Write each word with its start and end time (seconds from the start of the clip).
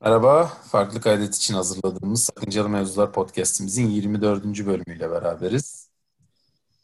Merhaba, 0.00 0.46
farklı 0.46 1.00
kaydet 1.00 1.34
için 1.34 1.54
hazırladığımız 1.54 2.24
Sakıncalı 2.24 2.68
Mevzular 2.68 3.12
podcastimizin 3.12 3.90
24. 3.90 4.44
bölümüyle 4.44 5.10
beraberiz. 5.10 5.88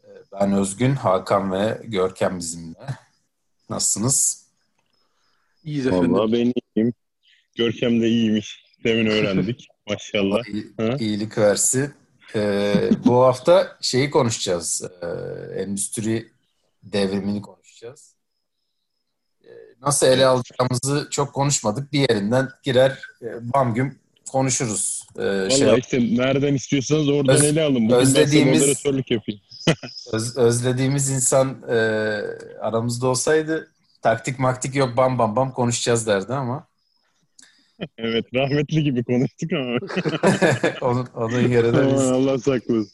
Ee, 0.05 0.09
ben 0.33 0.53
Özgün, 0.53 0.95
Hakan 0.95 1.53
ve 1.53 1.81
Görkem 1.85 2.39
bizimle. 2.39 2.87
Nasılsınız? 3.71 4.47
İyiyiz 5.65 5.87
efendim. 5.87 6.13
Vallahi 6.13 6.33
ben 6.33 6.53
iyiyim. 6.77 6.93
Görkem 7.55 8.01
de 8.01 8.09
iyiymiş. 8.09 8.65
Demin 8.85 9.07
öğrendik. 9.07 9.69
Maşallah. 9.89 10.43
İyi, 10.49 10.75
iyilik 10.99 11.39
versin. 11.39 11.95
Ee, 12.35 12.91
bu 13.05 13.23
hafta 13.23 13.77
şeyi 13.81 14.11
konuşacağız. 14.11 14.83
Ee, 15.03 15.07
endüstri 15.63 16.33
devrimini 16.83 17.43
konuşacağız. 17.43 18.14
Nasıl 19.87 20.07
ele 20.07 20.27
alacağımızı 20.27 21.09
çok 21.11 21.33
konuşmadık. 21.33 21.93
Bir 21.93 22.01
yerinden 22.01 22.49
girer, 22.63 22.99
e, 23.23 23.27
bam 23.55 23.75
güm 23.75 23.99
konuşuruz. 24.33 25.03
Ee, 25.19 25.23
Vallahi 25.23 25.51
şey, 25.59 25.79
işte 25.79 26.17
nereden 26.17 26.55
istiyorsanız 26.55 27.09
oradan 27.09 27.35
Öz- 27.35 27.45
ele 27.45 27.63
alın. 27.63 27.85
Bugün 27.89 27.97
özlediğimiz- 27.97 28.61
moderatörlük 28.61 29.11
yapayım. 29.11 29.41
öz- 30.13 30.37
özlediğimiz 30.37 31.11
insan 31.11 31.63
e, 31.71 31.75
aramızda 32.61 33.07
olsaydı 33.07 33.71
taktik 34.03 34.39
maktik 34.39 34.75
yok 34.75 34.97
bam 34.97 35.19
bam 35.19 35.37
bam 35.37 35.53
konuşacağız 35.53 36.07
derdi 36.07 36.35
ama 36.35 36.67
Evet 37.99 38.25
rahmetli 38.35 38.83
gibi 38.85 39.05
konuştuk 39.05 39.53
ama. 39.53 39.79
onun, 40.81 41.07
onun 41.15 41.49
yerine 41.49 41.95
biz 41.95 42.03
Allah 42.03 42.39
saklasın. 42.39 42.91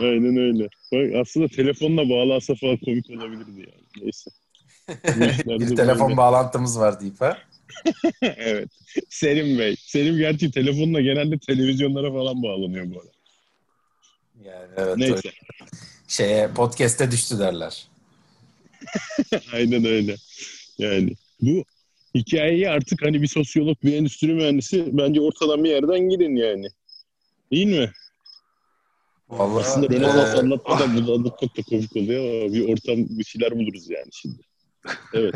Aynen 0.00 0.36
öyle. 0.36 0.68
Bak 0.92 1.20
aslında 1.22 1.48
telefonla 1.48 2.08
bağlansa 2.10 2.54
falan 2.54 2.76
komik 2.76 3.10
olabilirdi 3.10 3.50
yani. 3.60 3.84
Neyse. 4.02 4.30
Bir 5.48 5.70
de 5.70 5.74
telefon 5.74 6.16
bağlantımız 6.16 6.78
var 6.78 7.00
deyip 7.00 7.20
ha. 7.20 7.38
evet. 8.22 8.68
Selim 9.08 9.58
Bey. 9.58 9.76
Selim 9.78 10.16
gerçi 10.16 10.50
telefonla 10.50 11.00
genelde 11.00 11.38
televizyonlara 11.38 12.12
falan 12.12 12.42
bağlanıyor 12.42 12.94
bu 12.94 13.00
arada. 13.00 13.10
Yani 14.44 14.68
evet 14.76 14.96
Neyse. 14.96 15.14
öyle. 15.14 15.32
şeye 16.08 16.48
podcast'e 16.48 17.10
düştü 17.10 17.38
derler. 17.38 17.88
Aynen 19.52 19.84
öyle. 19.84 20.16
Yani 20.78 21.14
bu 21.40 21.64
hikayeyi 22.14 22.70
artık 22.70 23.02
hani 23.02 23.22
bir 23.22 23.26
sosyolog, 23.26 23.82
bir 23.84 23.94
endüstri 23.94 24.34
mühendisi 24.34 24.98
bence 24.98 25.20
ortadan 25.20 25.64
bir 25.64 25.70
yerden 25.70 26.00
gidin 26.00 26.36
yani. 26.36 26.68
Değil 27.52 27.66
mi? 27.66 27.92
Vallahi 29.28 29.60
Aslında 29.60 29.88
Rönesans 29.88 30.34
e, 30.34 30.38
anlatmadan 30.38 30.96
bunu 30.96 31.14
anlatmak 31.14 31.56
da 31.56 31.62
komik 31.62 31.96
oluyor 31.96 32.24
ama 32.24 32.54
bir 32.54 32.68
ortam, 32.72 32.96
bir 32.96 33.24
şeyler 33.24 33.58
buluruz 33.58 33.90
yani 33.90 34.08
şimdi. 34.12 34.42
Evet. 35.14 35.34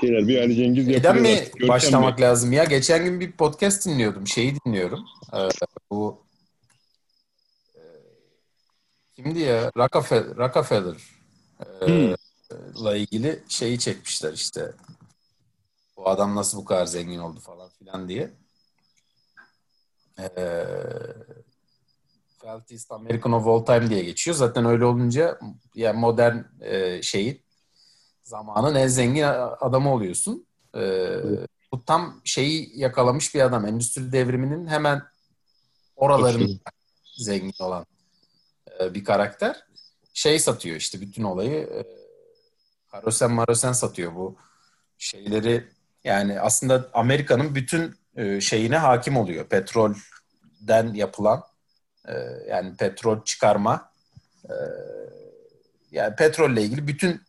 Şeyler 0.00 0.28
bir 0.28 0.38
Ali 0.42 0.54
Cengiz 0.54 0.86
Neden 0.88 1.14
yapıyor. 1.14 1.24
mi. 1.24 1.44
Görkem 1.52 1.68
başlamak 1.68 2.18
Bey. 2.18 2.24
lazım 2.24 2.52
ya? 2.52 2.64
Geçen 2.64 3.04
gün 3.04 3.20
bir 3.20 3.32
podcast 3.32 3.86
dinliyordum. 3.86 4.26
Şeyi 4.26 4.56
dinliyorum. 4.64 5.04
Ee, 5.34 5.48
bu 5.90 6.24
e, 7.74 7.80
kimdi 9.16 9.38
ya? 9.38 9.70
Rockefeller, 9.76 10.36
Rockefeller 10.36 10.96
e, 11.60 11.86
Hmm. 11.86 12.14
la 12.84 12.96
ilgili 12.96 13.42
şeyi 13.48 13.78
çekmişler 13.78 14.32
işte. 14.32 14.72
Bu 15.96 16.08
adam 16.08 16.34
nasıl 16.36 16.58
bu 16.58 16.64
kadar 16.64 16.86
zengin 16.86 17.18
oldu 17.18 17.40
falan 17.40 17.70
filan 17.78 18.08
diye. 18.08 18.30
Ee, 20.18 20.66
Wealthiest 22.40 22.92
American 22.92 23.32
of 23.32 23.46
All 23.46 23.64
Time 23.64 23.90
diye 23.90 24.02
geçiyor. 24.04 24.36
Zaten 24.36 24.64
öyle 24.64 24.84
olunca 24.84 25.38
yani 25.74 25.98
modern 26.00 26.38
e, 26.60 27.02
şeyin 27.02 27.42
zamanın 28.32 28.74
en 28.74 28.86
zengin 28.86 29.22
adamı 29.60 29.92
oluyorsun. 29.94 30.46
Ee, 30.76 31.20
bu 31.72 31.84
tam 31.84 32.20
şeyi 32.24 32.80
yakalamış 32.80 33.34
bir 33.34 33.40
adam. 33.40 33.66
Endüstri 33.66 34.12
devriminin 34.12 34.66
hemen 34.66 35.02
oraların 35.96 36.60
zengin 37.16 37.54
olan 37.60 37.86
e, 38.80 38.94
bir 38.94 39.04
karakter. 39.04 39.56
Şey 40.14 40.38
satıyor 40.38 40.76
işte 40.76 41.00
bütün 41.00 41.22
olayı. 41.22 41.60
E, 41.60 41.86
karosen 42.90 43.30
marosen 43.30 43.72
satıyor 43.72 44.14
bu 44.14 44.36
şeyleri. 44.98 45.68
Yani 46.04 46.40
aslında 46.40 46.90
Amerika'nın 46.94 47.54
bütün 47.54 47.94
e, 48.16 48.40
şeyine 48.40 48.76
hakim 48.76 49.16
oluyor. 49.16 49.44
Petrolden 49.44 50.94
yapılan 50.94 51.42
e, 52.08 52.14
yani 52.48 52.76
petrol 52.76 53.24
çıkarma 53.24 53.92
e, 54.44 54.54
yani 55.90 56.16
petrolle 56.16 56.62
ilgili 56.62 56.86
bütün 56.86 57.20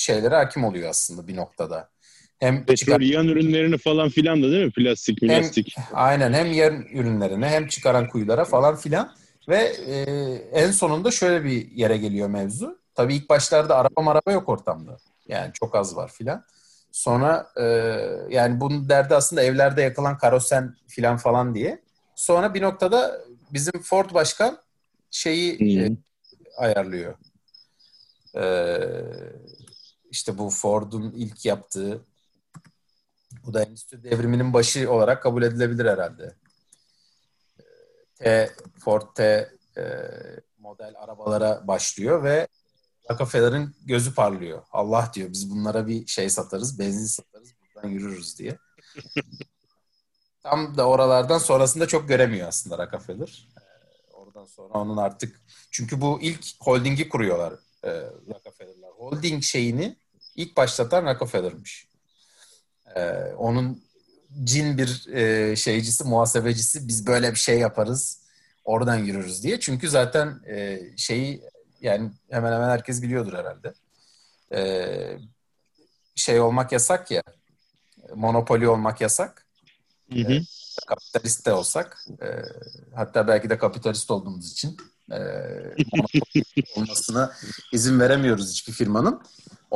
şeylere 0.00 0.34
hakim 0.34 0.64
oluyor 0.64 0.90
aslında 0.90 1.28
bir 1.28 1.36
noktada. 1.36 1.90
Hem 2.38 2.64
çıkar- 2.64 3.00
yan 3.00 3.28
ürünlerini 3.28 3.78
falan 3.78 4.08
filan 4.08 4.42
da 4.42 4.50
değil 4.50 4.64
mi? 4.64 4.72
Plastik, 4.72 5.20
plastik. 5.20 5.76
Aynen 5.92 6.32
hem 6.32 6.52
yer 6.52 6.72
ürünlerine 6.72 7.48
hem 7.48 7.66
çıkaran 7.66 8.08
kuyulara 8.08 8.44
falan 8.44 8.76
filan 8.76 9.14
ve 9.48 9.58
e, 9.86 9.96
en 10.60 10.70
sonunda 10.70 11.10
şöyle 11.10 11.44
bir 11.44 11.70
yere 11.70 11.96
geliyor 11.96 12.28
mevzu. 12.28 12.78
Tabii 12.94 13.14
ilk 13.14 13.28
başlarda 13.28 13.76
araba 13.76 14.02
maraba 14.02 14.32
yok 14.32 14.48
ortamda. 14.48 14.96
Yani 15.28 15.52
çok 15.52 15.74
az 15.74 15.96
var 15.96 16.12
filan. 16.12 16.44
Sonra 16.92 17.46
e, 17.56 17.64
yani 18.30 18.60
bunun 18.60 18.88
derdi 18.88 19.14
aslında 19.14 19.42
evlerde 19.42 19.82
yakılan 19.82 20.18
karosen 20.18 20.74
filan 20.88 21.16
falan 21.16 21.54
diye. 21.54 21.82
Sonra 22.14 22.54
bir 22.54 22.62
noktada 22.62 23.20
bizim 23.52 23.82
Ford 23.82 24.14
Başkan 24.14 24.58
şeyi 25.10 25.78
e, 25.78 25.86
Hı. 25.86 25.96
ayarlıyor. 26.56 27.14
E, 28.36 28.44
işte 30.10 30.38
bu 30.38 30.50
Ford'un 30.50 31.12
ilk 31.12 31.44
yaptığı 31.44 32.04
bu 33.46 33.54
da 33.54 33.62
endüstri 33.62 34.04
devriminin 34.04 34.52
başı 34.52 34.92
olarak 34.92 35.22
kabul 35.22 35.42
edilebilir 35.42 35.86
herhalde. 35.86 36.34
T, 38.14 38.50
Ford 38.78 39.02
T 39.14 39.50
e, 39.76 39.82
model 40.58 40.94
arabalara 40.98 41.68
başlıyor 41.68 42.24
ve 42.24 42.48
Rockefeller'ın 43.10 43.74
gözü 43.86 44.14
parlıyor. 44.14 44.62
Allah 44.72 45.10
diyor 45.14 45.32
biz 45.32 45.50
bunlara 45.50 45.86
bir 45.86 46.06
şey 46.06 46.30
satarız, 46.30 46.78
benzin 46.78 47.06
satarız, 47.06 47.50
buradan 47.60 47.88
yürürüz 47.88 48.38
diye. 48.38 48.58
Tam 50.42 50.76
da 50.76 50.88
oralardan 50.88 51.38
sonrasında 51.38 51.88
çok 51.88 52.08
göremiyor 52.08 52.48
aslında 52.48 52.78
Rockefeller. 52.78 53.48
E, 53.56 54.12
oradan 54.12 54.44
sonra 54.44 54.68
onun 54.68 54.96
artık 54.96 55.40
çünkü 55.70 56.00
bu 56.00 56.18
ilk 56.22 56.46
holdingi 56.60 57.08
kuruyorlar 57.08 57.54
e, 57.84 57.90
Rockefeller'lar. 58.34 58.79
Holding 59.00 59.42
şeyini 59.42 59.96
ilk 60.36 60.56
başlatan 60.56 61.04
Rockefeller'mış. 61.04 61.86
Ee, 62.96 63.10
onun 63.38 63.82
cin 64.44 64.78
bir 64.78 65.08
e, 65.14 65.56
şeycisi, 65.56 66.04
muhasebecisi 66.04 66.88
biz 66.88 67.06
böyle 67.06 67.30
bir 67.30 67.38
şey 67.38 67.58
yaparız, 67.58 68.20
oradan 68.64 68.96
yürürüz 68.96 69.42
diye. 69.42 69.60
Çünkü 69.60 69.88
zaten 69.88 70.40
e, 70.46 70.80
şeyi 70.96 71.42
yani 71.80 72.10
hemen 72.30 72.52
hemen 72.52 72.68
herkes 72.68 73.02
biliyordur 73.02 73.32
herhalde. 73.32 73.74
Ee, 74.52 75.18
şey 76.14 76.40
olmak 76.40 76.72
yasak 76.72 77.10
ya, 77.10 77.22
monopoli 78.14 78.68
olmak 78.68 79.00
yasak. 79.00 79.46
Hı 80.12 80.20
hı. 80.20 80.40
Kapitalist 80.86 81.46
de 81.46 81.52
olsak, 81.52 82.04
e, 82.22 82.26
hatta 82.94 83.28
belki 83.28 83.50
de 83.50 83.58
kapitalist 83.58 84.10
olduğumuz 84.10 84.52
için 84.52 84.76
e, 84.99 84.99
olmasına 86.76 87.32
izin 87.72 88.00
veremiyoruz 88.00 88.50
hiçbir 88.50 88.72
firmanın. 88.72 89.22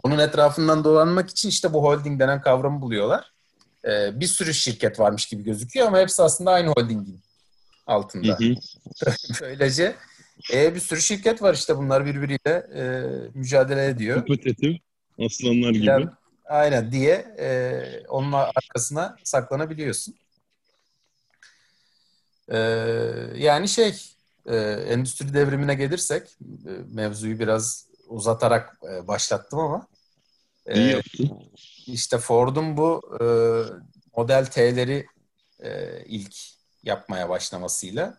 Onun 0.02 0.18
etrafından 0.18 0.84
dolanmak 0.84 1.30
için 1.30 1.48
işte 1.48 1.72
bu 1.72 1.82
holding 1.82 2.20
denen 2.20 2.40
kavramı 2.40 2.80
buluyorlar. 2.80 3.32
Ee, 3.84 4.20
bir 4.20 4.26
sürü 4.26 4.54
şirket 4.54 5.00
varmış 5.00 5.26
gibi 5.26 5.44
gözüküyor 5.44 5.86
ama 5.86 5.98
hepsi 5.98 6.22
aslında 6.22 6.50
aynı 6.50 6.68
holdingin 6.68 7.20
altında. 7.86 8.38
Böylece 9.40 9.94
e, 10.52 10.74
bir 10.74 10.80
sürü 10.80 11.00
şirket 11.00 11.42
var 11.42 11.54
işte 11.54 11.76
bunlar 11.76 12.06
birbiriyle 12.06 12.66
e, 12.74 12.84
mücadele 13.34 13.86
ediyor. 13.86 14.16
Kompetitif. 14.16 14.76
Aslanlar 15.20 15.70
gibi. 15.70 15.86
Yani, 15.86 16.06
aynen 16.44 16.92
diye 16.92 17.34
e, 17.38 17.82
onun 18.08 18.32
arkasına 18.32 19.16
saklanabiliyorsun. 19.25 20.14
E, 22.48 22.58
yani 23.37 23.69
şey 23.69 24.13
e, 24.46 24.56
endüstri 24.88 25.35
devrimine 25.35 25.75
gelirsek 25.75 26.29
e, 26.67 26.70
mevzuyu 26.93 27.38
biraz 27.38 27.88
uzatarak 28.08 28.79
e, 28.91 29.08
başlattım 29.08 29.58
ama 29.58 29.87
e, 30.67 30.81
İyi 30.81 30.91
yaptın. 30.91 31.31
işte 31.87 32.19
Ford'un 32.19 32.76
bu 32.76 33.00
e, 33.20 33.25
Model 34.17 34.46
T'leri 34.46 35.06
e, 35.61 36.00
ilk 36.05 36.37
yapmaya 36.82 37.29
başlamasıyla 37.29 38.19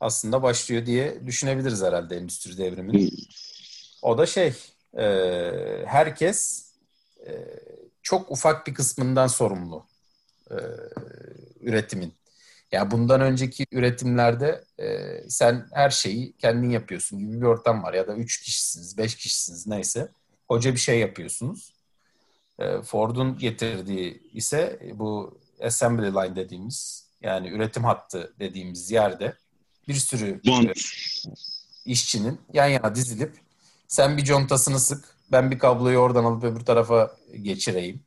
aslında 0.00 0.42
başlıyor 0.42 0.86
diye 0.86 1.26
düşünebiliriz 1.26 1.82
herhalde 1.82 2.16
endüstri 2.16 2.58
devriminin. 2.58 3.10
O 4.02 4.18
da 4.18 4.26
şey, 4.26 4.54
e, 4.98 5.04
herkes 5.86 6.70
e, 7.26 7.30
çok 8.02 8.30
ufak 8.30 8.66
bir 8.66 8.74
kısmından 8.74 9.26
sorumlu 9.26 9.86
e, 10.50 10.56
üretimin. 11.60 12.14
Ya 12.72 12.90
bundan 12.90 13.20
önceki 13.20 13.66
üretimlerde 13.72 14.64
e, 14.78 14.86
sen 15.28 15.66
her 15.72 15.90
şeyi 15.90 16.32
kendin 16.32 16.70
yapıyorsun 16.70 17.18
gibi 17.18 17.40
bir 17.40 17.46
ortam 17.46 17.82
var. 17.82 17.94
Ya 17.94 18.08
da 18.08 18.16
üç 18.16 18.42
kişisiniz, 18.42 18.98
beş 18.98 19.14
kişisiniz 19.14 19.66
neyse. 19.66 20.12
Koca 20.48 20.74
bir 20.74 20.78
şey 20.78 20.98
yapıyorsunuz. 20.98 21.72
E, 22.58 22.82
Ford'un 22.82 23.38
getirdiği 23.38 24.22
ise 24.32 24.80
bu 24.94 25.40
assembly 25.62 26.06
line 26.06 26.36
dediğimiz 26.36 27.06
yani 27.22 27.48
üretim 27.48 27.84
hattı 27.84 28.34
dediğimiz 28.40 28.90
yerde 28.90 29.34
bir 29.88 29.94
sürü 29.94 30.40
e, 30.48 30.72
işçinin 31.84 32.40
yan 32.52 32.66
yana 32.66 32.94
dizilip 32.94 33.32
sen 33.88 34.16
bir 34.16 34.24
contasını 34.24 34.80
sık, 34.80 35.04
ben 35.32 35.50
bir 35.50 35.58
kabloyu 35.58 35.98
oradan 35.98 36.24
alıp 36.24 36.44
öbür 36.44 36.60
tarafa 36.60 37.16
geçireyim. 37.42 38.00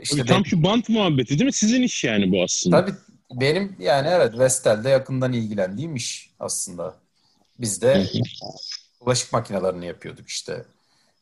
İşte 0.00 0.16
Tabii 0.16 0.28
tam 0.28 0.46
şu 0.46 0.62
bant 0.62 0.88
muhabbeti 0.88 1.28
değil 1.28 1.44
mi? 1.44 1.52
Sizin 1.52 1.82
iş 1.82 2.04
yani 2.04 2.32
bu 2.32 2.42
aslında. 2.42 2.84
Tabii 2.84 2.96
benim 3.40 3.76
yani 3.78 4.08
evet 4.08 4.38
Vestel'de 4.38 4.88
yakından 4.90 5.32
ilgilendiğim 5.32 5.96
iş 5.96 6.30
aslında. 6.40 6.94
Biz 7.58 7.82
de 7.82 8.06
bulaşık 9.00 9.32
makinelerini 9.32 9.86
yapıyorduk 9.86 10.28
işte. 10.28 10.64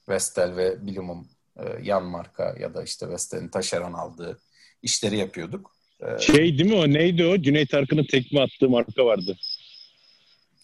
Vestel 0.08 0.56
ve 0.56 0.86
Bilumum 0.86 1.28
e, 1.56 1.64
yan 1.82 2.04
marka 2.04 2.56
ya 2.60 2.74
da 2.74 2.82
işte 2.82 3.08
Vestel'in 3.08 3.48
taşeron 3.48 3.92
aldığı 3.92 4.38
işleri 4.82 5.16
yapıyorduk. 5.18 5.70
E, 6.00 6.18
Şey 6.22 6.58
değil 6.58 6.70
mi 6.70 6.76
o? 6.76 6.88
Neydi 6.88 7.24
o? 7.24 7.42
Cüneyt 7.42 7.74
Arkın'ın 7.74 8.06
tekme 8.10 8.40
attığı 8.40 8.68
marka 8.68 9.04
vardı. 9.06 9.36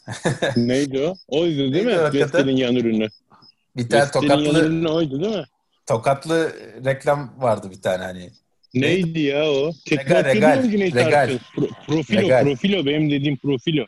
Neydi 0.57 1.01
o? 1.01 1.17
Oydu 1.29 1.57
değil 1.59 1.71
Neydi 1.73 1.87
mi? 1.87 1.93
hakikaten? 1.93 2.41
Vestel'in 2.41 2.57
yan 2.57 2.77
ürünü. 2.77 3.09
bir 3.77 3.89
tane 3.89 4.03
Vestel'in 4.03 4.29
yan 4.29 4.39
tokatlı 4.45 4.67
ürünü 4.67 4.89
oydu 4.89 5.21
değil 5.23 5.37
mi? 5.37 5.45
tokatlı 5.87 6.53
reklam 6.85 7.35
vardı 7.39 7.71
bir 7.71 7.83
tane 7.83 8.05
hani. 8.05 8.31
Neydi 8.75 9.21
ya 9.21 9.51
o? 9.51 9.73
Tekme 9.87 10.05
Regal, 10.25 10.25
regal, 10.35 10.65
mu 10.65 10.71
Cüneyt 10.71 10.95
regal. 10.95 11.13
Arkın? 11.23 11.41
Pro- 11.57 11.71
profilo, 11.87 12.21
Regal. 12.21 12.43
profilo. 12.45 12.87
Benim 12.87 13.11
dediğim 13.11 13.37
profilo. 13.37 13.85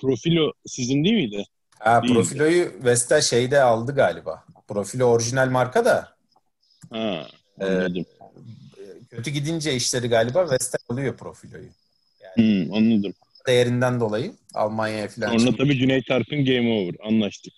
Profilo 0.00 0.52
sizin 0.66 1.04
değil 1.04 1.14
miydi? 1.14 1.44
Ha, 1.78 2.02
Değil. 2.02 2.14
Profilo'yu 2.14 2.72
Vestel 2.84 3.20
şeyde 3.20 3.60
aldı 3.60 3.94
galiba. 3.94 4.44
Profilo 4.68 5.04
orijinal 5.04 5.50
marka 5.50 5.84
da 5.84 6.08
Ha, 6.90 7.26
e, 7.60 7.64
anladım. 7.64 8.04
kötü 9.10 9.30
gidince 9.30 9.74
işleri 9.74 10.08
galiba 10.08 10.50
Vestel 10.50 10.80
alıyor 10.88 11.16
Profilo'yu. 11.16 11.68
Hmm, 12.34 12.72
anladım. 12.74 13.12
Değerinden 13.46 14.00
dolayı 14.00 14.32
Almanya'ya 14.54 15.08
falan 15.08 15.38
Sonra 15.38 15.56
tabii 15.56 15.78
Cüneyt 15.78 16.10
Arkın 16.10 16.44
game 16.44 16.72
over. 16.82 16.94
Anlaştık. 17.08 17.52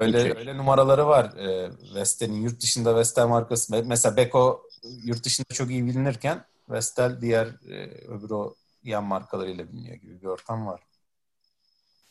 Öyle 0.00 0.18
Okey. 0.20 0.32
öyle 0.36 0.56
numaraları 0.56 1.06
var 1.06 1.24
e, 1.38 1.70
Vestel'in 1.94 2.42
yurt 2.42 2.60
dışında 2.60 2.96
Vestel 2.96 3.26
markası. 3.26 3.72
Me- 3.72 3.84
Mesela 3.86 4.16
Beko 4.16 4.62
yurt 4.82 5.24
dışında 5.24 5.54
çok 5.54 5.70
iyi 5.70 5.86
bilinirken 5.86 6.44
Vestel 6.68 7.20
diğer 7.20 7.46
e, 7.46 7.86
öbür 8.08 8.30
o 8.30 8.54
yan 8.84 9.04
markalarıyla 9.04 9.68
biliniyor 9.72 9.96
gibi 9.96 10.22
bir 10.22 10.26
ortam 10.26 10.66
var. 10.66 10.80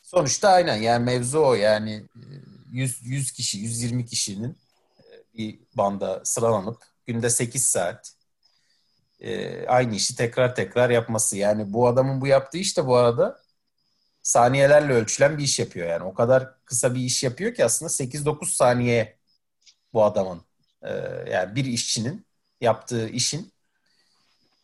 Sonuçta 0.02 0.48
aynen 0.48 0.76
yani 0.76 1.04
mevzu 1.04 1.38
o 1.40 1.54
yani 1.54 1.92
e, 1.92 2.24
100 2.72 2.98
100 3.02 3.32
kişi 3.32 3.58
120 3.58 4.06
kişinin 4.06 4.58
e, 4.98 5.38
bir 5.38 5.60
banda 5.74 6.20
sıralanıp 6.24 6.82
günde 7.06 7.30
8 7.30 7.64
saat 7.64 8.14
e, 9.20 9.66
aynı 9.66 9.94
işi 9.94 10.16
tekrar 10.16 10.54
tekrar 10.54 10.90
yapması. 10.90 11.36
Yani 11.36 11.72
bu 11.72 11.88
adamın 11.88 12.20
bu 12.20 12.26
yaptığı 12.26 12.58
iş 12.58 12.76
de 12.76 12.86
bu 12.86 12.96
arada 12.96 13.42
saniyelerle 14.22 14.92
ölçülen 14.92 15.38
bir 15.38 15.42
iş 15.42 15.58
yapıyor 15.58 15.88
yani. 15.88 16.04
O 16.04 16.14
kadar 16.14 16.64
kısa 16.64 16.94
bir 16.94 17.00
iş 17.00 17.22
yapıyor 17.22 17.54
ki 17.54 17.64
aslında 17.64 17.90
8-9 17.90 18.54
saniye 18.56 19.18
bu 19.92 20.04
adamın 20.04 20.42
e, 20.82 20.90
yani 21.30 21.56
bir 21.56 21.64
işçinin 21.64 22.26
yaptığı 22.62 23.08
işin 23.08 23.52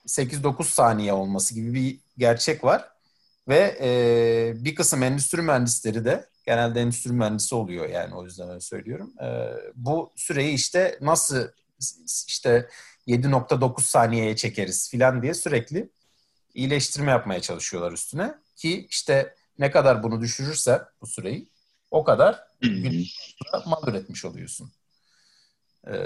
8-9 0.07 0.65
saniye 0.65 1.13
olması 1.13 1.55
gibi 1.55 1.75
bir 1.75 2.01
gerçek 2.19 2.65
var. 2.65 2.89
Ve 3.49 3.79
e, 3.81 4.65
bir 4.65 4.75
kısım 4.75 5.03
endüstri 5.03 5.43
mühendisleri 5.43 6.05
de 6.05 6.29
genelde 6.47 6.81
endüstri 6.81 7.13
mühendisi 7.13 7.55
oluyor 7.55 7.89
yani 7.89 8.15
o 8.15 8.25
yüzden 8.25 8.49
öyle 8.49 8.61
söylüyorum. 8.61 9.13
E, 9.23 9.27
bu 9.75 10.13
süreyi 10.17 10.55
işte 10.55 10.99
nasıl 11.01 11.49
işte 12.27 12.69
7.9 13.07 13.81
saniyeye 13.81 14.37
çekeriz 14.37 14.91
filan 14.91 15.23
diye 15.23 15.35
sürekli 15.35 15.91
iyileştirme 16.55 17.11
yapmaya 17.11 17.41
çalışıyorlar 17.41 17.93
üstüne. 17.93 18.35
Ki 18.57 18.87
işte 18.91 19.35
ne 19.59 19.71
kadar 19.71 20.03
bunu 20.03 20.21
düşürürse 20.21 20.83
bu 21.01 21.07
süreyi 21.07 21.49
o 21.91 22.05
kadar 22.05 22.49
mal 23.67 23.89
üretmiş 23.89 24.25
oluyorsun. 24.25 24.73
Ee, 25.93 25.97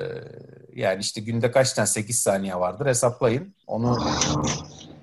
yani 0.73 1.00
işte 1.00 1.20
günde 1.20 1.50
kaç 1.50 1.73
tane 1.73 1.87
8 1.87 2.19
saniye 2.20 2.55
vardır 2.56 2.87
hesaplayın. 2.87 3.55
Onu 3.67 3.99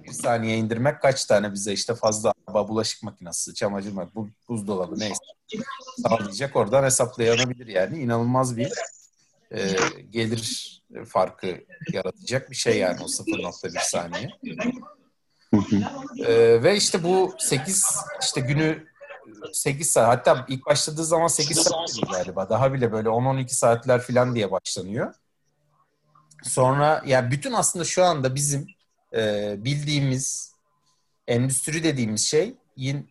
bir 0.04 0.14
saniye 0.14 0.58
indirmek 0.58 1.02
kaç 1.02 1.26
tane 1.26 1.54
bize 1.54 1.74
işte 1.74 1.96
fazla 1.96 2.34
bulaşık 2.54 3.04
makinesi, 3.04 3.54
çamaşır 3.54 3.92
makinesi, 3.92 4.16
bu- 4.16 4.30
buzdolabı 4.50 5.00
neyse 5.00 5.24
sağlayacak 6.08 6.56
oradan 6.56 6.84
hesaplayabilir 6.84 7.68
yani. 7.68 8.00
inanılmaz 8.00 8.58
bir 8.58 8.72
e, 9.52 9.76
gelir 10.10 10.70
farkı 11.08 11.64
yaratacak 11.94 12.50
bir 12.52 12.56
şey 12.56 12.78
yani 12.78 13.00
o 13.04 13.06
0.1 13.08 13.80
saniye. 13.80 14.30
Ee, 16.26 16.64
ve 16.64 16.76
işte 16.76 17.04
bu 17.04 17.34
8 17.38 17.86
işte 18.22 18.42
günü 18.42 18.89
8 19.54 19.90
saat 19.90 20.08
hatta 20.08 20.46
ilk 20.50 20.66
başladığı 20.66 21.06
zaman 21.06 21.28
8 21.28 21.58
saat 21.58 22.12
galiba. 22.12 22.50
Daha 22.50 22.74
bile 22.74 22.92
böyle 22.92 23.10
10-12 23.10 23.50
saatler 23.50 24.02
falan 24.02 24.36
diye 24.36 24.52
başlanıyor. 24.52 25.14
Sonra 26.44 27.04
yani 27.06 27.32
bütün 27.32 27.54
aslında 27.54 27.86
şu 27.86 28.04
anda 28.04 28.36
bizim 28.36 28.68
e, 29.14 29.56
bildiğimiz 29.58 30.54
endüstri 31.28 31.84
dediğimiz 31.84 32.28
şey 32.28 32.56
yin 32.76 33.10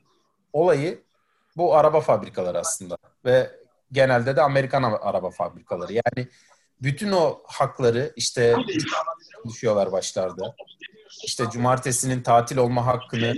olayı 0.52 1.02
bu 1.56 1.76
araba 1.76 2.00
fabrikaları 2.00 2.58
aslında 2.58 2.96
ve 3.24 3.50
genelde 3.92 4.36
de 4.36 4.42
Amerikan 4.42 4.82
araba 4.82 5.30
fabrikaları. 5.30 5.92
Yani 5.92 6.28
bütün 6.82 7.12
o 7.12 7.42
hakları 7.46 8.12
işte 8.16 8.56
düşüyorlar 9.48 9.92
başlarda. 9.92 10.54
İşte 11.24 11.44
cumartesinin 11.52 12.22
tatil 12.22 12.56
olma 12.56 12.86
hakkını 12.86 13.34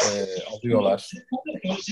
e, 0.00 0.44
alıyorlar. 0.56 1.10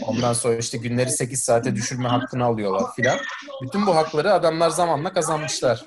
Ondan 0.06 0.32
sonra 0.32 0.56
işte 0.56 0.78
günleri 0.78 1.10
8 1.10 1.42
saate 1.42 1.76
düşürme 1.76 2.08
hakkını 2.08 2.44
alıyorlar 2.44 2.94
filan. 2.96 3.18
Bütün 3.62 3.86
bu 3.86 3.96
hakları 3.96 4.32
adamlar 4.32 4.70
zamanla 4.70 5.12
kazanmışlar. 5.12 5.84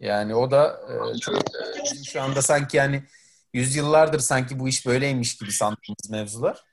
Yani 0.00 0.34
o 0.34 0.50
da 0.50 0.80
e, 0.88 1.18
çok 1.18 1.34
e, 1.36 2.04
şu 2.04 2.22
anda 2.22 2.42
sanki 2.42 2.76
yani 2.76 3.02
yüzyıllardır 3.54 4.18
sanki 4.18 4.58
bu 4.58 4.68
iş 4.68 4.86
böyleymiş 4.86 5.36
gibi 5.36 5.52
sandığımız 5.52 6.10
mevzular. 6.10 6.64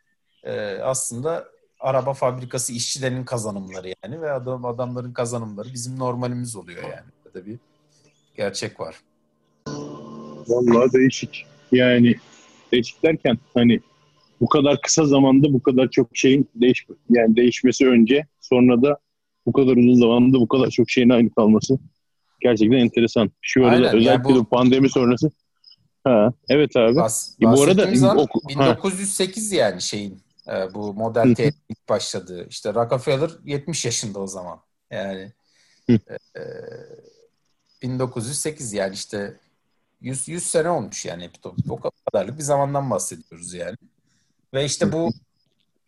E, 0.44 0.78
aslında 0.84 1.46
araba 1.80 2.14
fabrikası 2.14 2.74
işçilerinin 2.74 3.26
kazanımları 3.26 3.94
yani 4.04 4.22
ve 4.22 4.32
adam 4.32 4.66
adamların 4.66 5.14
kazanımları 5.14 5.74
bizim 5.74 6.00
normalimiz 6.00 6.56
oluyor 6.56 6.84
yani. 6.84 7.10
Böyle 7.26 7.46
bir 7.46 7.60
gerçek 8.36 8.80
var. 8.80 8.96
Vallahi 10.48 10.94
değişik. 10.94 11.48
Yani 11.72 12.16
değişik 12.72 13.04
derken 13.04 13.38
hani 13.54 13.80
bu 14.42 14.48
kadar 14.50 14.82
kısa 14.82 15.06
zamanda 15.06 15.54
bu 15.54 15.64
kadar 15.64 15.90
çok 15.90 16.18
şeyin 16.18 16.50
değiş 16.56 16.86
yani 17.10 17.36
değişmesi 17.36 17.88
önce 17.88 18.26
sonra 18.42 18.82
da 18.82 18.98
bu 19.46 19.54
kadar 19.54 19.78
uzun 19.78 20.00
zamanda 20.00 20.40
bu 20.40 20.48
kadar 20.48 20.70
çok 20.70 20.90
şeyin 20.90 21.10
aynı 21.10 21.30
kalması 21.30 21.80
gerçekten 22.40 22.78
enteresan. 22.78 23.32
Şu 23.42 23.66
arada 23.66 23.76
Aynen, 23.76 23.86
yani 23.88 23.98
özellikle 23.98 24.30
bu- 24.30 24.36
bu 24.36 24.46
pandemi 24.46 24.90
sonrası. 24.90 25.32
Ha, 26.04 26.34
evet 26.50 26.76
abi. 26.76 26.96
Bas, 26.96 27.36
E, 27.42 27.46
bu 27.46 27.64
arada 27.64 27.84
oku- 28.18 28.42
ha. 28.56 28.76
1908 28.76 29.52
yani 29.52 29.82
şeyin 29.82 30.22
e, 30.48 30.74
bu 30.74 30.94
model 30.94 31.36
T 31.36 31.52
ilk 31.70 31.90
başladığı. 31.90 32.48
İşte 32.50 32.74
Rockefeller 32.74 33.30
70 33.46 33.86
yaşında 33.86 34.20
o 34.20 34.28
zaman. 34.28 34.60
Yani 34.92 35.32
e, 35.90 35.98
1908 37.82 38.74
yani 38.74 38.94
işte 38.94 39.40
100, 40.02 40.28
100 40.28 40.46
sene 40.46 40.70
olmuş 40.70 41.06
yani 41.06 41.24
Epitop. 41.24 41.56
O 41.70 41.80
kadarlık 42.06 42.38
bir 42.38 42.44
zamandan 42.44 42.92
bahsediyoruz 42.92 43.54
yani. 43.54 43.78
Ve 44.54 44.66
işte 44.66 44.92
bu 44.92 45.14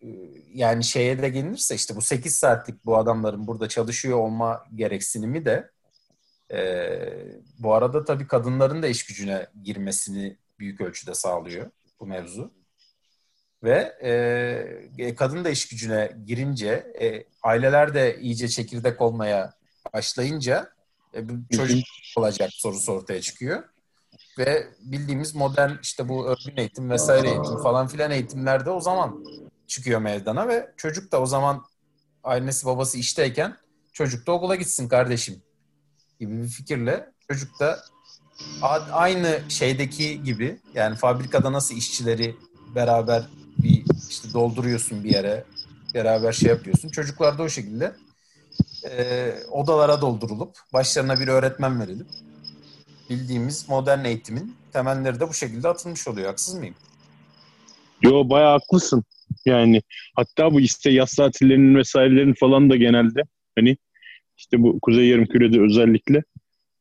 e, 0.01 0.07
yani 0.53 0.83
şeye 0.83 1.21
de 1.21 1.29
gelirse 1.29 1.75
işte 1.75 1.95
bu 1.95 2.01
8 2.01 2.35
saatlik 2.35 2.85
bu 2.85 2.97
adamların 2.97 3.47
burada 3.47 3.69
çalışıyor 3.69 4.17
olma 4.17 4.65
gereksinimi 4.75 5.45
de 5.45 5.71
e, 6.51 6.59
bu 7.59 7.73
arada 7.73 8.05
tabii 8.05 8.27
kadınların 8.27 8.83
da 8.83 8.87
iş 8.87 9.05
gücüne 9.05 9.47
girmesini 9.63 10.37
büyük 10.59 10.81
ölçüde 10.81 11.13
sağlıyor 11.13 11.71
bu 11.99 12.05
mevzu. 12.05 12.51
Ve 13.63 13.97
e, 14.97 15.15
kadın 15.15 15.45
da 15.45 15.49
iş 15.49 15.67
gücüne 15.67 16.11
girince 16.25 16.67
e, 17.01 17.23
aileler 17.43 17.93
de 17.93 18.19
iyice 18.21 18.47
çekirdek 18.47 19.01
olmaya 19.01 19.53
başlayınca 19.93 20.73
e, 21.15 21.19
çocuk 21.55 21.85
olacak 22.15 22.49
sorusu 22.53 22.91
ortaya 22.91 23.21
çıkıyor. 23.21 23.63
Ve 24.39 24.67
bildiğimiz 24.79 25.35
modern 25.35 25.71
işte 25.81 26.09
bu 26.09 26.27
örgün 26.27 26.57
eğitim 26.57 26.89
vesaire 26.89 27.29
eğitim 27.29 27.57
falan 27.57 27.87
filan 27.87 28.11
eğitimlerde 28.11 28.69
o 28.69 28.79
zaman 28.79 29.25
çıkıyor 29.67 30.01
meydana 30.01 30.47
ve 30.47 30.71
çocuk 30.77 31.11
da 31.11 31.21
o 31.21 31.25
zaman 31.25 31.65
annesi 32.23 32.65
babası 32.65 32.97
işteyken 32.97 33.57
çocuk 33.93 34.27
da 34.27 34.31
okula 34.31 34.55
gitsin 34.55 34.87
kardeşim 34.87 35.41
gibi 36.19 36.43
bir 36.43 36.47
fikirle 36.47 37.09
çocuk 37.27 37.59
da 37.59 37.79
aynı 38.91 39.41
şeydeki 39.49 40.23
gibi 40.23 40.59
yani 40.73 40.95
fabrikada 40.95 41.53
nasıl 41.53 41.75
işçileri 41.75 42.35
beraber 42.75 43.29
bir 43.57 43.85
işte 44.09 44.33
dolduruyorsun 44.33 45.03
bir 45.03 45.09
yere 45.09 45.45
beraber 45.93 46.31
şey 46.31 46.49
yapıyorsun. 46.49 46.89
Çocuklar 46.89 47.37
da 47.37 47.43
o 47.43 47.49
şekilde 47.49 47.95
e, 48.89 49.33
odalara 49.51 50.01
doldurulup 50.01 50.57
başlarına 50.73 51.19
bir 51.19 51.27
öğretmen 51.27 51.79
verilip 51.81 52.07
bildiğimiz 53.09 53.69
modern 53.69 54.05
eğitimin 54.05 54.55
temelleri 54.73 55.19
de 55.19 55.29
bu 55.29 55.33
şekilde 55.33 55.67
atılmış 55.67 56.07
oluyor. 56.07 56.27
Haksız 56.27 56.55
mıyım? 56.55 56.75
Yo 58.01 58.29
bayağı 58.29 58.51
haklısın. 58.51 59.03
Yani 59.45 59.81
hatta 60.15 60.53
bu 60.53 60.61
işte 60.61 60.89
yaz 60.89 61.13
tatillerinin 61.15 61.75
vesairelerin 61.75 62.33
falan 62.33 62.69
da 62.69 62.75
genelde 62.75 63.21
hani 63.55 63.77
işte 64.37 64.61
bu 64.61 64.79
Kuzey 64.81 65.07
Yarımküre'de 65.07 65.61
özellikle 65.61 66.23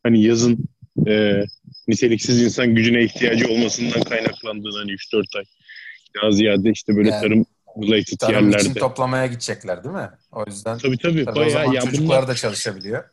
hani 0.02 0.22
yazın 0.22 0.68
e, 1.06 1.42
niteliksiz 1.88 2.42
insan 2.42 2.74
gücüne 2.74 3.04
ihtiyacı 3.04 3.48
olmasından 3.48 4.02
kaynaklandığını 4.02 4.78
hani 4.78 4.90
3-4 4.90 5.38
ay 5.38 5.44
daha 6.22 6.30
ziyade 6.30 6.70
işte 6.70 6.96
böyle 6.96 7.08
Yani 7.10 7.20
tarım 7.20 7.46
related 7.82 8.18
Tarım 8.18 8.48
için 8.50 8.58
yerlerde. 8.58 8.80
toplamaya 8.80 9.26
gidecekler 9.26 9.84
değil 9.84 9.94
mi? 9.94 10.10
O 10.32 10.44
yüzden 10.46 10.78
Tabii 10.78 10.98
tabii, 10.98 11.24
tabii 11.24 11.38
o 11.38 11.42
bayağı 11.42 11.50
zaman 11.50 11.72
ya 11.72 11.80
çocuklar 11.80 12.06
bunlar 12.06 12.28
da 12.28 12.34
çalışabiliyor. 12.34 13.04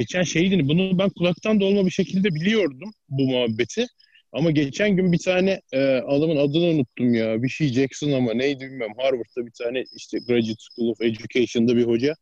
Geçen 0.00 0.22
şeydi 0.22 0.68
bunu 0.68 0.98
ben 0.98 1.10
kulaktan 1.10 1.60
dolma 1.60 1.86
bir 1.86 1.90
şekilde 1.90 2.34
biliyordum 2.34 2.92
bu 3.08 3.22
muhabbeti. 3.22 3.86
Ama 4.32 4.50
geçen 4.50 4.96
gün 4.96 5.12
bir 5.12 5.18
tane 5.18 5.60
e, 5.72 5.78
adamın 5.84 6.36
adını 6.36 6.64
unuttum 6.64 7.14
ya. 7.14 7.42
Bir 7.42 7.48
şey 7.48 7.68
Jackson 7.68 8.12
ama 8.12 8.34
neydi 8.34 8.64
bilmiyorum. 8.64 8.94
Harvard'da 8.98 9.46
bir 9.46 9.52
tane 9.64 9.84
işte 9.96 10.18
Graduate 10.18 10.54
School 10.58 10.90
of 10.90 11.00
Education'da 11.00 11.76
bir 11.76 11.84
hoca. 11.84 12.14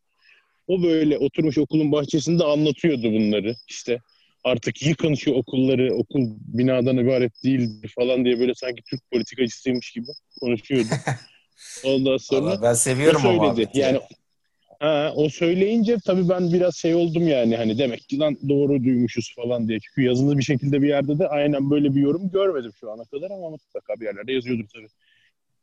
O 0.66 0.82
böyle 0.82 1.18
oturmuş 1.18 1.58
okulun 1.58 1.92
bahçesinde 1.92 2.44
anlatıyordu 2.44 3.12
bunları. 3.12 3.54
İşte 3.68 3.98
artık 4.44 4.82
yıkın 4.82 5.14
şu 5.14 5.32
okulları, 5.32 5.94
okul 5.94 6.20
binadan 6.40 6.96
ibaret 6.96 7.44
değildir 7.44 7.92
falan 7.94 8.24
diye 8.24 8.40
böyle 8.40 8.54
sanki 8.54 8.82
Türk 8.90 9.10
politikacısıymış 9.12 9.90
gibi 9.90 10.06
konuşuyordu. 10.40 10.88
Ondan 11.84 12.16
sonra 12.16 12.46
Vallahi 12.46 12.62
ben 12.62 12.72
seviyorum 12.72 13.22
o 13.24 13.54
söyledi. 13.54 13.70
Yani 13.74 14.00
ha, 14.78 15.12
o 15.16 15.28
söyleyince 15.28 15.96
tabii 16.06 16.28
ben 16.28 16.52
biraz 16.52 16.76
şey 16.76 16.94
oldum 16.94 17.28
yani 17.28 17.56
hani 17.56 17.78
demek 17.78 18.00
ki 18.00 18.18
lan 18.18 18.38
doğru 18.48 18.84
duymuşuz 18.84 19.34
falan 19.36 19.68
diye. 19.68 19.78
Çünkü 19.80 20.02
yazılı 20.02 20.38
bir 20.38 20.42
şekilde 20.42 20.82
bir 20.82 20.88
yerde 20.88 21.18
de 21.18 21.28
aynen 21.28 21.70
böyle 21.70 21.94
bir 21.94 22.00
yorum 22.00 22.30
görmedim 22.30 22.72
şu 22.80 22.90
ana 22.92 23.04
kadar 23.04 23.30
ama 23.30 23.50
mutlaka 23.50 23.94
bir 24.00 24.04
yerlerde 24.04 24.32
yazıyordur 24.32 24.68
tabii. 24.74 24.88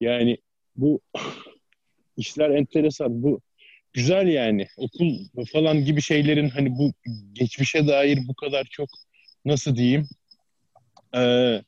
Yani 0.02 0.38
bu 0.76 1.02
işler 2.18 2.50
enteresan. 2.50 3.24
Bu 3.24 3.42
güzel 3.94 4.28
yani. 4.28 4.68
Okul 4.78 5.18
falan 5.54 5.86
gibi 5.86 6.02
şeylerin 6.02 6.50
hani 6.50 6.78
bu 6.78 6.92
geçmişe 7.34 7.88
dair 7.88 8.20
bu 8.28 8.34
kadar 8.36 8.64
çok 8.72 8.90
nasıl 9.46 9.76
diyeyim 9.76 10.08
eee, 11.16 11.64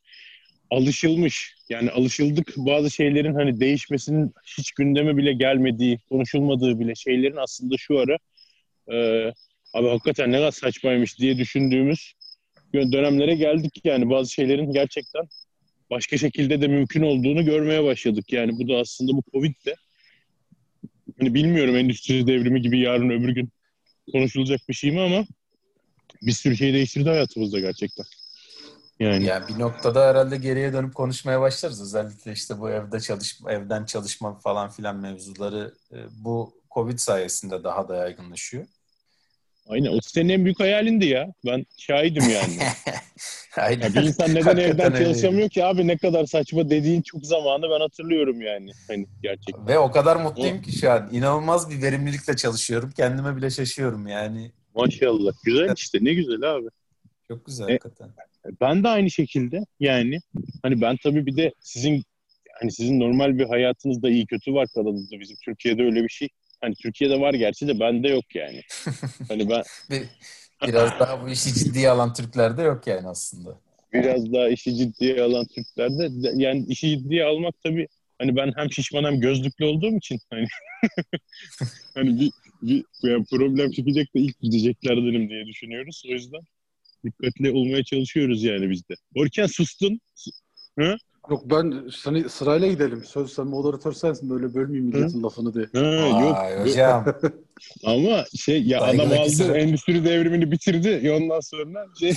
alışılmış. 0.71 1.56
Yani 1.69 1.91
alışıldık 1.91 2.53
bazı 2.57 2.91
şeylerin 2.91 3.33
hani 3.33 3.59
değişmesinin 3.59 4.33
hiç 4.57 4.71
gündeme 4.71 5.17
bile 5.17 5.33
gelmediği, 5.33 5.97
konuşulmadığı 6.09 6.79
bile 6.79 6.95
şeylerin 6.95 7.35
aslında 7.35 7.75
şu 7.77 7.99
ara 7.99 8.17
eee, 8.91 9.33
abi 9.73 9.87
hakikaten 9.87 10.31
ne 10.31 10.37
kadar 10.37 10.51
saçmaymış 10.51 11.19
diye 11.19 11.37
düşündüğümüz 11.37 12.13
dönemlere 12.73 13.35
geldik 13.35 13.81
yani 13.83 14.09
bazı 14.09 14.33
şeylerin 14.33 14.71
gerçekten 14.71 15.23
başka 15.89 16.17
şekilde 16.17 16.61
de 16.61 16.67
mümkün 16.67 17.01
olduğunu 17.01 17.45
görmeye 17.45 17.83
başladık. 17.83 18.33
Yani 18.33 18.51
bu 18.59 18.67
da 18.67 18.77
aslında 18.77 19.11
bu 19.11 19.21
Covid 19.31 19.53
de 19.65 19.75
hani 21.19 21.33
bilmiyorum 21.33 21.75
endüstri 21.75 22.27
devrimi 22.27 22.61
gibi 22.61 22.79
yarın 22.79 23.09
öbür 23.09 23.29
gün 23.29 23.49
konuşulacak 24.11 24.61
bir 24.69 24.73
şey 24.73 24.91
mi 24.91 25.01
ama 25.01 25.25
bir 26.21 26.31
sürü 26.31 26.57
şey 26.57 26.73
değiştirdi 26.73 27.09
hayatımızda 27.09 27.59
gerçekten. 27.59 28.05
Yani 28.99 29.25
Ya 29.25 29.47
bir 29.47 29.59
noktada 29.59 30.07
herhalde 30.07 30.37
geriye 30.37 30.73
dönüp 30.73 30.95
konuşmaya 30.95 31.41
başlarız. 31.41 31.81
Özellikle 31.81 32.31
işte 32.31 32.59
bu 32.59 32.69
evde 32.69 32.99
çalışma, 32.99 33.51
evden 33.51 33.85
çalışma 33.85 34.39
falan 34.39 34.69
filan 34.69 34.95
mevzuları 34.95 35.73
e, 35.91 35.97
bu 36.11 36.53
Covid 36.73 36.97
sayesinde 36.97 37.63
daha 37.63 37.89
da 37.89 37.95
yaygınlaşıyor. 37.95 38.65
aynen 39.69 39.97
o 39.97 39.99
senin 40.01 40.29
en 40.29 40.45
büyük 40.45 40.59
hayalindi 40.59 41.05
ya. 41.05 41.33
Ben 41.45 41.65
şahidim 41.77 42.23
yani. 42.29 42.57
Aynen. 43.57 43.85
Ya 43.85 43.93
bir 43.93 44.07
insan 44.07 44.29
neden 44.29 44.41
Hakikaten 44.41 44.73
evden 44.73 44.93
öyleydi. 44.93 45.03
çalışamıyor 45.03 45.49
ki 45.49 45.65
abi 45.65 45.87
ne 45.87 45.97
kadar 45.97 46.25
saçma 46.25 46.69
dediğin 46.69 47.01
çok 47.01 47.25
zamanı 47.25 47.69
ben 47.69 47.79
hatırlıyorum 47.79 48.41
yani. 48.41 48.71
Hani 48.87 49.07
gerçekten. 49.23 49.67
Ve 49.67 49.79
o 49.79 49.91
kadar 49.91 50.15
mutluyum 50.15 50.61
ki 50.61 50.79
şu 50.79 50.91
an. 50.91 51.09
İnanılmaz 51.11 51.69
bir 51.69 51.81
verimlilikle 51.81 52.35
çalışıyorum. 52.35 52.91
Kendime 52.91 53.35
bile 53.35 53.49
şaşıyorum 53.49 54.07
yani. 54.07 54.51
Maşallah. 54.75 55.33
Güzel 55.43 55.73
işte 55.75 55.97
ne 56.01 56.13
güzel 56.13 56.55
abi. 56.55 56.67
Çok 57.27 57.45
güzel 57.45 57.65
E, 57.69 57.71
hakikaten. 57.71 58.09
Ben 58.61 58.83
de 58.83 58.87
aynı 58.87 59.11
şekilde 59.11 59.61
yani 59.79 60.19
hani 60.63 60.81
ben 60.81 60.97
tabii 61.03 61.25
bir 61.25 61.37
de 61.37 61.53
sizin 61.59 62.03
hani 62.61 62.71
sizin 62.71 62.99
normal 62.99 63.39
bir 63.39 63.45
hayatınızda 63.45 64.09
iyi 64.09 64.25
kötü 64.25 64.53
var 64.53 64.67
kanalınızda 64.75 65.19
bizim 65.19 65.37
Türkiye'de 65.45 65.83
öyle 65.83 66.03
bir 66.03 66.09
şey. 66.09 66.29
Hani 66.61 66.75
Türkiye'de 66.75 67.19
var 67.19 67.33
gerçi 67.33 67.67
de 67.67 67.79
bende 67.79 68.07
yok 68.09 68.35
yani. 68.35 68.61
Hani 69.29 69.49
ben 69.49 69.63
Bir, 69.89 70.07
biraz 70.67 70.99
daha 70.99 71.21
bu 71.25 71.29
işi 71.29 71.53
ciddiye 71.53 71.89
alan 71.89 72.13
Türklerde 72.13 72.61
yok 72.61 72.87
yani 72.87 73.07
aslında. 73.07 73.57
biraz 73.93 74.33
daha 74.33 74.49
işi 74.49 74.75
ciddiye 74.75 75.21
alan 75.23 75.45
Türklerde 75.45 76.23
de- 76.23 76.33
yani 76.43 76.65
işi 76.67 76.89
ciddiye 76.89 77.25
almak 77.25 77.55
tabii 77.63 77.87
hani 78.19 78.35
ben 78.35 78.51
hem 78.55 78.71
şişman 78.71 79.03
hem 79.03 79.19
gözlüklü 79.21 79.65
olduğum 79.65 79.97
için 79.97 80.19
hani 80.29 80.47
hani 81.95 82.19
bir, 82.19 82.31
bir 82.61 83.09
yani 83.09 83.25
problem 83.31 83.71
çıkacak 83.71 84.07
da 84.15 84.19
ilk 84.19 84.39
gideceklerdenim 84.41 85.29
diye 85.29 85.45
düşünüyoruz. 85.45 86.03
O 86.09 86.11
yüzden 86.11 86.41
dikkatli 87.11 87.51
olmaya 87.51 87.83
çalışıyoruz 87.83 88.43
yani 88.43 88.69
biz 88.69 88.89
de. 88.89 88.93
Orken 89.15 89.45
sustun. 89.45 89.99
Yok 91.29 91.43
ben 91.45 91.89
seni 92.03 92.29
sırayla 92.29 92.67
gidelim. 92.67 93.03
Söz 93.05 93.33
sen 93.33 93.47
moderatör 93.47 93.93
sensin 93.93 94.29
böyle 94.29 94.53
bölmeyeyim 94.53 94.85
milletin 94.95 95.23
lafını 95.23 95.53
diye. 95.53 95.65
Ha, 95.73 95.81
Vay 95.81 96.21
yok. 96.53 96.67
hocam. 96.67 97.05
Ama 97.85 98.25
şey 98.35 98.63
ya 98.63 98.81
adam 98.81 98.97
Saygıdaki 98.97 99.21
aldı 99.21 99.29
sıra. 99.29 99.57
endüstri 99.57 100.05
devrimini 100.05 100.51
bitirdi. 100.51 100.99
Ya 101.03 101.15
ondan 101.17 101.39
sonra 101.39 101.85
şey, 101.99 102.13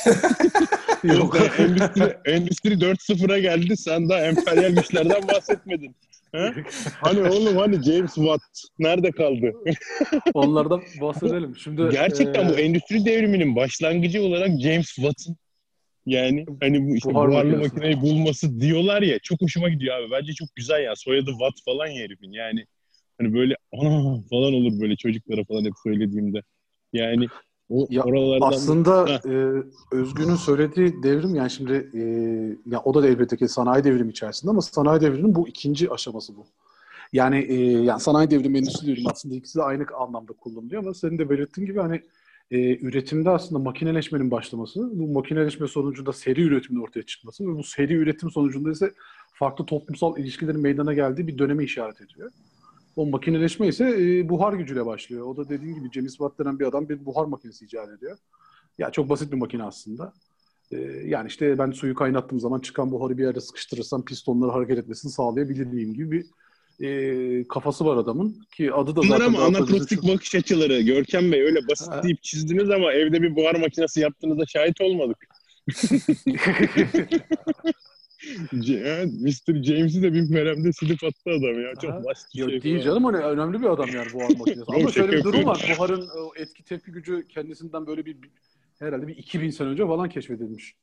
Yok. 1.17 1.37
endüstri, 1.59 2.17
endüstri 2.25 2.75
4.0'a 2.75 3.39
geldi. 3.39 3.77
Sen 3.77 4.09
daha 4.09 4.21
emperyal 4.21 4.71
güçlerden 4.71 5.29
bahsetmedin. 5.29 5.95
Ha? 6.33 6.55
Hani 7.01 7.31
oğlum 7.31 7.57
hani 7.57 7.83
James 7.83 8.15
Watt 8.15 8.43
nerede 8.79 9.11
kaldı? 9.11 9.53
Onlardan 10.35 10.83
bahsedelim. 11.01 11.57
Şimdi 11.57 11.89
Gerçekten 11.93 12.47
e, 12.47 12.49
bu 12.49 12.59
endüstri 12.59 13.05
devriminin 13.05 13.57
başlangıcı 13.57 14.23
olarak 14.23 14.61
James 14.61 14.95
Watt'ın 14.95 15.37
yani 16.07 16.47
hani 16.61 16.89
bu 16.89 16.97
işte 16.97 17.15
Buhar 17.15 17.29
buharlı 17.29 17.51
makinesi. 17.51 17.75
makineyi 17.75 18.01
bulması 18.01 18.61
diyorlar 18.61 19.03
ya 19.03 19.19
çok 19.23 19.43
hoşuma 19.43 19.69
gidiyor 19.69 19.97
abi. 19.97 20.11
Bence 20.11 20.33
çok 20.33 20.49
güzel 20.57 20.83
ya. 20.85 20.97
Soyadı 20.97 21.31
Watt 21.31 21.65
falan 21.65 21.87
ya 21.87 22.05
herifin. 22.05 22.33
Yani 22.33 22.67
hani 23.19 23.35
böyle 23.35 23.57
ana 23.73 24.23
falan 24.31 24.55
olur 24.55 24.81
böyle 24.81 24.97
çocuklara 24.97 25.45
falan 25.45 25.65
hep 25.65 25.73
söylediğimde. 25.83 26.43
Yani 26.93 27.27
o 27.71 27.87
Ya 27.91 28.05
aslında 28.41 28.93
Ha. 28.93 29.21
e, 29.25 29.63
Özgün'ün 29.93 30.35
söylediği 30.35 31.03
devrim 31.03 31.35
yani 31.35 31.51
şimdi 31.51 31.91
e, 31.95 32.01
ya 32.71 32.81
o 32.85 32.95
da 32.95 33.09
elbette 33.09 33.37
ki 33.37 33.49
sanayi 33.49 33.85
devrimi 33.85 34.11
içerisinde 34.11 34.51
ama 34.51 34.63
sanayi 34.63 35.01
devriminin 35.01 35.35
bu 35.35 35.49
ikinci 35.49 35.91
aşaması 35.91 36.37
bu. 36.37 36.47
Yani 37.13 37.39
e, 37.39 37.55
yani 37.83 38.01
sanayi 38.01 38.31
devrimi, 38.31 38.59
endüstri 38.59 38.87
devrimi 38.87 39.09
aslında 39.11 39.35
ikisi 39.35 39.59
de 39.59 39.63
aynı 39.63 39.87
anlamda 39.99 40.33
kullanılıyor 40.33 40.83
ama 40.83 40.95
senin 40.95 41.19
de 41.19 41.31
belirttiğin 41.31 41.67
gibi 41.67 41.79
hani 41.81 42.03
e, 42.51 42.77
üretimde 42.79 43.31
aslında 43.31 43.59
makineleşmenin 43.63 44.31
başlaması, 44.31 44.91
bu 44.93 45.07
makineleşme 45.13 45.67
sonucunda 45.69 46.13
seri 46.13 46.43
üretimin 46.43 46.81
ortaya 46.83 47.03
çıkması 47.03 47.45
ve 47.45 47.59
bu 47.59 47.63
seri 47.65 47.95
üretim 47.95 48.31
sonucunda 48.31 48.71
ise 48.71 48.93
farklı 49.33 49.67
toplumsal 49.67 50.19
ilişkilerin 50.19 50.61
meydana 50.61 50.95
geldiği 50.95 51.27
bir 51.27 51.39
döneme 51.39 51.65
işaret 51.65 52.01
ediyor. 52.01 52.31
O 53.01 53.07
makineleşme 53.07 53.69
ise 53.69 53.85
e, 53.85 54.29
buhar 54.29 54.53
gücüyle 54.53 54.87
başlıyor. 54.87 55.27
O 55.27 55.37
da 55.37 55.49
dediğin 55.49 55.75
gibi 55.75 55.93
James 55.93 56.11
Watt 56.13 56.39
denen 56.39 56.59
bir 56.59 56.65
adam 56.67 56.89
bir 56.89 57.07
buhar 57.07 57.25
makinesi 57.25 57.65
icat 57.65 57.89
ediyor. 57.99 58.17
Ya 58.79 58.91
çok 58.91 59.09
basit 59.09 59.33
bir 59.33 59.37
makine 59.37 59.63
aslında. 59.63 60.13
E, 60.73 60.77
yani 61.07 61.29
işte 61.29 61.59
ben 61.59 61.71
suyu 61.71 61.95
kaynattığım 61.95 62.41
zaman 62.41 62.61
çıkan 62.61 62.93
buharı 62.93 63.19
bir 63.19 63.23
yerde 63.25 63.41
sıkıştırırsam 63.41 64.05
pistonları 64.05 64.51
hareket 64.51 64.79
etmesini 64.79 65.13
sağlayabilir 65.13 65.67
miyim 65.67 65.95
gibi 65.95 66.11
bir 66.11 66.27
e, 66.87 67.49
kafası 67.49 67.85
var 67.87 67.97
adamın 67.97 68.37
ki 68.57 68.73
adı 68.73 68.91
da 68.97 68.97
Bunlar 68.97 69.19
zaten 69.19 69.27
ama 69.35 69.43
anakronistik 69.45 70.03
bizim- 70.03 70.15
bakış 70.15 70.35
açıları. 70.35 70.81
Görkem 70.81 71.33
Bey 71.33 71.43
öyle 71.43 71.69
basit 71.69 71.89
Ha. 71.89 72.03
deyip 72.03 72.23
çizdiniz 72.23 72.71
ama 72.71 72.93
evde 72.93 73.23
bir 73.23 73.37
buhar 73.37 73.55
makinesi 73.55 74.01
yaptığınızda 74.01 74.47
şahit 74.47 74.81
olmadık. 74.81 75.27
Ha, 78.51 79.05
Mr. 79.21 79.63
James'i 79.63 80.03
de 80.03 80.13
bir 80.13 80.31
meremde 80.31 80.73
silip 80.73 81.05
attı 81.05 81.31
adam 81.31 81.63
ya. 81.63 81.75
Çok 81.83 82.05
basit 82.05 82.35
bir 82.35 82.39
Yok 82.39 82.51
şey. 82.51 82.63
değil 82.63 82.77
falan. 82.77 82.87
canım 82.87 83.05
hani 83.05 83.17
önemli 83.17 83.61
bir 83.63 83.67
adam 83.67 83.89
yani 83.89 84.13
buhar 84.13 84.31
makinesi. 84.39 84.65
Ama 84.67 84.93
şöyle 84.93 85.13
bir 85.13 85.25
durum 85.25 85.45
var. 85.45 85.75
Buharın 85.79 86.09
o 86.09 86.33
etki 86.37 86.65
tepki 86.65 86.93
gücü 86.93 87.29
kendisinden 87.29 87.87
böyle 87.87 88.07
bir, 88.07 88.17
herhalde 88.79 89.07
bir 89.07 89.17
2000 89.17 89.51
sene 89.51 89.69
önce 89.69 89.87
falan 89.87 90.09
keşfedilmiş. 90.09 90.75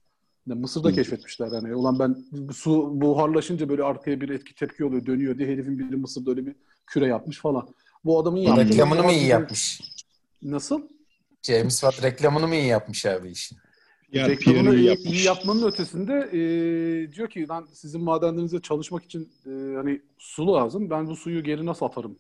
Yani 0.48 0.60
Mısır'da 0.62 0.92
keşfetmişler 0.92 1.52
yani. 1.52 1.76
Ulan 1.76 2.00
ben 2.00 2.26
su 2.54 3.02
buharlaşınca 3.02 3.70
böyle 3.70 3.84
arkaya 3.84 4.22
bir 4.22 4.30
etki 4.30 4.56
tepki 4.56 4.86
oluyor, 4.86 5.06
dönüyor 5.06 5.38
diye 5.38 5.48
herifin 5.50 5.80
biri 5.80 5.96
Mısır'da 5.96 6.30
öyle 6.30 6.46
bir 6.46 6.56
küre 6.88 7.08
yapmış 7.08 7.40
falan. 7.40 7.68
Bu 8.06 8.20
adamın 8.20 8.38
yaptığı... 8.38 8.70
Reklamını 8.70 9.04
mı 9.04 9.12
iyi 9.12 9.28
yapmış? 9.28 9.82
Nasıl? 10.42 10.82
James 11.44 11.80
Watt 11.80 12.04
reklamını 12.04 12.48
mı 12.48 12.56
iyi 12.56 12.68
yapmış 12.68 13.06
abi 13.06 13.32
işin? 13.32 13.58
Ya 14.12 14.30
Reklamını 14.30 14.76
iyi, 14.76 14.86
yapmış. 14.86 15.06
iyi 15.12 15.26
yapmanın 15.26 15.68
ötesinde 15.68 16.14
e, 16.14 16.40
diyor 17.14 17.30
ki 17.30 17.48
lan 17.48 17.68
sizin 17.74 18.04
madenlerinize 18.04 18.62
çalışmak 18.62 19.04
için 19.04 19.30
e, 19.46 19.76
hani 19.76 20.02
su 20.18 20.48
lazım. 20.48 20.90
Ben 20.90 21.08
bu 21.08 21.16
suyu 21.16 21.44
geri 21.44 21.66
nasıl 21.66 21.86
atarım 21.86 22.20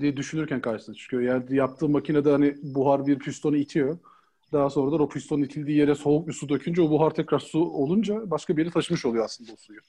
diye 0.00 0.16
düşünürken 0.16 0.60
karşısına 0.60 0.94
çıkıyor. 0.94 1.22
Yani 1.22 1.56
yaptığı 1.56 1.88
makinede 1.88 2.30
hani 2.30 2.56
buhar 2.62 3.06
bir 3.06 3.18
pistonu 3.18 3.56
itiyor. 3.56 3.98
Daha 4.52 4.70
sonradan 4.70 5.00
o 5.00 5.08
piston 5.08 5.42
itildiği 5.42 5.78
yere 5.78 5.94
soğuk 5.94 6.28
bir 6.28 6.32
su 6.32 6.48
dökünce 6.48 6.82
o 6.82 6.90
buhar 6.90 7.10
tekrar 7.10 7.38
su 7.38 7.60
olunca 7.60 8.30
başka 8.30 8.56
bir 8.56 8.62
yere 8.62 8.72
taşımış 8.72 9.04
oluyor 9.06 9.24
aslında 9.24 9.52
o 9.52 9.56
suyu. 9.56 9.80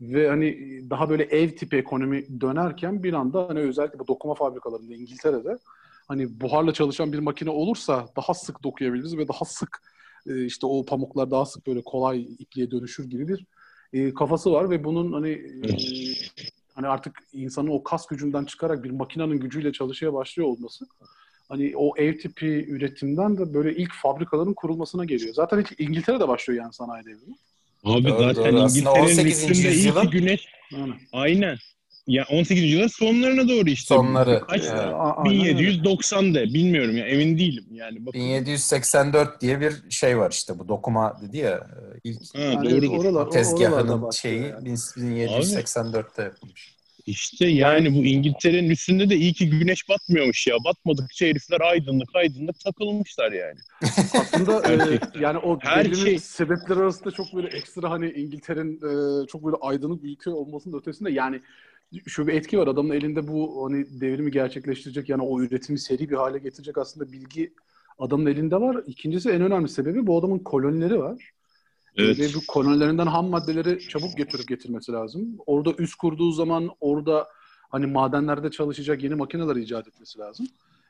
Ve 0.00 0.28
hani 0.28 0.58
daha 0.90 1.10
böyle 1.10 1.22
ev 1.22 1.50
tipi 1.50 1.76
ekonomi 1.76 2.40
dönerken 2.40 3.02
bir 3.02 3.12
anda 3.12 3.48
hani 3.48 3.60
özellikle 3.60 3.98
bu 3.98 4.08
dokuma 4.08 4.34
fabrikalarında 4.34 4.94
İngiltere'de 4.94 5.58
hani 6.08 6.40
buharla 6.40 6.72
çalışan 6.72 7.12
bir 7.12 7.18
makine 7.18 7.50
olursa 7.50 8.08
daha 8.16 8.34
sık 8.34 8.62
dokuyabiliriz 8.62 9.16
ve 9.16 9.28
daha 9.28 9.44
sık 9.44 9.82
e, 10.28 10.44
işte 10.44 10.66
o 10.66 10.84
pamuklar 10.84 11.30
daha 11.30 11.46
sık 11.46 11.66
böyle 11.66 11.82
kolay 11.82 12.22
ipliğe 12.38 12.70
dönüşür 12.70 13.10
gibi 13.10 13.28
bir 13.28 13.44
e, 13.92 14.14
kafası 14.14 14.52
var 14.52 14.70
ve 14.70 14.84
bunun 14.84 15.12
hani 15.12 15.30
e, 15.30 15.68
hani 16.74 16.86
artık 16.86 17.22
insanın 17.32 17.68
o 17.68 17.82
kas 17.82 18.06
gücünden 18.06 18.44
çıkarak 18.44 18.84
bir 18.84 18.90
makinenin 18.90 19.40
gücüyle 19.40 19.72
çalışmaya 19.72 20.12
başlıyor 20.12 20.48
olması 20.48 20.86
hani 21.48 21.72
o 21.76 21.96
ev 21.96 22.18
tipi 22.18 22.46
üretimden 22.46 23.38
de 23.38 23.54
böyle 23.54 23.76
ilk 23.76 23.92
fabrikaların 23.94 24.54
kurulmasına 24.54 25.04
geliyor. 25.04 25.34
Zaten 25.34 25.58
ilk 25.58 25.80
İngiltere'de 25.80 26.28
başlıyor 26.28 26.62
yani 26.62 26.72
sanayi 26.72 27.04
devrimi. 27.04 27.36
Abi 27.84 28.08
Doğru, 28.08 28.34
zaten 28.34 28.52
doğru. 28.52 28.68
İngiltere'nin 28.68 29.02
18. 29.02 29.26
üstünde 29.26 29.74
iyi 29.74 29.92
ki 29.94 30.10
güneş 30.10 30.46
Aynen. 30.74 30.96
aynen. 31.12 31.56
Ya 32.08 32.24
18. 32.30 32.62
yüzyılın 32.64 32.86
sonlarına 32.86 33.48
doğru 33.48 33.70
işte. 33.70 33.94
Sonları. 33.94 34.40
Kaç? 34.48 34.62
Öyle. 34.64 35.58
1790 35.58 36.34
de 36.34 36.44
bilmiyorum 36.44 36.96
ya 36.96 37.06
emin 37.06 37.38
değilim 37.38 37.64
yani. 37.72 38.06
Bakın. 38.06 38.20
1784 38.20 39.40
diye 39.40 39.60
bir 39.60 39.72
şey 39.90 40.18
var 40.18 40.30
işte 40.30 40.58
bu 40.58 40.68
dokuma 40.68 41.16
dedi 41.22 41.38
ya 41.38 41.50
e, 41.50 41.98
ilk 42.04 42.34
Ha, 42.36 42.40
Yani 42.42 42.70
doğrudur. 42.70 42.98
oralar- 43.04 43.30
tezgahının 43.30 44.10
şeyi 44.10 44.42
yani. 44.42 44.68
1784'te 44.68 46.22
yapılmış. 46.22 46.77
İşte 47.08 47.46
yani 47.46 47.94
bu 47.94 48.04
İngiltere'nin 48.04 48.70
üstünde 48.70 49.10
de 49.10 49.16
iyi 49.16 49.32
ki 49.32 49.50
güneş 49.50 49.88
batmıyormuş 49.88 50.46
ya. 50.46 50.56
Batmadıkça 50.64 51.26
herifler 51.26 51.60
aydınlık 51.60 52.16
aydınlık 52.16 52.60
takılmışlar 52.60 53.32
yani. 53.32 53.58
Aslında 54.14 54.72
e, 54.72 54.76
Gerçekten. 54.76 55.20
yani 55.20 55.38
o 55.38 55.58
Her 55.60 55.94
şey- 55.94 56.18
sebepleri 56.18 56.78
arasında 56.78 57.10
çok 57.10 57.26
böyle 57.34 57.48
ekstra 57.48 57.90
hani 57.90 58.10
İngiltere'nin 58.10 58.76
e, 58.76 59.26
çok 59.26 59.44
böyle 59.44 59.56
aydınlık 59.60 60.02
bir 60.02 60.10
ülke 60.12 60.30
olmasının 60.30 60.78
ötesinde 60.78 61.10
yani 61.10 61.40
şu 62.06 62.26
bir 62.26 62.32
etki 62.34 62.58
var. 62.58 62.66
Adamın 62.66 62.94
elinde 62.94 63.28
bu 63.28 63.66
hani 63.66 64.00
devrimi 64.00 64.30
gerçekleştirecek 64.30 65.08
yani 65.08 65.22
o 65.22 65.40
üretimi 65.42 65.78
seri 65.78 66.10
bir 66.10 66.16
hale 66.16 66.38
getirecek 66.38 66.78
aslında 66.78 67.12
bilgi 67.12 67.52
adamın 67.98 68.26
elinde 68.26 68.56
var. 68.56 68.76
İkincisi 68.86 69.30
en 69.30 69.42
önemli 69.42 69.68
sebebi 69.68 70.06
bu 70.06 70.18
adamın 70.18 70.38
kolonileri 70.38 70.98
var. 70.98 71.30
Evet. 71.98 72.18
Ve 72.18 72.34
bu 72.34 72.46
kolonilerinden 72.48 73.06
ham 73.06 73.28
maddeleri 73.28 73.88
çabuk 73.88 74.16
getirip 74.16 74.48
getirmesi 74.48 74.92
lazım. 74.92 75.36
Orada 75.46 75.74
üs 75.78 75.94
kurduğu 75.94 76.32
zaman 76.32 76.70
orada 76.80 77.28
hani 77.70 77.86
madenlerde 77.86 78.50
çalışacak 78.50 79.02
yeni 79.02 79.14
makineler 79.14 79.56
icat 79.56 79.88
etmesi 79.88 80.18
lazım. 80.18 80.46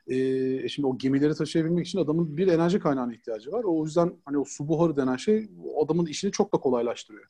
Ee, 0.07 0.69
şimdi 0.69 0.87
o 0.87 0.97
gemileri 0.97 1.35
taşıyabilmek 1.35 1.87
için 1.87 1.99
adamın 1.99 2.37
bir 2.37 2.47
enerji 2.47 2.79
kaynağına 2.79 3.13
ihtiyacı 3.13 3.51
var. 3.51 3.63
O 3.63 3.85
yüzden 3.85 4.13
hani 4.25 4.37
o 4.37 4.45
su 4.45 4.67
buharı 4.67 4.97
denen 4.97 5.15
şey 5.15 5.47
adamın 5.83 6.05
işini 6.05 6.31
çok 6.31 6.53
da 6.53 6.57
kolaylaştırıyor. 6.57 7.25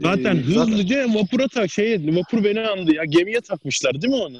Zaten 0.00 0.36
Ee, 0.36 0.40
hızlıca 0.40 1.14
vapura 1.14 1.48
tak 1.48 1.70
şey 1.70 2.16
vapur 2.16 2.44
beni 2.44 2.60
andı 2.60 2.94
ya 2.94 3.04
gemiye 3.04 3.40
takmışlar 3.40 4.02
değil 4.02 4.14
mi 4.14 4.20
onu? 4.20 4.38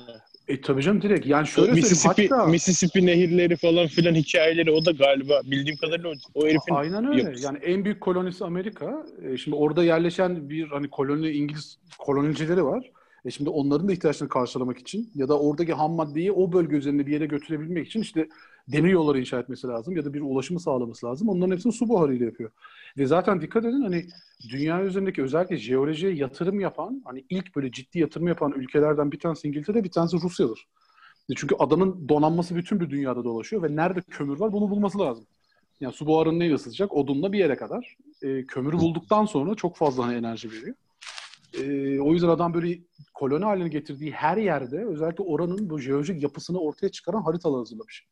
E 0.48 0.60
tabii 0.60 0.82
canım 0.82 1.02
direkt. 1.02 1.26
Yani 1.26 1.46
şöyle 1.46 1.72
Mississippi, 1.72 2.28
hatta 2.28 2.46
Mississippi 2.46 3.06
nehirleri 3.06 3.56
falan 3.56 3.86
filan 3.86 4.14
hikayeleri 4.14 4.70
o 4.70 4.84
da 4.84 4.90
galiba 4.90 5.40
bildiğim 5.44 5.76
kadarıyla 5.76 6.08
o, 6.08 6.14
o 6.34 6.46
herifin 6.46 6.74
aynen 6.74 7.06
öyle. 7.06 7.22
yapısı. 7.22 7.44
Yani 7.44 7.58
en 7.58 7.84
büyük 7.84 8.00
kolonisi 8.00 8.44
Amerika. 8.44 9.06
E, 9.22 9.36
şimdi 9.36 9.56
orada 9.56 9.84
yerleşen 9.84 10.50
bir 10.50 10.68
hani 10.68 10.90
koloni 10.90 11.30
İngiliz 11.30 11.78
kolonicileri 11.98 12.64
var. 12.64 12.90
E 13.24 13.30
şimdi 13.30 13.50
onların 13.50 13.88
da 13.88 13.92
ihtiyaçlarını 13.92 14.28
karşılamak 14.28 14.78
için 14.78 15.10
ya 15.14 15.28
da 15.28 15.40
oradaki 15.40 15.72
ham 15.72 15.92
maddeyi 15.92 16.32
o 16.32 16.52
bölge 16.52 16.76
üzerinde 16.76 17.06
bir 17.06 17.12
yere 17.12 17.26
götürebilmek 17.26 17.86
için 17.86 18.00
işte 18.00 18.28
demir 18.68 18.90
yolları 18.90 19.20
inşa 19.20 19.40
etmesi 19.40 19.66
lazım 19.66 19.96
ya 19.96 20.04
da 20.04 20.14
bir 20.14 20.20
ulaşımı 20.20 20.60
sağlaması 20.60 21.06
lazım. 21.06 21.28
Onların 21.28 21.52
hepsini 21.52 21.72
su 21.72 21.88
buharıyla 21.88 22.26
yapıyor. 22.26 22.50
Ve 22.98 23.06
zaten 23.06 23.40
dikkat 23.40 23.64
edin 23.64 23.82
hani 23.82 24.06
dünya 24.50 24.84
üzerindeki 24.84 25.22
özellikle 25.22 25.56
jeolojiye 25.56 26.12
yatırım 26.14 26.60
yapan 26.60 27.02
hani 27.04 27.24
ilk 27.30 27.56
böyle 27.56 27.72
ciddi 27.72 27.98
yatırım 27.98 28.28
yapan 28.28 28.52
ülkelerden 28.52 29.12
bir 29.12 29.18
tanesi 29.18 29.48
İngiltere 29.48 29.84
bir 29.84 29.90
tanesi 29.90 30.16
Rusya'dır. 30.16 30.66
E 31.30 31.34
Çünkü 31.36 31.54
adamın 31.58 32.08
donanması 32.08 32.56
bütün 32.56 32.80
bir 32.80 32.90
dünyada 32.90 33.24
dolaşıyor 33.24 33.62
ve 33.62 33.76
nerede 33.76 34.00
kömür 34.00 34.40
var 34.40 34.52
bunu 34.52 34.70
bulması 34.70 34.98
lazım. 34.98 35.26
Yani 35.80 35.92
su 35.92 36.06
buharını 36.06 36.38
neyle 36.38 36.54
ısıtacak? 36.54 36.96
Odunla 36.96 37.32
bir 37.32 37.38
yere 37.38 37.56
kadar. 37.56 37.96
E, 38.22 38.46
kömürü 38.46 38.78
bulduktan 38.78 39.24
sonra 39.24 39.54
çok 39.54 39.76
fazla 39.76 40.06
hani 40.06 40.16
enerji 40.16 40.52
veriyor. 40.52 40.76
E, 41.60 42.00
o 42.00 42.12
yüzden 42.12 42.28
adam 42.28 42.54
böyle 42.54 42.78
koloni 43.14 43.44
haline 43.44 43.68
getirdiği 43.68 44.10
her 44.10 44.36
yerde 44.36 44.84
özellikle 44.86 45.24
oranın 45.24 45.70
bu 45.70 45.78
jeolojik 45.78 46.22
yapısını 46.22 46.58
ortaya 46.58 46.88
çıkaran 46.88 47.22
haritalar 47.22 47.58
hazırlamış. 47.58 48.06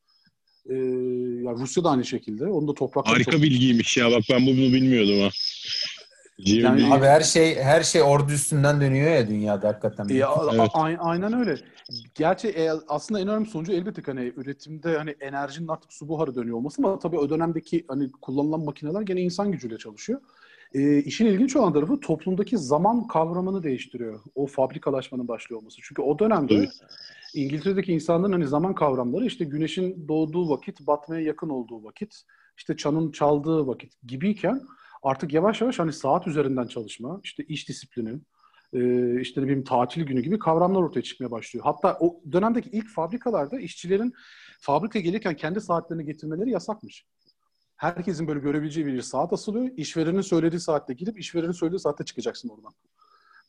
E, 0.70 0.75
yani 1.44 1.61
Rusya 1.61 1.85
da 1.85 1.90
aynı 1.90 2.05
şekilde. 2.05 2.46
Onun 2.46 2.68
da 2.68 2.75
toprakları 2.75 3.14
harika 3.14 3.31
çok- 3.33 3.42
bilgiymiş 3.42 3.96
ya 3.96 4.11
bak 4.11 4.22
ben 4.31 4.46
bunu 4.46 4.57
bilmiyordum 4.57 5.20
ha. 5.20 5.29
Yani- 6.38 6.94
Abi 6.94 7.07
her 7.07 7.20
şey 7.20 7.57
her 7.57 7.83
şey 7.83 8.03
ordu 8.03 8.33
üstünden 8.33 8.81
dönüyor 8.81 9.11
ya 9.11 9.29
dünyada 9.29 9.68
hakikaten. 9.68 10.09
E, 10.09 10.14
Evet. 10.14 10.25
a- 10.75 10.98
aynen 10.98 11.33
öyle. 11.40 11.57
Gerçi 12.14 12.48
e, 12.48 12.70
aslında 12.88 13.20
en 13.20 13.29
önemli 13.29 13.48
sonucu 13.48 13.72
elbette 13.72 14.03
ki 14.03 14.07
hani 14.11 14.33
üretimde 14.37 14.96
hani 14.96 15.14
enerjinin 15.20 15.68
artık 15.68 15.92
su 15.92 16.09
buharı 16.09 16.35
dönüyor 16.35 16.57
olması 16.57 16.83
ama 16.83 16.98
tabii 16.98 17.18
o 17.18 17.31
dönemdeki 17.31 17.85
hani 17.88 18.12
kullanılan 18.12 18.61
makineler 18.61 19.01
gene 19.01 19.20
insan 19.20 19.53
gücüyle 19.53 19.79
çalışıyor. 19.79 20.20
E, 20.74 20.98
işin 20.98 21.26
ilginç 21.26 21.56
olan 21.56 21.72
tarafı 21.72 22.00
toplumdaki 22.00 22.58
zaman 22.58 23.06
kavramını 23.06 23.62
değiştiriyor. 23.62 24.20
O 24.35 24.46
fabrikalaşmanın 24.46 25.28
başlıyor 25.28 25.61
olması. 25.61 25.78
Çünkü 25.82 26.02
o 26.02 26.18
dönemde 26.18 26.54
Tabii. 26.54 26.68
İngiltere'deki 27.35 27.92
insanların 27.92 28.32
hani 28.32 28.46
zaman 28.46 28.74
kavramları 28.74 29.26
işte 29.26 29.44
güneşin 29.44 30.08
doğduğu 30.08 30.50
vakit, 30.50 30.87
batmaya 30.87 31.22
yakın 31.22 31.48
olduğu 31.48 31.85
vakit, 31.85 32.22
işte 32.56 32.76
çanın 32.76 33.12
çaldığı 33.12 33.66
vakit 33.66 33.92
gibiyken 34.06 34.62
artık 35.02 35.32
yavaş 35.32 35.61
yavaş 35.61 35.78
hani 35.78 35.92
saat 35.92 36.26
üzerinden 36.26 36.66
çalışma, 36.66 37.20
işte 37.24 37.44
iş 37.44 37.68
disiplini, 37.68 38.20
e, 38.72 39.20
işte 39.20 39.40
ne 39.40 39.44
bileyim 39.44 39.64
tatil 39.64 40.02
günü 40.02 40.20
gibi 40.20 40.38
kavramlar 40.38 40.82
ortaya 40.82 41.02
çıkmaya 41.02 41.30
başlıyor. 41.30 41.64
Hatta 41.64 41.96
o 42.00 42.20
dönemdeki 42.32 42.70
ilk 42.70 42.88
fabrikalarda 42.88 43.61
işçilerin 43.61 44.12
fabrika 44.61 45.00
gelirken 45.00 45.37
kendi 45.37 45.61
saatlerini 45.61 46.04
getirmeleri 46.04 46.50
yasakmış. 46.50 47.06
Herkesin 47.83 48.29
böyle 48.29 48.40
görebileceği 48.40 48.87
bir 48.87 49.03
saat 49.03 49.33
asılıyor. 49.33 49.71
İşverenin 49.77 50.21
söylediği 50.21 50.61
saatte 50.61 50.95
gidip 50.95 51.18
işverenin 51.18 51.53
söylediği 51.53 51.81
saatte 51.81 52.05
çıkacaksın 52.05 52.49
oradan. 52.49 52.73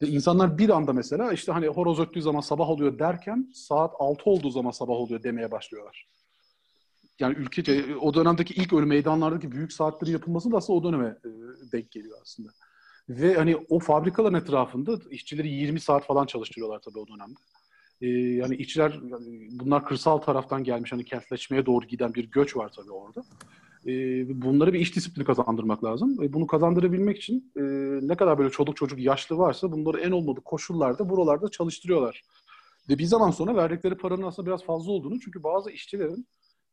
Ve 0.01 0.07
insanlar 0.07 0.57
bir 0.57 0.69
anda 0.69 0.93
mesela 0.93 1.33
işte 1.33 1.51
hani 1.51 1.67
horoz 1.67 1.99
öttüğü 1.99 2.21
zaman 2.21 2.39
sabah 2.39 2.69
oluyor 2.69 2.99
derken 2.99 3.51
saat 3.53 3.93
6 3.99 4.29
olduğu 4.29 4.49
zaman 4.49 4.71
sabah 4.71 4.93
oluyor 4.93 5.23
demeye 5.23 5.51
başlıyorlar. 5.51 6.07
Yani 7.19 7.35
ülkece 7.35 7.95
o 8.01 8.13
dönemdeki 8.13 8.53
ilk 8.53 8.73
öyle 8.73 8.85
meydanlardaki 8.85 9.51
büyük 9.51 9.73
saatlerin 9.73 10.11
yapılması 10.11 10.51
da 10.51 10.57
aslında 10.57 10.79
o 10.79 10.83
döneme 10.83 11.07
e, 11.07 11.29
denk 11.71 11.91
geliyor 11.91 12.17
aslında. 12.21 12.49
Ve 13.09 13.35
hani 13.35 13.57
o 13.69 13.79
fabrikaların 13.79 14.37
etrafında 14.37 14.99
işçileri 15.09 15.49
20 15.49 15.79
saat 15.79 16.05
falan 16.05 16.25
çalıştırıyorlar 16.25 16.79
tabii 16.79 16.99
o 16.99 17.07
dönemde. 17.07 17.39
Ee, 18.01 18.07
yani 18.09 18.55
işçiler 18.55 18.99
bunlar 19.51 19.85
kırsal 19.85 20.17
taraftan 20.17 20.63
gelmiş 20.63 20.91
hani 20.91 21.05
kentleşmeye 21.05 21.65
doğru 21.65 21.85
giden 21.85 22.13
bir 22.13 22.31
göç 22.31 22.57
var 22.57 22.71
tabii 22.75 22.91
orada. 22.91 23.23
Ee, 23.87 24.41
bunlara 24.41 24.73
bir 24.73 24.79
iş 24.79 24.95
disiplini 24.95 25.25
kazandırmak 25.25 25.83
lazım. 25.83 26.19
Ve 26.19 26.33
bunu 26.33 26.47
kazandırabilmek 26.47 27.17
için 27.17 27.51
e, 27.57 27.61
ne 28.07 28.15
kadar 28.15 28.37
böyle 28.37 28.49
çoluk 28.49 28.77
çocuk 28.77 28.99
yaşlı 28.99 29.37
varsa 29.37 29.71
bunları 29.71 29.99
en 29.99 30.11
olmadık 30.11 30.45
koşullarda 30.45 31.09
buralarda 31.09 31.49
çalıştırıyorlar. 31.49 32.21
Ve 32.89 32.97
bir 32.97 33.05
zaman 33.05 33.31
sonra 33.31 33.55
verdikleri 33.55 33.95
paranın 33.95 34.23
aslında 34.23 34.47
biraz 34.47 34.63
fazla 34.63 34.91
olduğunu 34.91 35.19
çünkü 35.19 35.43
bazı 35.43 35.71
işçilerin 35.71 36.27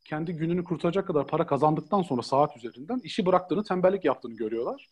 kendi 0.04 0.32
gününü 0.32 0.64
kurtaracak 0.64 1.06
kadar 1.06 1.26
para 1.26 1.46
kazandıktan 1.46 2.02
sonra 2.02 2.22
saat 2.22 2.56
üzerinden 2.56 3.00
işi 3.04 3.26
bıraktığını, 3.26 3.64
tembellik 3.64 4.04
yaptığını 4.04 4.34
görüyorlar. 4.34 4.88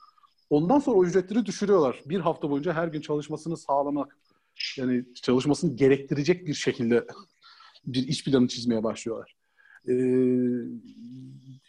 Ondan 0.51 0.79
sonra 0.79 0.97
o 0.97 1.05
ücretleri 1.05 1.47
düşürüyorlar. 1.47 2.03
Bir 2.07 2.21
hafta 2.21 2.51
boyunca 2.51 2.73
her 2.73 2.89
gün 2.89 3.01
çalışmasını 3.01 3.57
sağlamak, 3.57 4.17
yani 4.77 5.05
çalışmasını 5.23 5.77
gerektirecek 5.77 6.47
bir 6.47 6.55
şekilde 6.55 7.07
bir 7.87 8.09
iş 8.09 8.25
planı 8.25 8.49
çizmeye 8.49 8.85
başlıyorlar. 8.85 9.37
Ee, 9.89 9.93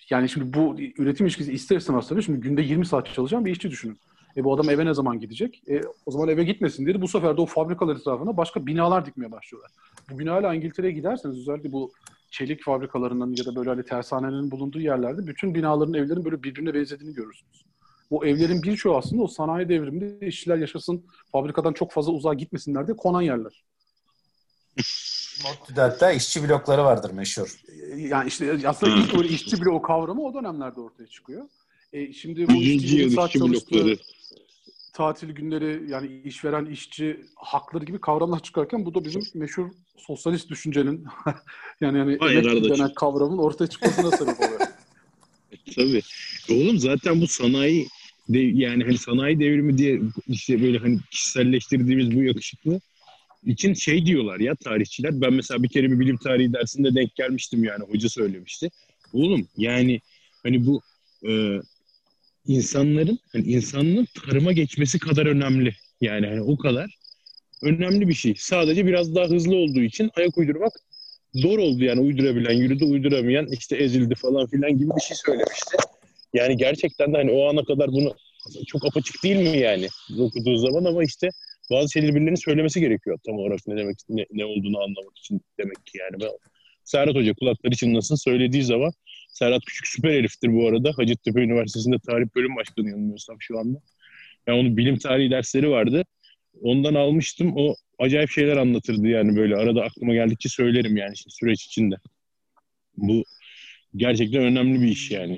yani 0.09 0.29
şimdi 0.29 0.53
bu 0.53 0.75
üretim 0.97 1.25
ilişkisi 1.25 1.53
ister 1.53 1.77
istemez 1.77 2.07
tabii. 2.07 2.23
Şimdi 2.23 2.39
günde 2.39 2.61
20 2.61 2.85
saat 2.85 3.13
çalışan 3.13 3.45
bir 3.45 3.51
işçi 3.51 3.71
düşünün. 3.71 3.99
E 4.37 4.43
bu 4.43 4.55
adam 4.55 4.69
eve 4.69 4.85
ne 4.85 4.93
zaman 4.93 5.19
gidecek? 5.19 5.63
E, 5.69 5.81
o 6.05 6.11
zaman 6.11 6.29
eve 6.29 6.43
gitmesin 6.43 6.85
diye 6.85 7.01
bu 7.01 7.07
sefer 7.07 7.37
de 7.37 7.41
o 7.41 7.45
fabrikalar 7.45 7.95
etrafına 7.95 8.37
başka 8.37 8.65
binalar 8.65 9.05
dikmeye 9.05 9.31
başlıyorlar. 9.31 9.71
Bugün 10.11 10.27
hala 10.27 10.53
İngiltere'ye 10.53 10.93
giderseniz 10.93 11.39
özellikle 11.39 11.71
bu 11.71 11.91
çelik 12.31 12.63
fabrikalarının 12.63 13.35
ya 13.37 13.45
da 13.45 13.55
böyle 13.55 13.69
hani 13.69 13.83
tersanelerin 13.83 14.51
bulunduğu 14.51 14.79
yerlerde 14.79 15.27
bütün 15.27 15.55
binaların, 15.55 15.93
evlerin 15.93 16.25
böyle 16.25 16.43
birbirine 16.43 16.73
benzediğini 16.73 17.13
görürsünüz. 17.13 17.65
Bu 18.11 18.25
evlerin 18.25 18.63
birçoğu 18.63 18.97
aslında 18.97 19.23
o 19.23 19.27
sanayi 19.27 19.69
devriminde 19.69 20.27
işçiler 20.27 20.57
yaşasın, 20.57 21.05
fabrikadan 21.31 21.73
çok 21.73 21.91
fazla 21.91 22.11
uzağa 22.11 22.33
gitmesinler 22.33 22.87
diye 22.87 22.97
konan 22.97 23.21
yerler. 23.21 23.63
Mottü'de 25.43 25.81
hatta 25.81 26.11
işçi 26.11 26.43
blokları 26.49 26.83
vardır 26.83 27.11
meşhur. 27.11 27.59
E, 27.91 28.01
Yani 28.01 28.27
işte 28.27 28.59
aslında 28.67 28.95
ilk 28.95 29.17
böyle 29.17 29.27
işçi 29.29 29.61
bloğu 29.61 29.81
kavramı 29.81 30.23
o 30.23 30.33
dönemlerde 30.33 30.81
ortaya 30.81 31.07
çıkıyor. 31.07 31.45
E, 31.93 32.13
şimdi 32.13 32.47
bu 32.47 32.53
100. 32.53 32.83
işçi 32.83 33.09
saat 33.09 33.31
çalıştığı- 33.31 33.71
blokları. 33.75 33.97
tatil 34.93 35.29
günleri 35.29 35.91
yani 35.91 36.21
işveren 36.25 36.65
işçi 36.65 37.25
hakları 37.35 37.85
gibi 37.85 38.01
kavramlar 38.01 38.39
çıkarken 38.39 38.85
bu 38.85 38.93
da 38.95 39.05
bizim 39.05 39.21
meşhur 39.33 39.67
sosyalist 39.97 40.49
düşüncenin 40.49 41.05
yani 41.81 41.97
yani 41.97 42.17
Hayır, 42.19 42.43
denen 42.69 42.93
kavramın 42.93 43.37
ortaya 43.37 43.67
çıkmasına 43.67 44.11
sebep 44.11 44.39
oluyor. 44.39 44.59
Tabii. 45.75 46.01
Oğlum 46.51 46.77
zaten 46.79 47.21
bu 47.21 47.27
sanayi 47.27 47.87
de, 48.29 48.39
yani 48.39 48.83
hani 48.83 48.97
sanayi 48.97 49.39
devrimi 49.39 49.77
diye 49.77 50.01
işte 50.27 50.61
böyle 50.61 50.77
hani 50.77 50.99
kişiselleştirdiğimiz 51.11 52.15
bu 52.15 52.23
yakışıklı 52.23 52.79
için 53.45 53.73
şey 53.73 54.05
diyorlar 54.05 54.39
ya 54.39 54.55
tarihçiler. 54.55 55.21
Ben 55.21 55.33
mesela 55.33 55.63
bir 55.63 55.69
kere 55.69 55.91
bir 55.91 55.99
bilim 55.99 56.17
tarihi 56.17 56.53
dersinde 56.53 56.95
denk 56.95 57.15
gelmiştim 57.15 57.63
yani 57.63 57.83
hoca 57.83 58.09
söylemişti. 58.09 58.69
Oğlum 59.13 59.47
yani 59.57 60.01
hani 60.43 60.65
bu 60.65 60.81
e, 61.29 61.59
insanların 62.47 63.19
hani 63.31 63.43
insanlığın 63.43 64.07
tarıma 64.25 64.51
geçmesi 64.51 64.99
kadar 64.99 65.25
önemli. 65.25 65.73
Yani 66.01 66.27
hani 66.27 66.41
o 66.41 66.57
kadar 66.57 66.95
önemli 67.61 68.07
bir 68.07 68.13
şey. 68.13 68.35
Sadece 68.37 68.85
biraz 68.85 69.15
daha 69.15 69.25
hızlı 69.25 69.55
olduğu 69.55 69.81
için 69.81 70.11
ayak 70.15 70.37
uydurmak 70.37 70.73
zor 71.33 71.59
oldu 71.59 71.83
yani 71.83 72.01
uydurabilen 72.01 72.53
yürüdü 72.53 72.85
uyduramayan 72.85 73.47
işte 73.51 73.75
ezildi 73.77 74.15
falan 74.15 74.47
filan 74.47 74.77
gibi 74.77 74.89
bir 74.95 75.01
şey 75.01 75.17
söylemişti. 75.25 75.77
Yani 76.33 76.57
gerçekten 76.57 77.13
de 77.13 77.17
hani 77.17 77.31
o 77.31 77.49
ana 77.49 77.63
kadar 77.63 77.87
bunu 77.87 78.15
çok 78.67 78.85
apaçık 78.85 79.23
değil 79.23 79.35
mi 79.35 79.57
yani 79.57 79.87
okuduğu 80.19 80.57
zaman 80.57 80.85
ama 80.85 81.03
işte 81.03 81.29
bazı 81.71 81.91
şeyleri 81.91 82.15
birilerinin 82.15 82.35
söylemesi 82.35 82.79
gerekiyor 82.79 83.19
tam 83.25 83.35
olarak 83.35 83.59
ne 83.67 83.77
demek 83.77 83.97
ne, 84.09 84.25
ne 84.31 84.45
olduğunu 84.45 84.79
anlamak 84.79 85.17
için 85.17 85.41
demek 85.59 85.85
ki 85.85 85.97
yani. 85.97 86.21
Ben, 86.21 86.29
Serhat 86.83 87.15
Hoca 87.15 87.33
kulakları 87.33 87.75
çınlasın 87.75 88.15
söylediği 88.15 88.63
zaman 88.63 88.91
Serhat 89.29 89.65
Küçük 89.65 89.87
süper 89.87 90.13
heriftir 90.13 90.53
bu 90.53 90.67
arada. 90.67 90.91
Hacettepe 90.97 91.41
Üniversitesi'nde 91.41 91.95
tarih 92.07 92.25
bölüm 92.35 92.55
başkanı 92.55 92.89
yanılmıyorsam 92.89 93.37
şu 93.39 93.59
anda. 93.59 93.79
Yani 94.47 94.59
onun 94.59 94.77
bilim 94.77 94.97
tarihi 94.97 95.31
dersleri 95.31 95.69
vardı. 95.69 96.03
Ondan 96.61 96.93
almıştım. 96.93 97.53
O 97.55 97.75
acayip 97.99 98.29
şeyler 98.29 98.57
anlatırdı 98.57 99.07
yani 99.07 99.35
böyle. 99.35 99.55
Arada 99.55 99.83
aklıma 99.83 100.13
geldikçe 100.13 100.49
söylerim 100.49 100.97
yani 100.97 101.13
süreç 101.15 101.65
içinde. 101.65 101.95
Bu 102.97 103.23
gerçekten 103.95 104.43
önemli 104.43 104.81
bir 104.81 104.87
iş 104.87 105.11
yani. 105.11 105.37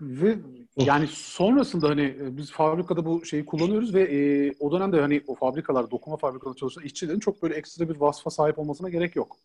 Ve 0.00 0.38
yani 0.76 1.06
sonrasında 1.06 1.88
hani 1.88 2.02
e, 2.02 2.36
biz 2.36 2.52
fabrikada 2.52 3.04
bu 3.04 3.24
şeyi 3.24 3.44
kullanıyoruz 3.44 3.94
ve 3.94 4.02
e, 4.02 4.52
o 4.60 4.72
dönemde 4.72 5.00
hani 5.00 5.22
o 5.26 5.34
fabrikalar, 5.34 5.90
dokuma 5.90 6.16
fabrikalarında 6.16 6.58
çalışan 6.58 6.84
işçilerin 6.84 7.20
çok 7.20 7.42
böyle 7.42 7.54
ekstra 7.54 7.88
bir 7.88 7.96
vasfa 7.96 8.30
sahip 8.30 8.58
olmasına 8.58 8.88
gerek 8.88 9.16
yok. 9.16 9.36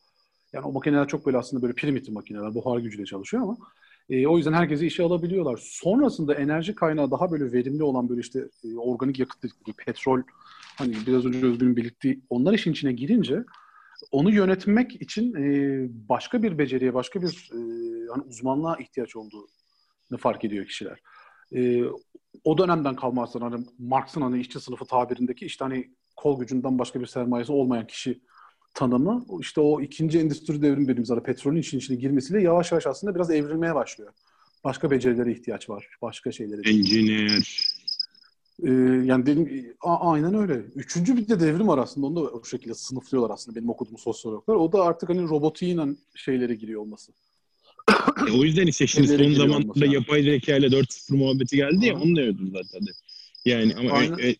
Yani 0.53 0.65
o 0.65 0.71
makineler 0.71 1.07
çok 1.07 1.25
böyle 1.25 1.37
aslında 1.37 1.61
böyle 1.61 1.73
primitif 1.73 2.13
makineler, 2.13 2.55
buhar 2.55 2.79
gücüyle 2.79 3.05
çalışıyor 3.05 3.43
ama 3.43 3.57
e, 4.09 4.27
o 4.27 4.37
yüzden 4.37 4.53
herkesi 4.53 4.87
işe 4.87 5.03
alabiliyorlar. 5.03 5.59
Sonrasında 5.63 6.33
enerji 6.33 6.75
kaynağı 6.75 7.11
daha 7.11 7.31
böyle 7.31 7.51
verimli 7.51 7.83
olan 7.83 8.09
böyle 8.09 8.21
işte 8.21 8.47
e, 8.63 8.77
organik 8.77 9.19
yakıt 9.19 9.43
dedikleri, 9.43 9.75
petrol, 9.75 10.21
hani 10.77 10.95
biraz 11.07 11.25
önce 11.25 11.45
Özgür'ün 11.45 11.75
belirttiği 11.75 12.19
onlar 12.29 12.53
işin 12.53 12.71
içine 12.71 12.93
girince 12.93 13.43
onu 14.11 14.31
yönetmek 14.31 15.01
için 15.01 15.33
e, 15.33 15.87
başka 16.09 16.43
bir 16.43 16.57
beceriye, 16.57 16.93
başka 16.93 17.21
bir 17.21 17.49
e, 17.53 17.57
hani 18.09 18.23
uzmanlığa 18.23 18.77
ihtiyaç 18.77 19.15
olduğunu 19.15 19.47
fark 20.17 20.45
ediyor 20.45 20.65
kişiler. 20.65 20.99
E, 21.55 21.83
o 22.43 22.57
dönemden 22.57 22.95
kalma 22.95 23.23
aslında 23.23 23.45
hani 23.45 23.65
Marx'ın 23.79 24.21
hani 24.21 24.39
işçi 24.41 24.59
sınıfı 24.59 24.85
tabirindeki 24.85 25.45
işte 25.45 25.65
hani 25.65 25.91
kol 26.15 26.39
gücünden 26.39 26.79
başka 26.79 27.01
bir 27.01 27.05
sermayesi 27.05 27.51
olmayan 27.51 27.87
kişi 27.87 28.21
tanımı 28.73 29.25
işte 29.39 29.61
o 29.61 29.81
ikinci 29.81 30.19
endüstri 30.19 30.61
devrim 30.61 30.83
dediğimiz 30.83 31.11
ara 31.11 31.23
petrolün 31.23 31.59
işin 31.59 31.77
içine 31.77 31.97
girmesiyle 31.97 32.41
yavaş 32.41 32.71
yavaş 32.71 32.87
aslında 32.87 33.15
biraz 33.15 33.31
evrilmeye 33.31 33.75
başlıyor. 33.75 34.13
Başka 34.63 34.91
becerilere 34.91 35.31
ihtiyaç 35.31 35.69
var. 35.69 35.87
Başka 36.01 36.31
şeylere. 36.31 36.69
Engineer. 36.69 37.69
Ee, 38.63 38.71
yani 39.05 39.25
dedim 39.25 39.75
a- 39.81 40.11
aynen 40.11 40.33
öyle. 40.33 40.53
Üçüncü 40.53 41.17
bir 41.17 41.27
de 41.27 41.39
devrim 41.39 41.67
var 41.67 41.77
aslında. 41.77 42.07
Onu 42.07 42.15
da 42.15 42.19
o 42.19 42.43
şekilde 42.43 42.73
sınıflıyorlar 42.73 43.33
aslında 43.33 43.55
benim 43.55 43.69
okuduğum 43.69 43.97
sosyologlar. 43.97 44.55
O 44.55 44.71
da 44.71 44.83
artık 44.83 45.09
hani 45.09 45.21
robotiğin 45.21 45.99
şeylere 46.15 46.55
giriyor 46.55 46.81
olması. 46.81 47.11
E, 48.27 48.31
o 48.31 48.43
yüzden 48.43 48.67
işte 48.67 48.87
şimdi 48.87 49.07
son 49.07 49.33
zamanlarda 49.33 49.85
yapay 49.85 50.23
zeka 50.23 50.55
ile 50.55 50.67
4.0 50.67 51.17
muhabbeti 51.17 51.55
geldi 51.55 51.85
ya 51.85 51.95
onu 51.95 52.15
da 52.15 52.21
övdüm 52.21 52.51
zaten 52.53 52.87
de. 52.87 52.91
Yani 53.45 53.75
ama 53.75 53.91
Aynen. 53.91 54.17
e, 54.17 54.29
e, 54.29 54.35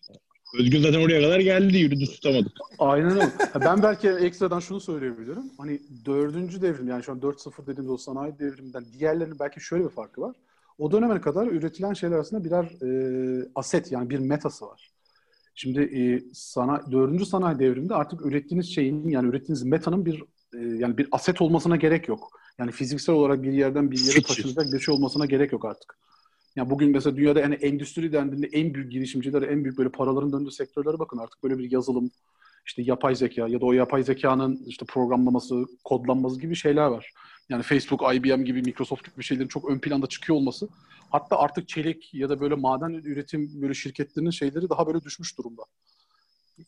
Özgür 0.58 0.78
zaten 0.78 1.00
oraya 1.00 1.22
kadar 1.22 1.40
geldi 1.40 1.78
yürüdü 1.78 2.04
tutamadık. 2.04 2.52
Aynen 2.78 3.10
öyle. 3.10 3.32
Ben 3.64 3.82
belki 3.82 4.08
ekstradan 4.08 4.60
şunu 4.60 4.80
söyleyebilirim. 4.80 5.42
Hani 5.58 5.80
dördüncü 6.04 6.62
devrim 6.62 6.88
yani 6.88 7.02
şu 7.02 7.12
an 7.12 7.18
4.0 7.18 7.66
dediğimiz 7.66 7.90
o 7.90 7.96
sanayi 7.96 8.38
devriminden 8.38 8.84
diğerlerinin 8.98 9.38
belki 9.38 9.60
şöyle 9.60 9.84
bir 9.84 9.90
farkı 9.90 10.20
var. 10.20 10.36
O 10.78 10.92
döneme 10.92 11.20
kadar 11.20 11.46
üretilen 11.46 11.92
şeyler 11.92 12.16
arasında 12.16 12.44
birer 12.44 12.64
e, 12.64 13.48
aset 13.54 13.92
yani 13.92 14.10
bir 14.10 14.18
metası 14.18 14.66
var. 14.66 14.90
Şimdi 15.54 15.80
e, 15.80 16.22
sana, 16.34 16.92
dördüncü 16.92 17.26
sanayi 17.26 17.58
devriminde 17.58 17.94
artık 17.94 18.26
ürettiğiniz 18.26 18.74
şeyin 18.74 19.08
yani 19.08 19.28
ürettiğiniz 19.28 19.62
metanın 19.62 20.06
bir 20.06 20.24
e, 20.54 20.58
yani 20.58 20.98
bir 20.98 21.08
aset 21.12 21.42
olmasına 21.42 21.76
gerek 21.76 22.08
yok. 22.08 22.39
Yani 22.58 22.72
fiziksel 22.72 23.14
olarak 23.14 23.42
bir 23.42 23.52
yerden 23.52 23.90
bir 23.90 23.98
yere 23.98 24.22
taşınacak 24.22 24.72
bir 24.72 24.80
şey 24.80 24.94
olmasına 24.94 25.26
gerek 25.26 25.52
yok 25.52 25.64
artık. 25.64 25.98
Yani 26.56 26.70
bugün 26.70 26.90
mesela 26.90 27.16
dünyada 27.16 27.40
yani 27.40 27.54
endüstri 27.54 28.12
dendiğinde 28.12 28.46
en 28.46 28.74
büyük 28.74 28.92
girişimciler, 28.92 29.42
en 29.42 29.64
büyük 29.64 29.78
böyle 29.78 29.88
paraların 29.88 30.32
döndüğü 30.32 30.50
sektörlere 30.50 30.98
bakın 30.98 31.18
artık 31.18 31.42
böyle 31.42 31.58
bir 31.58 31.70
yazılım, 31.70 32.10
işte 32.66 32.82
yapay 32.82 33.14
zeka 33.14 33.48
ya 33.48 33.60
da 33.60 33.66
o 33.66 33.72
yapay 33.72 34.02
zekanın 34.02 34.62
işte 34.66 34.86
programlaması, 34.86 35.64
kodlanması 35.84 36.40
gibi 36.40 36.56
şeyler 36.56 36.86
var. 36.86 37.12
Yani 37.48 37.62
Facebook, 37.62 38.14
IBM 38.14 38.44
gibi, 38.44 38.62
Microsoft 38.62 39.12
gibi 39.14 39.24
şeylerin 39.24 39.48
çok 39.48 39.70
ön 39.70 39.78
planda 39.78 40.06
çıkıyor 40.06 40.36
olması. 40.36 40.68
Hatta 41.10 41.38
artık 41.38 41.68
çelik 41.68 42.14
ya 42.14 42.28
da 42.28 42.40
böyle 42.40 42.54
maden 42.54 42.90
üretim 42.90 43.62
böyle 43.62 43.74
şirketlerinin 43.74 44.30
şeyleri 44.30 44.68
daha 44.68 44.86
böyle 44.86 45.02
düşmüş 45.02 45.38
durumda. 45.38 45.62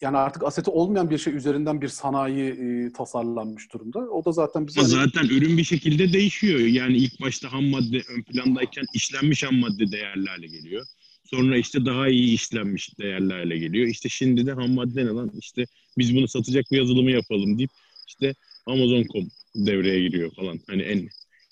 Yani 0.01 0.17
artık 0.17 0.45
aseti 0.45 0.71
olmayan 0.71 1.11
bir 1.11 1.19
şey 1.19 1.35
üzerinden 1.35 1.83
bir 1.83 1.89
sanayi 1.89 2.51
e, 2.51 2.93
tasarlanmış 2.93 3.73
durumda. 3.73 3.99
O 3.99 4.25
da 4.25 4.33
zaten 4.33 4.67
bize 4.67 4.83
zaten 4.83 5.25
ürün 5.25 5.59
bir 5.59 5.65
şekilde 5.65 6.13
değişiyor. 6.13 6.61
Yani 6.61 6.97
ilk 6.97 7.21
başta 7.21 7.53
ham 7.53 7.65
madde 7.65 8.03
ön 8.09 8.23
plandayken 8.23 8.85
işlenmiş 8.95 9.45
ham 9.45 9.55
madde 9.55 9.93
değerli 9.93 10.29
hale 10.29 10.47
geliyor. 10.47 10.87
Sonra 11.25 11.57
işte 11.57 11.87
daha 11.87 12.09
iyi 12.09 12.35
işlenmiş 12.35 12.99
değerli 12.99 13.33
hale 13.33 13.59
geliyor. 13.59 13.89
İşte 13.89 14.09
şimdi 14.09 14.47
de 14.47 14.53
ham 14.53 14.71
madde 14.71 15.07
ne 15.07 15.11
lan? 15.11 15.33
İşte 15.39 15.67
biz 15.99 16.17
bunu 16.17 16.29
satacak 16.29 16.65
bir 16.73 16.79
yazılımı 16.79 17.11
yapalım 17.11 17.59
deyip 17.59 17.71
işte 18.07 18.35
Amazon.com 18.67 19.29
devreye 19.55 20.09
giriyor 20.09 20.31
falan. 20.35 20.61
Hani 20.67 20.83
en 20.83 21.09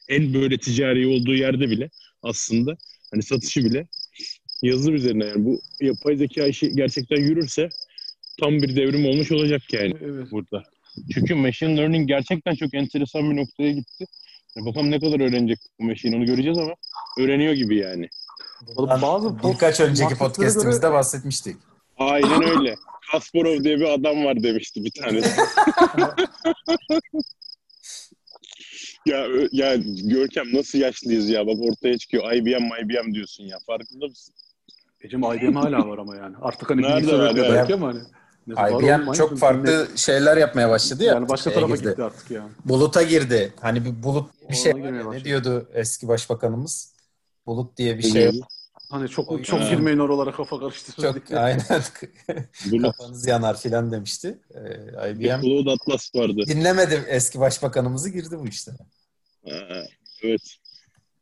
en 0.08 0.34
böyle 0.34 0.58
ticari 0.58 1.06
olduğu 1.06 1.34
yerde 1.34 1.70
bile 1.70 1.90
aslında 2.22 2.76
hani 3.10 3.22
satışı 3.22 3.64
bile 3.64 3.86
yazılım 4.62 4.94
üzerine 4.94 5.24
yani 5.24 5.44
bu 5.44 5.60
yapay 5.80 6.16
zeka 6.16 6.46
işi 6.46 6.70
gerçekten 6.70 7.16
yürürse 7.16 7.68
tam 8.40 8.62
bir 8.62 8.76
devrim 8.76 9.06
olmuş 9.06 9.32
olacak 9.32 9.62
yani 9.72 9.94
evet. 10.00 10.30
burada. 10.30 10.62
Çünkü 11.14 11.34
machine 11.34 11.76
learning 11.76 12.08
gerçekten 12.08 12.54
çok 12.54 12.74
enteresan 12.74 13.30
bir 13.30 13.36
noktaya 13.36 13.72
gitti. 13.72 14.04
Ya 14.56 14.64
Bakalım 14.64 14.90
ne 14.90 15.00
kadar 15.00 15.20
öğrenecek 15.20 15.58
bu 15.80 15.84
machine 15.84 16.16
onu 16.16 16.26
göreceğiz 16.26 16.58
ama 16.58 16.74
öğreniyor 17.18 17.52
gibi 17.52 17.76
yani. 17.76 18.08
Bundan 18.76 19.02
Bazı 19.02 19.38
birkaç 19.38 19.80
önceki 19.80 20.14
podcastimizde 20.14 20.86
göre- 20.86 20.92
bahsetmiştik. 20.92 21.56
Aynen 21.98 22.42
öyle. 22.42 22.76
Kasparov 23.12 23.64
diye 23.64 23.76
bir 23.76 23.84
adam 23.94 24.24
var 24.24 24.42
demişti 24.42 24.84
bir 24.84 24.90
tanesi. 24.90 25.40
ya, 29.06 29.26
ya 29.52 29.76
Görkem 30.04 30.54
nasıl 30.54 30.78
yaşlıyız 30.78 31.28
ya 31.28 31.46
bak 31.46 31.56
ortaya 31.60 31.98
çıkıyor 31.98 32.32
IBM 32.32 32.64
IBM 32.84 33.14
diyorsun 33.14 33.44
ya 33.44 33.58
farkında 33.66 34.06
mısın? 34.06 34.34
Ecem 35.00 35.20
IBM 35.20 35.54
hala 35.54 35.88
var 35.88 35.98
ama 35.98 36.16
yani. 36.16 36.36
Artık 36.40 36.70
hani 36.70 36.82
Nerede 36.82 36.96
bilgisayar 36.96 37.18
var 37.18 37.36
belki 37.36 37.74
ama 37.74 37.88
hani. 37.88 38.00
Neyse, 38.46 38.62
var 38.62 38.82
IBM 38.82 39.12
çok 39.12 39.38
farklı 39.38 39.88
şeyler 39.96 40.36
yapmaya 40.36 40.70
başladı 40.70 41.04
ya. 41.04 41.14
Yani 41.14 41.28
başka 41.28 41.52
tarafa 41.52 41.76
girdi. 41.76 41.88
gitti 41.88 42.02
artık 42.02 42.30
yani. 42.30 42.50
Buluta 42.64 43.02
girdi. 43.02 43.52
Hani 43.60 43.84
bir 43.84 44.02
bulut 44.02 44.30
bir 44.50 44.54
şey 44.54 44.72
ya, 44.72 45.10
ne 45.10 45.24
diyordu 45.24 45.68
eski 45.74 46.08
başbakanımız? 46.08 46.92
Bulut 47.46 47.76
diye 47.76 47.98
bir 47.98 48.02
şey. 48.02 48.40
Hani 48.90 49.04
O 49.04 49.08
çok 49.08 49.28
çok 49.44 49.60
yüzden- 49.60 49.70
girmeyin 49.76 49.98
oralara 49.98 50.32
kafa 50.32 50.60
karıştırın 50.60 51.12
Çok 51.12 51.28
diye. 51.28 51.38
aynen 51.38 51.62
kafanız 52.82 53.26
yanar 53.26 53.56
filan 53.58 53.92
demişti. 53.92 54.38
Ee, 54.54 55.10
IBM 55.10 55.40
Cloud 55.42 55.66
Atlas 55.66 56.14
vardı. 56.14 56.40
dinlemedi 56.46 57.04
eski 57.08 57.40
başbakanımızı 57.40 58.10
girdi 58.10 58.38
bu 58.38 58.46
işte. 58.48 58.72
Ha, 59.48 59.82
evet. 60.22 60.56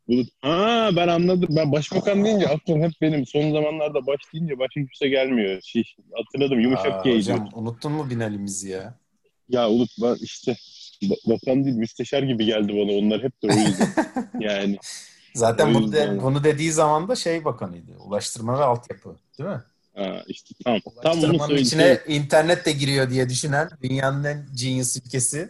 Bulut. 0.09 0.29
Ha 0.41 0.89
ben 0.95 1.07
anladım. 1.07 1.49
Ben 1.51 1.71
başbakan 1.71 2.25
deyince 2.25 2.47
aklım 2.47 2.81
hep 2.83 2.91
benim. 3.01 3.25
Son 3.25 3.51
zamanlarda 3.51 4.07
baş 4.07 4.19
deyince 4.33 4.59
başka 4.59 4.73
kimse 4.73 5.09
gelmiyor. 5.09 5.61
Şey, 5.61 5.83
hatırladım. 6.13 6.59
Yumuşak 6.59 7.05
Aa, 7.05 7.09
hocam 7.09 7.49
unuttun 7.53 7.91
mu 7.91 8.09
Binali'mizi 8.09 8.69
ya? 8.69 8.93
Ya 9.49 9.69
Ulut 9.69 9.89
ben 10.01 10.15
işte 10.21 10.55
ba- 11.03 11.29
bakan 11.29 11.65
değil 11.65 11.75
müsteşar 11.75 12.23
gibi 12.23 12.45
geldi 12.45 12.73
bana. 12.73 12.91
Onlar 12.91 13.23
hep 13.23 13.41
de 13.43 13.47
o 13.47 13.57
yüzden. 13.57 13.87
yani 14.39 14.77
Zaten 15.35 15.73
bunu, 15.73 15.91
de- 15.91 16.21
bunu 16.21 16.43
dediği 16.43 16.71
zaman 16.71 17.07
da 17.07 17.15
şey 17.15 17.45
bakanıydı. 17.45 17.91
Ulaştırma 17.99 18.59
ve 18.59 18.63
altyapı. 18.63 19.15
Değil 19.39 19.49
mi? 19.49 19.61
ha, 19.95 20.23
işte 20.27 20.55
tam 20.63 20.79
tam 21.03 21.23
bunu 21.23 21.39
söyleyeyim. 21.39 21.65
içine 21.65 21.99
internet 22.07 22.65
de 22.65 22.71
giriyor 22.71 23.09
diye 23.09 23.29
düşünen 23.29 23.69
dünyanın 23.83 24.23
en 24.23 24.45
genius 24.55 24.97
ülkesi. 24.97 25.49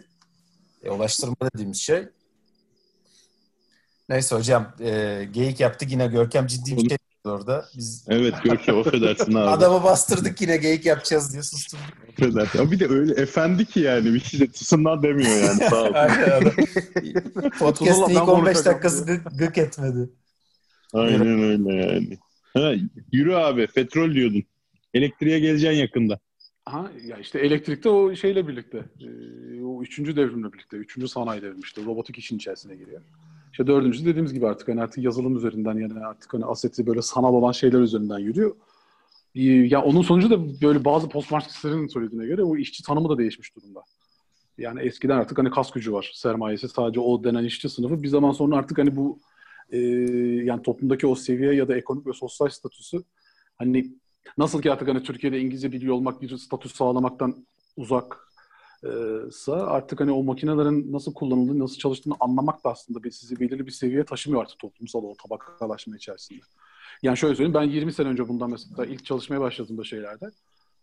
E, 0.84 0.90
ulaştırma 0.90 1.36
dediğimiz 1.54 1.78
şey. 1.80 2.02
Neyse 4.10 4.36
hocam 4.36 4.72
e, 4.80 5.28
geyik 5.32 5.60
yaptık 5.60 5.92
yine 5.92 6.06
Görkem 6.06 6.46
ciddi 6.46 6.76
bir 6.76 6.88
şey 6.88 6.98
orada. 7.24 7.64
Biz 7.76 8.06
Evet 8.08 8.34
Görkem 8.44 8.78
affedersin 8.78 9.34
abi. 9.34 9.48
adamı 9.48 9.84
bastırdık 9.84 10.40
yine 10.40 10.56
geyik 10.56 10.86
yapacağız 10.86 11.32
diye 11.32 11.42
susturduk. 11.42 11.84
Affedersin. 12.08 12.58
Ya 12.58 12.70
bir 12.70 12.80
de 12.80 12.88
öyle 12.88 13.20
efendi 13.20 13.64
ki 13.64 13.80
yani 13.80 14.14
bir 14.14 14.20
şey 14.20 14.40
de 14.40 14.46
tısından 14.46 15.02
demiyor 15.02 15.30
yani 15.30 15.58
sağ 15.70 15.82
ol. 15.82 15.92
Podcast'ın 17.58 18.10
ilk 18.10 18.28
15 18.28 18.28
konuşacağım 18.28 18.64
dakikası 18.64 19.06
gık, 19.06 19.38
gık 19.38 19.58
etmedi. 19.58 20.10
Aynen 20.92 21.42
öyle 21.42 21.74
yani. 21.74 22.18
Ha, 22.54 22.72
yürü 23.12 23.34
abi 23.34 23.66
petrol 23.66 24.14
diyordun. 24.14 24.42
Elektriğe 24.94 25.40
geleceksin 25.40 25.78
yakında. 25.78 26.18
Ha, 26.64 26.90
ya 27.04 27.16
işte 27.16 27.38
elektrikte 27.38 27.88
o 27.88 28.14
şeyle 28.14 28.48
birlikte, 28.48 28.78
e, 28.78 29.62
o 29.62 29.82
üçüncü 29.82 30.16
devrimle 30.16 30.52
birlikte, 30.52 30.76
üçüncü 30.76 31.08
sanayi 31.08 31.42
devrimi 31.42 31.60
işte 31.64 31.84
robotik 31.84 32.18
işin 32.18 32.36
içerisine 32.36 32.76
giriyor. 32.76 33.00
İşte 33.52 33.66
dördüncü 33.66 34.04
dediğimiz 34.06 34.32
gibi 34.34 34.46
artık 34.46 34.68
hani 34.68 34.82
artık 34.82 35.04
yazılım 35.04 35.36
üzerinden 35.36 35.74
yani 35.78 36.06
artık 36.06 36.34
hani 36.34 36.44
aseti 36.44 36.86
böyle 36.86 37.02
sanal 37.02 37.34
olan 37.34 37.52
şeyler 37.52 37.80
üzerinden 37.80 38.18
yürüyor. 38.18 38.56
E, 39.34 39.40
Ya 39.42 39.82
onun 39.82 40.02
sonucu 40.02 40.30
da 40.30 40.60
böyle 40.62 40.84
bazı 40.84 41.08
postmarksistlerin 41.08 41.86
söylediğine 41.86 42.26
göre 42.26 42.42
o 42.42 42.56
işçi 42.56 42.82
tanımı 42.82 43.08
da 43.08 43.18
değişmiş 43.18 43.56
durumda. 43.56 43.82
Yani 44.58 44.80
eskiden 44.80 45.16
artık 45.16 45.38
hani 45.38 45.50
kas 45.50 45.70
gücü 45.70 45.92
var 45.92 46.10
sermayesi 46.14 46.68
sadece 46.68 47.00
o 47.00 47.24
denen 47.24 47.44
işçi 47.44 47.68
sınıfı 47.68 48.02
bir 48.02 48.08
zaman 48.08 48.32
sonra 48.32 48.56
artık 48.56 48.78
hani 48.78 48.96
bu 48.96 49.18
e, 49.70 49.78
yani 50.44 50.62
toplumdaki 50.62 51.06
o 51.06 51.14
seviye 51.14 51.54
ya 51.54 51.68
da 51.68 51.76
ekonomik 51.76 52.06
ve 52.06 52.12
sosyal 52.12 52.48
statüsü 52.48 53.02
hani 53.58 53.90
nasıl 54.38 54.62
ki 54.62 54.72
artık 54.72 54.88
hani 54.88 55.02
Türkiye'de 55.02 55.40
İngilizce 55.40 55.72
biliyor 55.72 55.94
olmak 55.94 56.22
bir 56.22 56.36
statü 56.36 56.68
sağlamaktan 56.68 57.46
uzaksa 58.82 59.66
artık 59.66 60.00
hani 60.00 60.12
o 60.12 60.22
makinelerin 60.22 60.92
nasıl 60.92 61.14
kullanıldığını, 61.14 61.58
nasıl 61.58 61.76
çalıştığını 61.76 62.14
anlamak 62.20 62.64
da 62.64 62.70
aslında 62.70 63.02
bir, 63.02 63.10
sizi 63.10 63.40
belirli 63.40 63.66
bir 63.66 63.72
seviyeye 63.72 64.04
taşımıyor 64.04 64.42
artık 64.42 64.58
toplumsal 64.58 65.02
o 65.02 65.14
tabakalaşma 65.22 65.96
içerisinde. 65.96 66.40
Yani 67.02 67.16
şöyle 67.16 67.34
söyleyeyim 67.34 67.54
ben 67.54 67.62
20 67.62 67.92
sene 67.92 68.08
önce 68.08 68.28
bundan 68.28 68.50
mesela 68.50 68.86
ilk 68.86 69.04
çalışmaya 69.04 69.40
başladığımda 69.40 69.84
şeylerde 69.84 70.30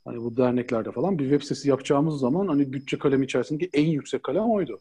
hani 0.06 0.22
bu 0.22 0.38
derneklerde 0.38 0.92
falan 0.92 1.20
bir 1.20 1.24
web 1.24 1.42
sitesi 1.42 1.70
yapacağımız 1.70 2.20
zaman 2.20 2.48
hani 2.48 2.74
bütçe 2.74 2.98
kalemi 2.98 3.26
içerisindeki 3.26 3.70
en 3.74 3.88
yüksek 3.88 4.24
kalem 4.24 4.44
oydu. 4.44 4.80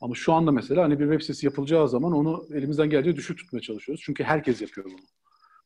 Ama 0.00 0.14
şu 0.14 0.32
anda 0.32 0.52
mesela 0.52 0.84
hani 0.84 0.98
bir 0.98 1.04
web 1.04 1.20
sitesi 1.20 1.46
yapılacağı 1.46 1.88
zaman 1.88 2.12
onu 2.12 2.46
elimizden 2.54 2.90
geldiği 2.90 3.16
düşük 3.16 3.38
tutmaya 3.38 3.60
çalışıyoruz. 3.60 4.02
Çünkü 4.04 4.24
herkes 4.24 4.60
yapıyor 4.60 4.86
bunu. 4.86 5.06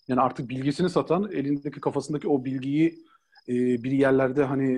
Yani 0.09 0.21
artık 0.21 0.49
bilgisini 0.49 0.91
satan, 0.91 1.31
elindeki 1.33 1.81
kafasındaki 1.81 2.29
o 2.29 2.45
bilgiyi 2.45 3.07
e, 3.49 3.55
bir 3.85 3.91
yerlerde 3.91 4.45
hani 4.45 4.69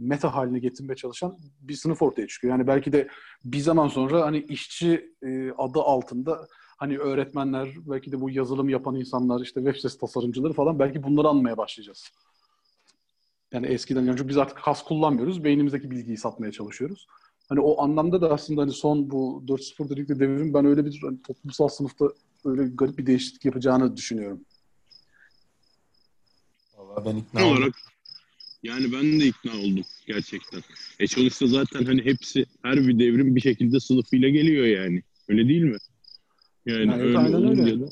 meta 0.00 0.34
haline 0.34 0.58
getirmeye 0.58 0.96
çalışan 0.96 1.38
bir 1.60 1.74
sınıf 1.74 2.02
ortaya 2.02 2.26
çıkıyor. 2.26 2.54
Yani 2.54 2.66
belki 2.66 2.92
de 2.92 3.08
bir 3.44 3.60
zaman 3.60 3.88
sonra 3.88 4.22
hani 4.26 4.38
işçi 4.38 5.14
e, 5.22 5.50
adı 5.58 5.80
altında 5.80 6.48
hani 6.76 6.98
öğretmenler, 6.98 7.68
belki 7.86 8.12
de 8.12 8.20
bu 8.20 8.30
yazılım 8.30 8.68
yapan 8.68 8.96
insanlar, 8.96 9.40
işte 9.40 9.60
web 9.60 9.76
sitesi 9.76 9.98
tasarımcıları 9.98 10.52
falan 10.52 10.78
belki 10.78 11.02
bunları 11.02 11.28
anmaya 11.28 11.56
başlayacağız. 11.56 12.10
Yani 13.52 13.66
eskiden 13.66 14.02
yani 14.02 14.16
çünkü 14.16 14.28
biz 14.28 14.38
artık 14.38 14.58
kas 14.62 14.84
kullanmıyoruz. 14.84 15.44
Beynimizdeki 15.44 15.90
bilgiyi 15.90 16.16
satmaya 16.16 16.52
çalışıyoruz. 16.52 17.06
Hani 17.48 17.60
o 17.60 17.82
anlamda 17.82 18.20
da 18.20 18.32
aslında 18.32 18.62
hani 18.62 18.72
son 18.72 19.10
bu 19.10 19.42
4.0 19.46 19.88
dedikleri 19.88 20.20
devrim 20.20 20.54
ben 20.54 20.64
öyle 20.64 20.84
bir 20.84 21.00
hani 21.02 21.22
toplumsal 21.22 21.68
sınıfta 21.68 22.08
öyle 22.44 22.66
garip 22.66 22.98
bir 22.98 23.06
değişiklik 23.06 23.44
yapacağını 23.44 23.96
düşünüyorum. 23.96 24.40
Vallahi 26.76 27.04
ben 27.04 27.16
ikna 27.16 27.46
olarak 27.46 27.74
yani 28.62 28.92
ben 28.92 29.20
de 29.20 29.26
ikna 29.26 29.58
oldum 29.58 29.84
gerçekten. 30.06 30.62
E 31.00 31.06
sonuçta 31.06 31.46
zaten 31.46 31.84
hani 31.84 32.04
hepsi 32.04 32.44
her 32.62 32.88
bir 32.88 32.98
devrim 32.98 33.36
bir 33.36 33.40
şekilde 33.40 33.80
sınıfıyla 33.80 34.28
geliyor 34.28 34.66
yani. 34.66 35.02
Öyle 35.28 35.48
değil 35.48 35.62
mi? 35.62 35.76
Yani 36.66 36.90
Yani 36.90 37.02
öyle 37.02 37.18
aynen 37.18 37.58
öyle. 37.60 37.84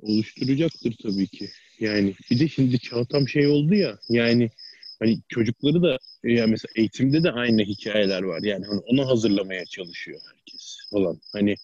oluşturacaktır 0.00 0.94
tabii 1.02 1.26
ki. 1.26 1.48
Yani 1.80 2.14
bir 2.30 2.38
de 2.40 2.48
şimdi 2.48 2.78
çağ 2.78 3.04
tam 3.04 3.28
şey 3.28 3.46
oldu 3.46 3.74
ya 3.74 3.98
yani 4.08 4.50
hani 4.98 5.18
çocukları 5.28 5.82
da 5.82 5.98
yani 6.24 6.50
mesela 6.50 6.72
eğitimde 6.76 7.22
de 7.22 7.30
aynı 7.30 7.62
hikayeler 7.62 8.22
var. 8.22 8.42
Yani 8.42 8.66
hani 8.66 8.80
ona 8.80 9.06
hazırlamaya 9.06 9.64
çalışıyor 9.64 10.20
herkes 10.26 10.78
falan. 10.90 11.20
Hani 11.32 11.54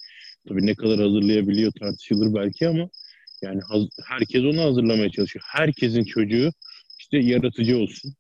tabii 0.49 0.67
ne 0.67 0.75
kadar 0.75 1.01
hazırlayabiliyor 1.01 1.73
tartışılır 1.73 2.35
belki 2.35 2.69
ama 2.69 2.89
yani 3.43 3.61
herkes 4.07 4.43
onu 4.45 4.61
hazırlamaya 4.63 5.11
çalışıyor. 5.11 5.45
Herkesin 5.49 6.05
çocuğu 6.05 6.53
işte 7.13 7.29
yaratıcı 7.29 7.79
olsun, 7.79 8.15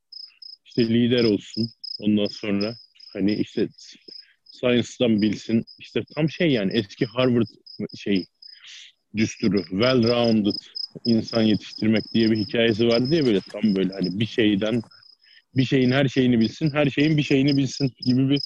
işte 0.64 0.88
lider 0.88 1.24
olsun. 1.24 1.70
Ondan 2.00 2.26
sonra 2.26 2.74
hani 3.12 3.34
işte 3.34 3.68
science'dan 4.44 5.22
bilsin. 5.22 5.64
İşte 5.78 6.02
tam 6.14 6.30
şey 6.30 6.50
yani 6.50 6.72
eski 6.72 7.06
Harvard 7.06 7.46
şey 7.96 8.24
düsturu, 9.16 9.60
well-rounded 9.60 10.56
insan 11.04 11.42
yetiştirmek 11.42 12.04
diye 12.14 12.30
bir 12.30 12.36
hikayesi 12.36 12.88
vardı 12.88 13.14
ya 13.14 13.26
böyle 13.26 13.40
tam 13.40 13.76
böyle 13.76 13.92
hani 13.92 14.20
bir 14.20 14.26
şeyden 14.26 14.82
bir 15.56 15.64
şeyin 15.64 15.90
her 15.90 16.08
şeyini 16.08 16.40
bilsin, 16.40 16.70
her 16.70 16.90
şeyin 16.90 17.16
bir 17.16 17.22
şeyini 17.22 17.56
bilsin 17.56 17.92
gibi 18.04 18.30
bir 18.30 18.40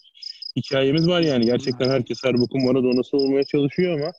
hikayemiz 0.56 1.08
var 1.08 1.20
yani. 1.20 1.46
Gerçekten 1.46 1.90
herkes 1.90 2.24
her 2.24 2.38
bokun 2.38 2.64
Maradona'sı 2.64 3.16
olmaya 3.16 3.44
çalışıyor 3.44 4.00
ama 4.00 4.12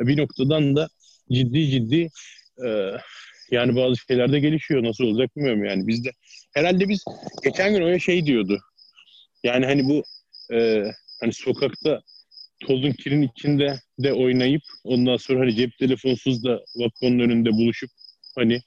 bir 0.00 0.16
noktadan 0.16 0.76
da 0.76 0.88
ciddi 1.32 1.70
ciddi 1.70 2.08
yani 3.50 3.76
bazı 3.76 3.96
şeyler 3.96 4.32
de 4.32 4.40
gelişiyor. 4.40 4.82
Nasıl 4.82 5.04
olacak 5.04 5.36
bilmiyorum 5.36 5.64
yani. 5.64 5.86
Biz 5.86 6.04
de 6.04 6.10
herhalde 6.54 6.88
biz 6.88 7.04
geçen 7.44 7.74
gün 7.74 7.82
öyle 7.82 8.00
şey 8.00 8.26
diyordu. 8.26 8.58
Yani 9.44 9.66
hani 9.66 9.84
bu 9.84 10.04
e, 10.54 10.84
hani 11.20 11.32
sokakta 11.32 12.02
tozun 12.60 12.92
kirin 12.92 13.22
içinde 13.22 13.80
de 13.98 14.12
oynayıp 14.12 14.62
ondan 14.84 15.16
sonra 15.16 15.40
hani 15.40 15.56
cep 15.56 15.78
telefonsuz 15.78 16.44
da 16.44 16.60
vakkonun 16.76 17.18
önünde 17.18 17.52
buluşup 17.52 17.90
hani 18.34 18.60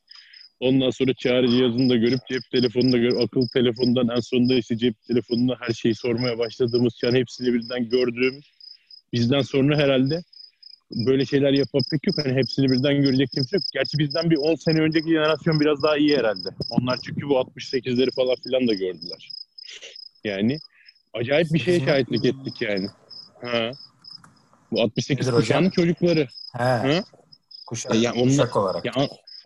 ondan 0.60 0.90
sonra 0.90 1.14
çağrı 1.14 1.50
cihazını 1.50 1.90
da 1.90 1.96
görüp 1.96 2.20
cep 2.30 2.42
telefonunu 2.52 2.92
da 2.92 2.98
görüp 2.98 3.22
akıllı 3.22 3.48
telefondan 3.54 4.10
en 4.16 4.20
sonunda 4.20 4.56
işte 4.56 4.78
cep 4.78 4.96
telefonuna 5.08 5.56
her 5.60 5.74
şeyi 5.74 5.96
sormaya 5.96 6.38
başladığımız 6.38 6.94
yani 7.04 7.20
hepsini 7.20 7.54
birden 7.54 7.90
gördüğümüz 7.90 8.52
bizden 9.14 9.42
sonra 9.42 9.78
herhalde 9.78 10.22
böyle 10.92 11.26
şeyler 11.26 11.52
yapan 11.54 11.82
pek 11.92 12.08
yok. 12.08 12.16
Hani 12.26 12.34
hepsini 12.34 12.70
birden 12.72 13.02
görecek 13.02 13.30
kimse 13.32 13.56
yok. 13.56 13.64
Gerçi 13.74 13.98
bizden 13.98 14.30
bir 14.30 14.38
10 14.38 14.56
sene 14.56 14.82
önceki 14.82 15.10
jenerasyon 15.10 15.60
biraz 15.60 15.84
daha 15.84 15.98
iyi 15.98 16.18
herhalde. 16.18 16.50
Onlar 16.70 17.00
çünkü 17.06 17.22
bu 17.30 17.34
68'leri 17.34 18.12
falan 18.16 18.36
filan 18.44 18.68
da 18.68 18.74
gördüler. 18.74 19.30
Yani 20.24 20.60
acayip 21.14 21.54
bir 21.54 21.60
şeye 21.60 21.80
şahitlik 21.80 22.26
ettik 22.26 22.62
yani. 22.62 22.88
Ha. 23.42 23.72
Bu 24.72 24.82
68 24.82 25.18
Nedir 25.28 25.28
hocam? 25.38 25.42
kuşağının 25.42 25.70
çocukları. 25.70 26.28
He. 26.58 26.64
Hı? 26.64 27.04
Kuşak, 27.68 27.96
E 27.96 28.12
onlar- 28.12 28.24
kuşak 28.24 28.56
olarak. 28.56 28.86
Ya, 28.86 28.94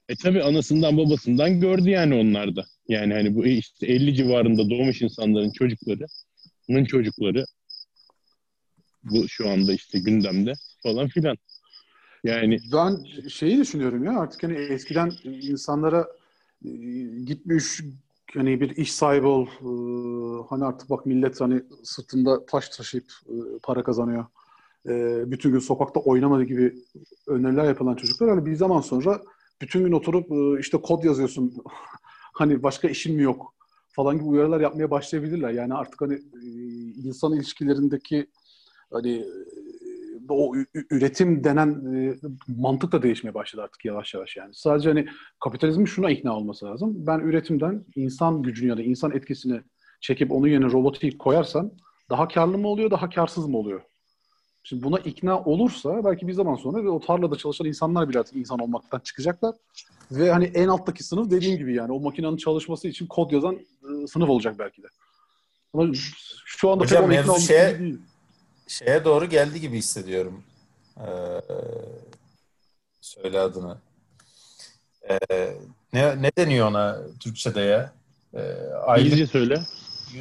e 0.09 0.15
tabi 0.15 0.43
anasından 0.43 0.97
babasından 0.97 1.59
gördü 1.59 1.89
yani 1.89 2.15
onlar 2.15 2.55
da. 2.55 2.65
Yani 2.87 3.13
hani 3.13 3.35
bu 3.35 3.45
işte 3.45 3.87
50 3.87 4.15
civarında 4.15 4.69
doğmuş 4.69 5.01
insanların 5.01 5.51
çocuklarının 5.51 6.85
çocukları 6.85 7.45
bu 9.03 9.29
şu 9.29 9.49
anda 9.49 9.73
işte 9.73 9.99
gündemde 9.99 10.53
falan 10.83 11.07
filan. 11.07 11.37
Yani 12.23 12.59
Ben 12.73 12.97
şeyi 13.29 13.57
düşünüyorum 13.57 14.03
ya 14.03 14.19
artık 14.19 14.43
hani 14.43 14.53
eskiden 14.53 15.11
insanlara 15.23 16.07
e, 16.65 16.69
gitmiş 17.25 17.81
hani 18.33 18.61
bir 18.61 18.77
iş 18.77 18.93
sahibi 18.93 19.27
ol 19.27 19.47
e, 19.47 20.45
hani 20.49 20.65
artık 20.65 20.89
bak 20.89 21.05
millet 21.05 21.41
hani 21.41 21.61
sırtında 21.83 22.45
taş 22.45 22.69
taşıyıp 22.69 23.05
e, 23.27 23.33
para 23.63 23.83
kazanıyor. 23.83 24.25
Bütün 25.31 25.51
gün 25.51 25.59
sokakta 25.59 25.99
oynamadığı 25.99 26.43
gibi 26.43 26.75
öneriler 27.27 27.63
yapılan 27.63 27.95
çocuklar 27.95 28.29
hani 28.29 28.45
bir 28.45 28.55
zaman 28.55 28.81
sonra 28.81 29.21
bütün 29.61 29.83
gün 29.83 29.91
oturup 29.91 30.59
işte 30.59 30.81
kod 30.81 31.03
yazıyorsun 31.03 31.53
hani 32.33 32.63
başka 32.63 32.87
işin 32.87 33.15
mi 33.15 33.23
yok 33.23 33.53
falan 33.91 34.15
gibi 34.15 34.25
uyarılar 34.25 34.59
yapmaya 34.61 34.91
başlayabilirler. 34.91 35.49
Yani 35.49 35.73
artık 35.73 36.01
hani 36.01 36.21
insan 37.03 37.33
ilişkilerindeki 37.33 38.27
hani 38.91 39.25
o 40.31 40.55
üretim 40.89 41.43
denen 41.43 41.93
e, 41.95 42.15
mantık 42.47 42.91
da 42.91 43.03
değişmeye 43.03 43.33
başladı 43.33 43.63
artık 43.63 43.85
yavaş 43.85 44.13
yavaş 44.13 44.37
yani. 44.37 44.53
Sadece 44.53 44.89
hani 44.89 45.07
kapitalizmin 45.43 45.85
şuna 45.85 46.11
ikna 46.11 46.37
olması 46.37 46.65
lazım. 46.65 46.93
Ben 46.97 47.19
üretimden 47.19 47.85
insan 47.95 48.41
gücünü 48.41 48.69
ya 48.69 48.77
da 48.77 48.81
insan 48.81 49.11
etkisini 49.11 49.61
çekip 50.01 50.31
onun 50.31 50.47
yerine 50.47 50.65
robotik 50.71 51.19
koyarsam 51.19 51.71
daha 52.09 52.27
karlı 52.27 52.57
mı 52.57 52.67
oluyor, 52.67 52.91
daha 52.91 53.09
karsız 53.09 53.47
mı 53.47 53.57
oluyor? 53.57 53.81
Şimdi 54.63 54.83
buna 54.83 54.99
ikna 54.99 55.39
olursa 55.43 56.05
belki 56.05 56.27
bir 56.27 56.33
zaman 56.33 56.55
sonra 56.55 56.83
ve 56.83 56.89
o 56.89 56.99
tarlada 56.99 57.35
çalışan 57.35 57.67
insanlar 57.67 58.09
bile 58.09 58.19
artık 58.19 58.35
insan 58.35 58.59
olmaktan 58.59 58.99
çıkacaklar. 58.99 59.55
Ve 60.11 60.31
hani 60.31 60.45
en 60.45 60.67
alttaki 60.67 61.03
sınıf 61.03 61.31
dediğim 61.31 61.57
gibi 61.57 61.75
yani 61.75 61.91
o 61.91 61.99
makinenin 61.99 62.37
çalışması 62.37 62.87
için 62.87 63.07
kod 63.07 63.31
yazan 63.31 63.55
e, 63.55 64.07
sınıf 64.07 64.29
olacak 64.29 64.55
belki 64.59 64.83
de. 64.83 64.87
Ama 65.73 65.91
şu 66.45 66.69
anda 66.69 66.83
Hocam, 66.83 67.09
pek 67.09 67.19
ikna 67.19 67.31
olmuş 67.31 67.47
şeye- 67.47 67.79
değil. 67.79 67.97
Şeye 68.71 69.05
doğru 69.05 69.29
geldi 69.29 69.61
gibi 69.61 69.77
hissediyorum. 69.77 70.43
Ee, 70.97 71.07
söyle 73.01 73.39
adını. 73.39 73.77
Ee, 75.09 75.53
ne, 75.93 76.21
ne 76.21 76.31
deniyor 76.37 76.67
ona 76.67 76.99
Türkçe'de 77.19 77.61
ya? 77.61 77.93
Ee, 78.33 78.39
aylık 78.85 79.05
İngilizce 79.07 79.31
söyle. 79.31 79.61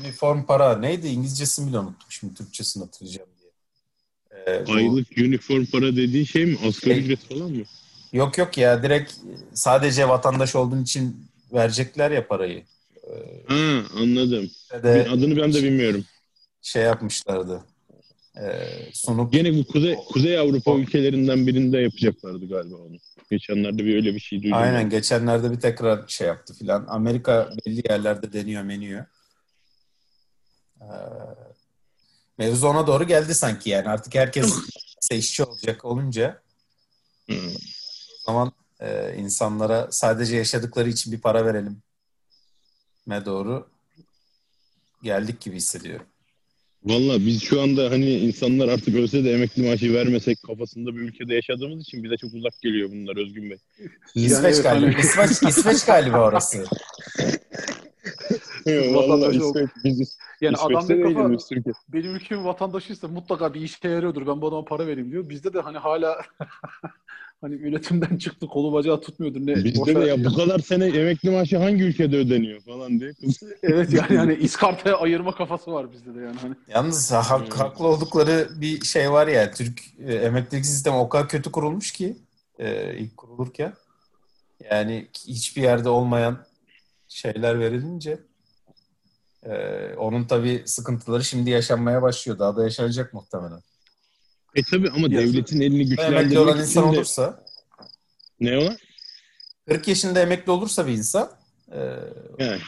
uniform 0.00 0.42
para. 0.42 0.76
Neydi? 0.78 1.08
İngilizcesini 1.08 1.68
bile 1.68 1.78
unuttum. 1.78 2.06
Şimdi 2.08 2.34
Türkçesini 2.34 2.84
hatırlayacağım 2.84 3.28
diye. 3.40 3.50
Ee, 4.56 4.66
bu- 4.66 4.72
Aylık 4.72 5.08
uniform 5.18 5.64
para 5.64 5.96
dediğin 5.96 6.24
şey 6.24 6.46
mi? 6.46 6.58
Asgari 6.68 6.94
Şey- 6.94 6.98
ücret 7.00 7.28
falan 7.28 7.50
mı? 7.50 7.62
Yok 8.12 8.38
yok 8.38 8.58
ya 8.58 8.82
direkt 8.82 9.12
sadece 9.54 10.08
vatandaş 10.08 10.56
olduğun 10.56 10.82
için 10.82 11.26
verecekler 11.52 12.10
ya 12.10 12.26
parayı. 12.28 12.64
Ha 13.46 13.82
anladım. 13.96 14.50
De 14.72 15.06
Adını 15.10 15.36
ben 15.36 15.52
de 15.54 15.62
bilmiyorum. 15.62 16.04
şey 16.62 16.82
yapmışlardı. 16.82 17.64
Ee, 18.36 18.68
sunup 18.92 19.32
Gene 19.32 19.58
bu 19.58 19.66
Kuzey, 19.66 19.96
Kuzey 19.96 20.38
Avrupa 20.38 20.74
ülkelerinden 20.74 21.46
birinde 21.46 21.78
yapacaklardı 21.78 22.48
galiba 22.48 22.76
onu. 22.76 22.96
Geçenlerde 23.30 23.84
bir 23.84 23.94
öyle 23.94 24.14
bir 24.14 24.20
şey 24.20 24.42
duydum. 24.42 24.58
aynen 24.58 24.90
geçenlerde 24.90 25.52
bir 25.52 25.60
tekrar 25.60 26.08
şey 26.08 26.26
yaptı 26.26 26.54
filan. 26.54 26.86
Amerika 26.88 27.50
belli 27.66 27.82
yerlerde 27.90 28.32
deniyor 28.32 28.62
meniyor. 28.62 29.06
Ee, 30.80 30.86
mevzu 32.38 32.68
ona 32.68 32.86
doğru 32.86 33.06
geldi 33.06 33.34
sanki 33.34 33.70
yani. 33.70 33.88
Artık 33.88 34.14
herkes 34.14 34.54
işçi 35.10 35.44
olacak 35.44 35.84
olunca 35.84 36.42
o 37.30 37.34
zaman 38.26 38.52
e, 38.80 39.14
insanlara 39.18 39.88
sadece 39.90 40.36
yaşadıkları 40.36 40.88
için 40.88 41.12
bir 41.12 41.20
para 41.20 41.46
verelim 41.46 41.82
me 43.06 43.24
doğru 43.24 43.70
geldik 45.02 45.40
gibi 45.40 45.56
hissediyorum. 45.56 46.06
Valla 46.84 47.18
biz 47.20 47.42
şu 47.42 47.60
anda 47.60 47.90
hani 47.90 48.10
insanlar 48.10 48.68
artık 48.68 48.94
ölse 48.94 49.24
de 49.24 49.32
emekli 49.32 49.62
maaşı 49.68 49.94
vermesek 49.94 50.38
kafasında 50.46 50.96
bir 50.96 51.00
ülkede 51.00 51.34
yaşadığımız 51.34 51.82
için 51.82 52.04
bize 52.04 52.16
çok 52.16 52.34
uzak 52.34 52.60
geliyor 52.60 52.90
bunlar 52.92 53.16
Özgün 53.16 53.50
Bey. 53.50 53.58
İsveç 54.14 54.54
evet, 54.54 54.62
galiba. 54.62 54.86
hani- 54.86 55.00
İsveç, 55.00 55.30
İsveç 55.30 55.84
galiba 55.84 56.28
orası. 56.28 56.64
Valla 58.66 59.32
İsveç, 59.32 59.68
biz 59.84 60.18
Yani 60.40 60.54
İsveç'te 60.54 60.78
adam 60.78 60.88
bir 60.88 61.14
kafa 61.14 61.36
Türkiye. 61.48 61.74
benim 61.88 62.14
ülkemin 62.16 62.44
vatandaşıysa 62.44 63.08
mutlaka 63.08 63.54
bir 63.54 63.60
işe 63.60 63.88
yarıyordur. 63.88 64.26
Ben 64.26 64.40
bu 64.40 64.48
adama 64.48 64.64
para 64.64 64.86
vereyim 64.86 65.10
diyor. 65.12 65.28
Bizde 65.28 65.52
de 65.52 65.60
hani 65.60 65.78
hala 65.78 66.22
hani 67.40 67.54
üretimden 67.54 68.16
çıktı 68.16 68.46
kolu 68.46 68.72
bacağı 68.72 69.00
tutmuyordur. 69.00 69.40
Ne, 69.40 69.64
Bizde 69.64 69.94
de 69.94 70.04
ya 70.04 70.24
bu 70.24 70.34
kadar 70.36 70.58
sene 70.58 70.86
emekli 70.86 71.30
maaşı 71.30 71.58
hangi 71.58 71.82
ülkede 71.82 72.16
ödeniyor 72.16 72.60
falan 72.60 73.00
diye. 73.00 73.12
Evet 73.62 73.92
yani 73.92 74.18
hani 74.18 74.34
iskartaya 74.34 74.96
ayırma 74.96 75.34
kafası 75.34 75.72
var 75.72 75.92
bizde 75.92 76.14
de 76.14 76.20
yani. 76.20 76.36
Hani. 76.40 76.54
Yalnız 76.68 77.12
hak, 77.12 77.58
haklı 77.58 77.86
oldukları 77.86 78.48
bir 78.56 78.84
şey 78.84 79.12
var 79.12 79.26
ya. 79.26 79.50
Türk 79.50 79.80
e, 80.06 80.14
emeklilik 80.14 80.66
sistemi 80.66 80.96
o 80.96 81.08
kadar 81.08 81.28
kötü 81.28 81.52
kurulmuş 81.52 81.92
ki 81.92 82.16
e, 82.58 82.98
ilk 82.98 83.16
kurulurken. 83.16 83.72
Yani 84.70 85.08
hiçbir 85.26 85.62
yerde 85.62 85.88
olmayan 85.88 86.38
şeyler 87.08 87.60
verilince 87.60 88.18
e, 89.42 89.54
onun 89.94 90.24
tabii 90.24 90.62
sıkıntıları 90.66 91.24
şimdi 91.24 91.50
yaşanmaya 91.50 92.02
başlıyor. 92.02 92.38
Daha 92.38 92.56
da 92.56 92.64
yaşanacak 92.64 93.14
muhtemelen. 93.14 93.60
E 94.54 94.62
tabi 94.62 94.90
ama 94.90 95.00
Ya- 95.00 95.10
devletin 95.10 95.60
elini 95.60 95.82
Emekli 96.00 96.38
olan 96.38 96.54
güçlendirmek 96.54 96.60
insan 96.68 96.84
de... 96.84 96.88
olursa 96.96 97.44
Ne 98.40 98.58
o? 98.58 98.72
40 99.68 99.88
yaşında 99.88 100.20
emekli 100.22 100.52
olursa 100.52 100.86
bir 100.86 100.92
insan 100.92 101.32
e, 101.72 101.78
Yani, 102.38 102.60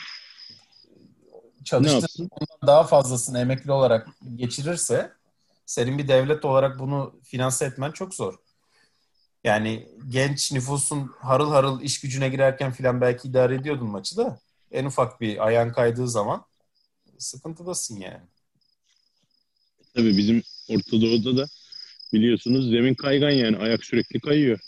çalıştığı 1.64 2.23
ondan 2.23 2.66
daha 2.66 2.85
fazlasını 2.85 3.38
emekli 3.38 3.73
olarak 3.73 4.09
geçirirse 4.37 5.12
senin 5.66 5.99
bir 5.99 6.09
devlet 6.09 6.45
olarak 6.45 6.79
bunu 6.79 7.21
finanse 7.25 7.64
etmen 7.64 7.90
çok 7.90 8.14
zor. 8.14 8.35
Yani 9.45 9.88
genç 10.09 10.53
nüfusun 10.53 11.11
harıl 11.21 11.51
harıl 11.51 11.81
iş 11.81 12.01
gücüne 12.01 12.29
girerken 12.29 12.73
filan 12.73 13.01
belki 13.01 13.29
idare 13.29 13.55
ediyordun 13.55 13.88
maçı 13.90 14.16
da 14.16 14.38
en 14.71 14.85
ufak 14.85 15.21
bir 15.21 15.47
ayağın 15.47 15.73
kaydığı 15.73 16.09
zaman 16.09 16.45
sıkıntıdasın 17.18 18.01
yani. 18.01 18.23
Tabii 19.95 20.16
bizim 20.16 20.42
Orta 20.68 21.01
Doğu'da 21.01 21.37
da 21.37 21.47
biliyorsunuz 22.12 22.70
zemin 22.70 22.94
kaygan 22.94 23.31
yani 23.31 23.57
ayak 23.57 23.85
sürekli 23.85 24.20
kayıyor 24.20 24.59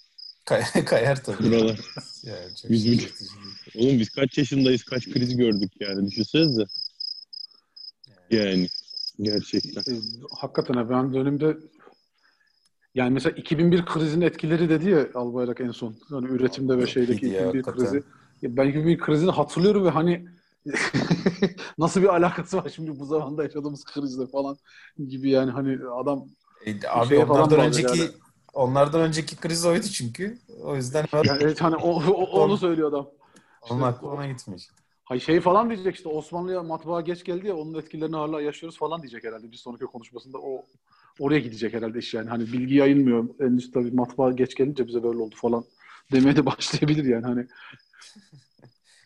Kay- 0.44 0.64
kayar 0.84 1.22
tabii. 1.24 1.42
buralar. 1.50 1.80
Yani 2.24 2.56
çok 2.62 2.70
Bizim- 2.70 2.94
şaşırtıcı. 3.00 3.30
Oğlum 3.78 3.98
biz 3.98 4.08
kaç 4.10 4.38
yaşındayız 4.38 4.84
kaç 4.84 5.04
kriz 5.10 5.36
gördük 5.36 5.72
yani 5.80 6.06
düşünsenize. 6.10 6.64
Yani 8.30 8.68
gerçekten. 9.22 9.80
E, 9.94 9.98
hakikaten 10.40 10.74
ha, 10.74 10.90
ben 10.90 11.14
dönemde 11.14 11.56
yani 12.94 13.10
mesela 13.14 13.36
2001 13.36 13.84
krizinin 13.84 14.26
etkileri 14.26 14.68
dedi 14.68 14.90
ya 14.90 15.06
Albayrak 15.14 15.60
en 15.60 15.70
son. 15.70 15.96
Hani 16.08 16.26
üretimde 16.28 16.78
ve 16.78 16.86
şeydeki 16.86 17.26
iyiydi 17.26 17.34
ya, 17.34 17.40
2001 17.48 17.62
hakikaten. 17.64 17.84
krizi. 17.92 18.02
Ya 18.42 18.56
ben 18.56 18.68
2001 18.68 18.98
krizini 18.98 19.30
hatırlıyorum 19.30 19.84
ve 19.84 19.90
hani 19.90 20.26
nasıl 21.78 22.02
bir 22.02 22.08
alakası 22.08 22.56
var 22.56 22.72
şimdi 22.74 22.98
bu 23.00 23.06
zamanda 23.06 23.42
yaşadığımız 23.42 23.84
krizle 23.84 24.26
falan 24.26 24.56
gibi 25.08 25.30
yani 25.30 25.50
hani 25.50 25.78
adam 25.88 26.28
E, 26.66 26.88
abi 26.88 27.16
falan 27.16 27.30
onlardan 27.30 27.60
önceki 27.60 27.98
yani. 27.98 28.10
onlardan 28.54 29.00
önceki 29.00 29.36
kriz 29.36 29.66
oydu 29.66 29.86
çünkü. 29.86 30.38
O 30.62 30.76
yüzden 30.76 31.06
yani 31.12 31.38
evet 31.42 31.62
hani 31.62 31.76
o, 31.76 32.02
o- 32.12 32.40
onu 32.44 32.56
söylüyor 32.56 32.88
adam. 32.88 33.10
onun 33.70 33.82
aklı 33.82 34.08
ona 34.08 34.26
gitmiş. 34.26 34.68
Hay 35.04 35.20
şey 35.20 35.40
falan 35.40 35.70
diyecek 35.70 35.96
işte 35.96 36.08
Osmanlı'ya 36.08 36.62
matbaa 36.62 37.00
geç 37.00 37.24
geldi 37.24 37.46
ya 37.46 37.56
onun 37.56 37.74
etkilerini 37.74 38.16
hala 38.16 38.40
yaşıyoruz 38.40 38.78
falan 38.78 39.02
diyecek 39.02 39.24
herhalde 39.24 39.52
bir 39.52 39.56
sonraki 39.56 39.84
konuşmasında 39.84 40.38
o 40.38 40.64
oraya 41.20 41.40
gidecek 41.40 41.74
herhalde 41.74 41.98
iş 41.98 42.14
yani 42.14 42.28
hani 42.30 42.42
bilgi 42.52 42.74
yayınmıyor 42.74 43.28
henüz 43.38 43.70
tabii 43.70 43.90
matbaa 43.90 44.30
geç 44.32 44.54
gelince 44.54 44.86
bize 44.86 45.02
böyle 45.02 45.18
oldu 45.18 45.34
falan 45.38 45.64
demeye 46.12 46.36
de 46.36 46.46
başlayabilir 46.46 47.04
yani 47.04 47.26
hani 47.26 47.46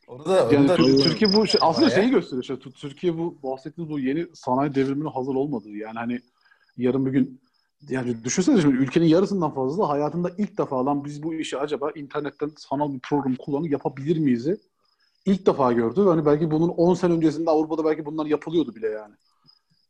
Onu 0.08 0.24
da, 0.24 0.46
onu 0.46 0.54
yani 0.54 0.68
da 0.68 0.76
Tür- 0.76 0.98
Türkiye 1.00 1.32
bu 1.34 1.46
şey, 1.46 1.60
aslında 1.64 1.90
şeyi 1.90 2.10
gösteriyor 2.10 2.42
işte 2.42 2.54
Tür- 2.58 2.72
Türkiye 2.72 3.18
bu 3.18 3.38
bahsettiğimiz 3.42 3.92
bu 3.92 3.98
yeni 4.00 4.26
sanayi 4.34 4.74
devrimine 4.74 5.08
hazır 5.08 5.34
olmadığı 5.34 5.70
yani 5.70 5.98
hani 5.98 6.20
yarın 6.76 7.06
bir 7.06 7.10
gün 7.10 7.40
yani 7.88 8.24
düşünsene 8.24 8.60
şimdi 8.60 8.76
ülkenin 8.76 9.06
yarısından 9.06 9.54
fazla 9.54 9.88
hayatında 9.88 10.30
ilk 10.38 10.58
defa 10.58 10.86
lan 10.86 11.04
biz 11.04 11.22
bu 11.22 11.34
işi 11.34 11.58
acaba 11.58 11.90
internetten 11.90 12.50
sanal 12.56 12.94
bir 12.94 13.00
program 13.00 13.34
kullanıp 13.36 13.70
yapabilir 13.70 14.18
miyiz? 14.18 14.48
ilk 15.28 15.46
defa 15.46 15.72
gördü. 15.72 16.00
Hani 16.00 16.26
belki 16.26 16.50
bunun 16.50 16.68
10 16.68 16.94
sene 16.94 17.12
öncesinde 17.12 17.50
Avrupa'da 17.50 17.84
belki 17.84 18.06
bunlar 18.06 18.26
yapılıyordu 18.26 18.74
bile 18.74 18.86
yani. 18.88 19.14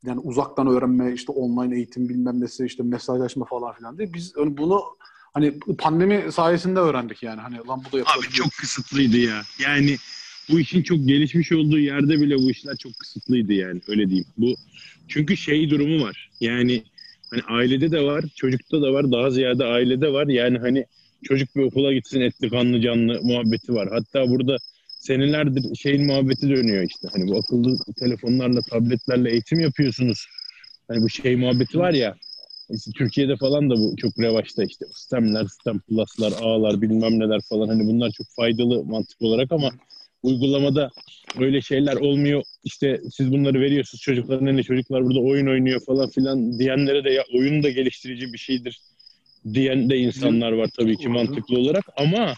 Yani 0.07 0.21
uzaktan 0.21 0.67
öğrenme, 0.67 1.13
işte 1.13 1.33
online 1.33 1.77
eğitim 1.77 2.09
bilmem 2.09 2.41
nesi, 2.41 2.67
işte 2.67 2.83
mesajlaşma 2.83 3.45
falan 3.45 3.75
filan 3.75 3.99
diye. 3.99 4.15
Biz 4.15 4.33
hani 4.37 4.57
bunu 4.57 4.83
hani 5.35 5.59
pandemi 5.79 6.33
sayesinde 6.33 6.81
öğrendik 6.81 7.23
yani. 7.23 7.41
Hani 7.41 7.57
lan 7.57 7.81
bu 7.81 7.85
da 7.85 7.89
Abi 7.89 7.99
yapılabiliyor. 7.99 8.33
çok 8.33 8.53
kısıtlıydı 8.53 9.17
ya. 9.17 9.43
Yani 9.59 9.97
bu 10.51 10.61
işin 10.61 10.83
çok 10.83 10.99
gelişmiş 10.99 11.53
olduğu 11.53 11.79
yerde 11.79 12.21
bile 12.21 12.37
bu 12.37 12.51
işler 12.51 12.77
çok 12.77 12.93
kısıtlıydı 12.99 13.53
yani 13.53 13.81
öyle 13.89 14.09
diyeyim. 14.09 14.27
Bu 14.39 14.55
çünkü 15.09 15.37
şey 15.37 15.71
durumu 15.71 16.05
var. 16.05 16.31
Yani 16.41 16.83
hani 17.31 17.43
ailede 17.49 17.91
de 17.91 18.05
var, 18.05 18.25
çocukta 18.37 18.83
da 18.83 18.93
var, 18.93 19.13
daha 19.13 19.31
ziyade 19.31 19.65
ailede 19.65 20.13
var. 20.13 20.27
Yani 20.27 20.59
hani 20.59 20.85
çocuk 21.25 21.57
bir 21.57 21.63
okula 21.63 21.93
gitsin 21.93 22.21
etli 22.21 22.51
kanlı 22.51 22.81
canlı 22.81 23.21
muhabbeti 23.23 23.75
var. 23.75 23.89
Hatta 23.93 24.31
burada 24.31 24.57
senelerdir 25.01 25.75
şeyin 25.75 26.07
muhabbeti 26.07 26.49
dönüyor 26.49 26.83
işte. 26.83 27.09
Hani 27.13 27.29
bu 27.29 27.39
akıllı 27.39 27.79
telefonlarla, 27.99 28.61
tabletlerle 28.71 29.31
eğitim 29.31 29.61
yapıyorsunuz. 29.61 30.27
Hani 30.89 31.03
bu 31.03 31.09
şey 31.09 31.37
muhabbeti 31.37 31.79
var 31.79 31.93
ya. 31.93 32.15
işte 32.71 32.91
Türkiye'de 32.97 33.37
falan 33.37 33.71
da 33.71 33.77
bu 33.77 33.97
çok 33.97 34.19
revaçta 34.19 34.65
işte 34.65 34.87
sistemler, 34.87 35.45
sistem 35.45 35.81
pluslar, 35.81 36.33
ağlar 36.41 36.83
bilmem 36.83 37.19
neler 37.19 37.41
falan 37.49 37.69
hani 37.69 37.87
bunlar 37.87 38.11
çok 38.11 38.27
faydalı 38.37 38.85
mantık 38.85 39.23
olarak 39.23 39.53
ama 39.53 39.71
uygulamada 40.23 40.91
öyle 41.39 41.61
şeyler 41.61 41.97
olmuyor. 41.97 42.43
İşte 42.65 43.01
siz 43.11 43.33
bunları 43.33 43.61
veriyorsunuz 43.61 44.03
çocukların 44.03 44.47
eline 44.47 44.63
çocuklar 44.63 45.05
burada 45.05 45.21
oyun 45.21 45.47
oynuyor 45.47 45.81
falan 45.87 46.11
filan 46.11 46.59
diyenlere 46.59 47.05
de 47.05 47.11
ya 47.11 47.25
oyun 47.35 47.63
da 47.63 47.71
geliştirici 47.71 48.33
bir 48.33 48.39
şeydir 48.39 48.81
diyen 49.55 49.91
de 49.91 49.97
insanlar 49.97 50.53
var 50.53 50.69
tabii 50.79 50.97
ki 50.97 51.09
mantıklı 51.09 51.59
olarak 51.59 51.85
ama 51.97 52.35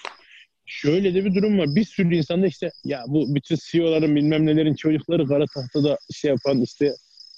şöyle 0.67 1.15
de 1.15 1.25
bir 1.25 1.35
durum 1.35 1.59
var. 1.59 1.75
Bir 1.75 1.85
sürü 1.85 2.17
insanda 2.17 2.47
işte 2.47 2.71
ya 2.85 3.05
bu 3.07 3.35
bütün 3.35 3.57
CEO'ların 3.71 4.17
bilmem 4.17 4.47
nelerin 4.47 4.75
çocukları 4.75 5.27
kara 5.27 5.45
tahtada 5.55 5.99
şey 6.15 6.31
yapan 6.31 6.63
işte 6.63 6.93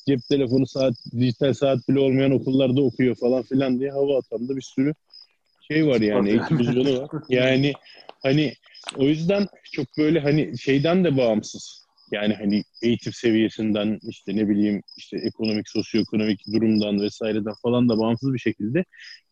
cep 0.07 0.21
telefonu 0.29 0.67
saat, 0.67 0.95
dijital 1.19 1.55
saat 1.55 1.89
bile 1.89 2.01
olmayan 2.01 2.31
okullarda 2.31 2.83
okuyor 2.83 3.17
falan 3.17 3.43
filan 3.43 3.81
diye 3.81 3.91
hava 3.91 4.19
atan 4.19 4.49
da 4.49 4.57
bir 4.57 4.63
sürü 4.63 4.95
şey 5.69 5.87
var 5.87 6.01
yani 6.01 6.29
eğitim 6.29 6.59
var. 6.59 7.09
Yani 7.29 7.73
hani 8.23 8.55
o 8.97 9.05
yüzden 9.05 9.47
çok 9.73 9.87
böyle 9.99 10.21
hani 10.21 10.59
şeyden 10.59 11.05
de 11.05 11.17
bağımsız. 11.17 11.83
Yani 12.13 12.35
hani 12.35 12.63
eğitim 12.83 13.13
seviyesinden 13.13 13.99
işte 14.09 14.37
ne 14.37 14.49
bileyim 14.49 14.83
işte 14.97 15.17
ekonomik, 15.17 15.69
sosyoekonomik 15.69 16.41
durumdan 16.53 17.01
vesaireden 17.01 17.55
falan 17.63 17.89
da 17.89 17.99
bağımsız 17.99 18.35
bir 18.35 18.39
şekilde 18.39 18.85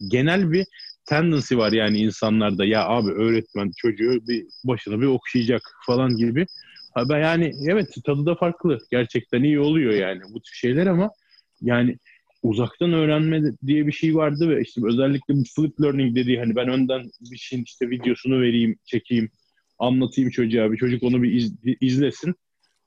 genel 0.09 0.53
bir 0.53 0.67
tendency 1.07 1.57
var 1.57 1.73
yani 1.73 1.99
insanlarda. 1.99 2.65
Ya 2.65 2.89
abi 2.89 3.11
öğretmen 3.11 3.71
çocuğu 3.77 4.27
bir 4.29 4.47
başına 4.65 5.01
bir 5.01 5.07
okşayacak 5.07 5.63
falan 5.87 6.17
gibi. 6.17 6.47
Ben 7.09 7.21
yani 7.21 7.53
evet 7.69 7.95
tadı 8.05 8.27
da 8.27 8.35
farklı. 8.35 8.79
Gerçekten 8.91 9.43
iyi 9.43 9.61
oluyor 9.61 9.93
yani 9.93 10.21
bu 10.35 10.41
tür 10.43 10.55
şeyler 10.55 10.87
ama 10.87 11.11
yani 11.61 11.97
uzaktan 12.43 12.93
öğrenme 12.93 13.43
diye 13.67 13.87
bir 13.87 13.93
şey 13.93 14.15
vardı 14.15 14.49
ve 14.49 14.63
işte 14.63 14.81
özellikle 14.85 15.35
bu 15.35 15.45
flip 15.57 15.81
learning 15.83 16.17
dediği 16.17 16.39
hani 16.39 16.57
ben 16.57 16.69
önden 16.69 17.11
bir 17.31 17.37
şeyin 17.37 17.65
işte 17.65 17.91
videosunu 17.91 18.41
vereyim, 18.41 18.77
çekeyim, 18.85 19.31
anlatayım 19.81 20.31
çocuğa 20.31 20.73
bir 20.73 20.79
çocuk 20.79 21.03
onu 21.05 21.23
bir 21.25 21.33
iz- 21.33 21.55
izlesin. 21.81 22.35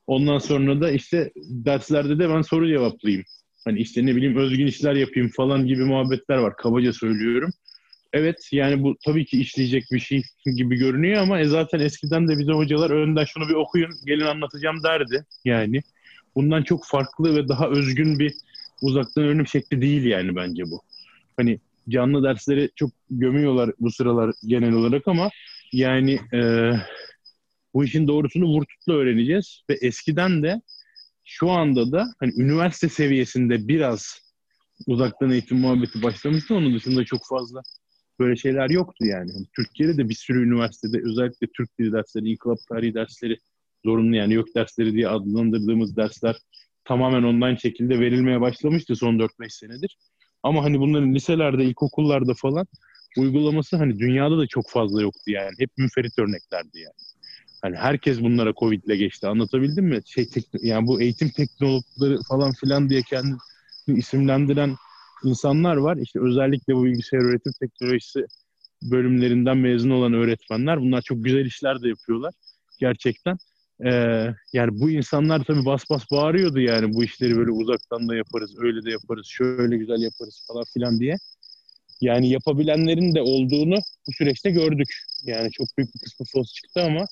Ondan 0.08 0.38
sonra 0.38 0.82
da 0.82 0.92
işte 0.92 1.32
derslerde 1.38 2.20
de 2.20 2.30
ben 2.30 2.42
soru 2.42 2.68
cevaplayayım. 2.68 3.26
Hani 3.66 3.80
işte 3.80 4.06
ne 4.06 4.16
bileyim 4.16 4.38
özgün 4.38 4.68
işler 4.68 4.96
yapayım 4.96 5.30
falan 5.30 5.68
gibi 5.68 5.84
muhabbetler 5.86 6.38
var. 6.38 6.58
Kabaca 6.58 6.94
söylüyorum. 6.94 7.52
evet 8.14 8.50
yani 8.52 8.84
bu 8.84 8.96
tabii 9.06 9.26
ki 9.26 9.42
işleyecek 9.42 9.86
bir 9.92 10.00
şey 10.00 10.24
gibi 10.46 10.76
görünüyor 10.78 11.22
ama 11.22 11.40
e 11.40 11.46
zaten 11.46 11.80
eskiden 11.80 12.28
de 12.28 12.40
bize 12.40 12.52
hocalar 12.52 12.90
önden 12.92 13.26
şunu 13.26 13.50
bir 13.50 13.54
okuyun 13.54 13.92
gelin 14.06 14.26
anlatacağım 14.26 14.84
derdi 14.84 15.26
yani. 15.46 15.82
Bundan 16.36 16.64
çok 16.64 16.86
farklı 16.86 17.36
ve 17.36 17.48
daha 17.48 17.70
özgün 17.70 18.20
bir 18.20 18.34
uzaktan 18.82 19.24
öğrenim 19.24 19.48
şekli 19.48 19.82
değil 19.82 20.04
yani 20.06 20.36
bence 20.36 20.64
bu. 20.72 20.82
Hani 21.38 21.60
canlı 21.90 22.24
dersleri 22.24 22.70
çok 22.76 22.92
gömüyorlar 23.10 23.72
bu 23.80 23.92
sıralar 23.92 24.34
genel 24.48 24.74
olarak 24.74 25.08
ama 25.08 25.30
yani 25.74 26.20
e, 26.34 26.72
bu 27.74 27.84
işin 27.84 28.08
doğrusunu 28.08 28.46
vurtutla 28.46 28.94
öğreneceğiz 28.94 29.62
ve 29.70 29.74
eskiden 29.74 30.44
de 30.44 30.62
şu 31.24 31.52
anda 31.52 31.92
da 31.92 32.14
hani 32.20 32.34
üniversite 32.38 32.90
seviyesinde 32.90 33.68
biraz 33.68 34.24
uzaktan 34.88 35.32
eğitim 35.32 35.58
muhabbeti 35.58 36.04
başlamıştı. 36.04 36.56
Onun 36.56 36.76
dışında 36.76 37.06
çok 37.06 37.22
fazla 37.30 37.62
böyle 38.20 38.36
şeyler 38.36 38.70
yoktu 38.70 39.06
yani. 39.06 39.32
yani. 39.32 39.46
Türkiye'de 39.56 39.98
de 39.98 40.10
bir 40.10 40.16
sürü 40.16 40.48
üniversitede 40.48 41.02
özellikle 41.06 41.48
Türk 41.58 41.80
dili 41.80 41.94
dersleri, 41.94 42.30
inkılap 42.30 42.58
tarihi 42.70 42.94
dersleri 42.94 43.38
zorunlu 43.86 44.16
yani 44.16 44.34
yok 44.34 44.48
dersleri 44.56 44.94
diye 44.94 45.08
adlandırdığımız 45.08 45.98
dersler 45.98 46.36
tamamen 46.86 47.24
online 47.24 47.58
şekilde 47.58 48.00
verilmeye 48.00 48.42
başlamıştı 48.42 48.96
son 48.96 49.20
4-5 49.20 49.50
senedir. 49.50 49.98
Ama 50.44 50.64
hani 50.64 50.80
bunların 50.80 51.16
liselerde, 51.16 51.66
ilkokullarda 51.66 52.34
falan 52.34 52.68
uygulaması 53.18 53.78
hani 53.78 54.00
dünyada 54.00 54.38
da 54.38 54.48
çok 54.48 54.70
fazla 54.70 55.02
yoktu 55.02 55.32
yani. 55.32 55.54
Hep 55.60 55.70
münferit 55.78 56.20
örneklerdi 56.20 56.80
yani. 56.80 56.94
Hani 57.62 57.76
herkes 57.76 58.22
bunlara 58.22 58.54
Covid'le 58.54 58.96
geçti. 58.98 59.28
Anlatabildim 59.28 59.86
mi? 59.86 60.02
Şey, 60.06 60.28
yani 60.62 60.88
bu 60.88 61.02
eğitim 61.02 61.30
teknolojileri 61.30 62.18
falan 62.30 62.54
filan 62.54 62.90
diye 62.90 63.02
kendini 63.02 63.38
isimlendiren 63.88 64.76
insanlar 65.24 65.78
var. 65.78 65.98
İşte 65.98 66.20
özellikle 66.20 66.76
bu 66.76 66.84
bilgisayar 66.84 67.30
öğretim 67.30 67.54
teknolojisi 67.60 68.26
bölümlerinden 68.82 69.58
mezun 69.58 69.90
olan 69.90 70.14
öğretmenler. 70.14 70.82
Bunlar 70.82 71.02
çok 71.02 71.24
güzel 71.24 71.46
işler 71.46 71.82
de 71.82 71.90
yapıyorlar 71.90 72.34
gerçekten. 72.80 73.38
Ee, 73.86 74.28
yani 74.54 74.80
bu 74.80 74.90
insanlar 74.90 75.44
tabii 75.44 75.66
bas 75.66 75.84
bas 75.90 76.04
bağırıyordu 76.12 76.60
yani 76.60 76.94
bu 76.94 77.04
işleri 77.04 77.38
böyle 77.38 77.52
uzaktan 77.52 78.10
da 78.10 78.16
yaparız, 78.16 78.56
öyle 78.58 78.86
de 78.86 78.92
yaparız, 78.92 79.28
şöyle 79.28 79.78
güzel 79.78 80.02
yaparız 80.02 80.46
falan 80.48 80.64
filan 80.74 81.00
diye. 81.00 81.16
Yani 82.04 82.30
yapabilenlerin 82.30 83.16
de 83.16 83.22
olduğunu 83.22 83.76
bu 84.08 84.12
süreçte 84.12 84.52
gördük. 84.52 84.88
Yani 85.24 85.52
çok 85.52 85.68
büyük 85.78 85.96
bir 85.96 86.00
kısmı 86.00 86.26
false 86.34 86.54
çıktı 86.54 86.82
ama 86.82 87.06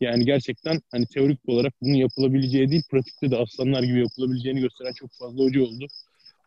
yani 0.00 0.24
gerçekten 0.24 0.80
hani 0.90 1.06
teorik 1.06 1.38
olarak 1.46 1.72
bunun 1.82 1.94
yapılabileceği 1.94 2.70
değil, 2.70 2.82
pratikte 2.90 3.30
de 3.30 3.36
aslanlar 3.36 3.82
gibi 3.82 3.98
yapılabileceğini 3.98 4.60
gösteren 4.60 4.92
çok 4.92 5.10
fazla 5.12 5.44
hoca 5.44 5.62
oldu. 5.62 5.86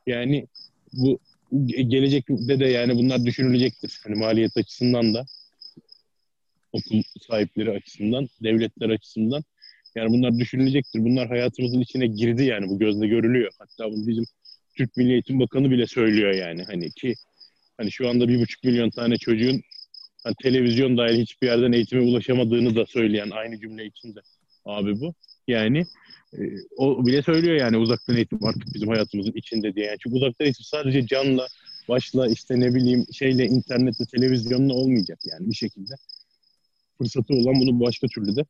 Yani 0.07 0.47
bu 0.93 1.19
gelecekte 1.65 2.59
de 2.59 2.65
yani 2.65 2.95
bunlar 2.95 3.25
düşünülecektir. 3.25 3.99
Hani 4.03 4.15
maliyet 4.15 4.57
açısından 4.57 5.13
da 5.13 5.25
okul 6.73 7.01
sahipleri 7.27 7.71
açısından, 7.71 8.27
devletler 8.43 8.89
açısından. 8.89 9.43
Yani 9.95 10.09
bunlar 10.09 10.37
düşünülecektir. 10.37 10.99
Bunlar 10.99 11.27
hayatımızın 11.27 11.81
içine 11.81 12.07
girdi 12.07 12.43
yani 12.43 12.69
bu 12.69 12.79
gözle 12.79 13.07
görülüyor. 13.07 13.51
Hatta 13.59 13.91
bunu 13.91 14.07
bizim 14.07 14.25
Türk 14.77 14.97
Milli 14.97 15.11
Eğitim 15.11 15.39
Bakanı 15.39 15.71
bile 15.71 15.87
söylüyor 15.87 16.33
yani 16.33 16.63
hani 16.63 16.91
ki 16.91 17.15
hani 17.81 17.91
şu 17.91 18.09
anda 18.09 18.27
bir 18.27 18.41
buçuk 18.41 18.63
milyon 18.63 18.89
tane 18.89 19.17
çocuğun 19.17 19.61
hani 20.23 20.35
televizyon 20.43 20.97
dahil 20.97 21.21
hiçbir 21.21 21.47
yerden 21.47 21.71
eğitime 21.71 22.01
ulaşamadığını 22.01 22.75
da 22.75 22.85
söyleyen 22.85 23.29
aynı 23.29 23.59
cümle 23.59 23.85
içinde 23.85 24.19
abi 24.65 24.99
bu. 24.99 25.13
Yani 25.47 25.85
e, 26.33 26.39
o 26.77 27.05
bile 27.05 27.21
söylüyor 27.21 27.55
yani 27.55 27.77
uzaktan 27.77 28.15
eğitim 28.15 28.43
artık 28.43 28.73
bizim 28.73 28.89
hayatımızın 28.89 29.31
içinde 29.35 29.75
diye. 29.75 29.85
Yani 29.85 29.97
çünkü 30.03 30.15
uzaktan 30.15 30.45
eğitim 30.45 30.65
sadece 30.65 31.07
canla, 31.07 31.47
başla 31.89 32.27
işte 32.27 32.59
ne 32.59 32.75
bileyim 32.75 33.05
şeyle 33.13 33.45
internetle, 33.45 34.05
televizyonla 34.05 34.73
olmayacak 34.73 35.19
yani 35.31 35.49
bir 35.49 35.55
şekilde. 35.55 35.93
Fırsatı 36.97 37.33
olan 37.33 37.55
bunu 37.61 37.79
başka 37.79 38.07
türlü 38.07 38.35
de 38.35 38.45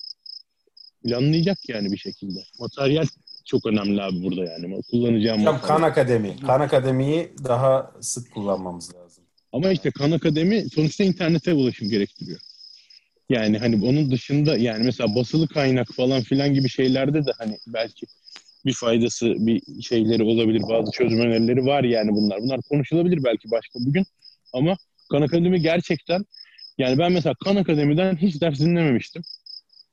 planlayacak 1.03 1.69
yani 1.69 1.91
bir 1.91 1.97
şekilde. 1.97 2.39
Materyal 2.59 3.05
çok 3.45 3.65
önemli 3.65 4.01
abi 4.01 4.23
burada 4.23 4.43
yani. 4.43 4.81
Kullanacağım 4.91 5.41
Hocam 5.41 5.61
Kan 5.61 5.81
Akademi. 5.81 6.39
Kan 6.39 6.61
Akademi'yi 6.61 7.33
daha 7.43 7.91
sık 8.01 8.31
kullanmamız 8.33 8.95
lazım. 8.95 9.10
Ama 9.51 9.71
işte 9.71 9.91
Kan 9.91 10.11
Akademi 10.11 10.69
sonuçta 10.69 11.03
internete 11.03 11.53
ulaşım 11.53 11.89
gerektiriyor. 11.89 12.39
Yani 13.29 13.57
hani 13.57 13.85
onun 13.85 14.11
dışında 14.11 14.57
yani 14.57 14.83
mesela 14.83 15.15
basılı 15.15 15.47
kaynak 15.47 15.87
falan 15.95 16.21
filan 16.21 16.53
gibi 16.53 16.69
şeylerde 16.69 17.25
de 17.25 17.31
hani 17.37 17.57
belki 17.67 18.05
bir 18.65 18.73
faydası, 18.73 19.35
bir 19.37 19.81
şeyleri 19.81 20.23
olabilir. 20.23 20.61
Bazı 20.69 20.91
çözüm 20.91 21.19
önerileri 21.19 21.65
var 21.65 21.83
yani 21.83 22.11
bunlar. 22.11 22.41
Bunlar 22.41 22.59
konuşulabilir 22.69 23.23
belki 23.23 23.51
başka 23.51 23.79
bir 23.79 23.93
gün. 23.93 24.05
Ama 24.53 24.77
Kan 25.11 25.21
Akademi 25.21 25.61
gerçekten 25.61 26.25
yani 26.77 26.97
ben 26.97 27.11
mesela 27.11 27.35
Kan 27.43 27.55
Akademi'den 27.55 28.15
hiç 28.15 28.41
ders 28.41 28.59
dinlememiştim. 28.59 29.21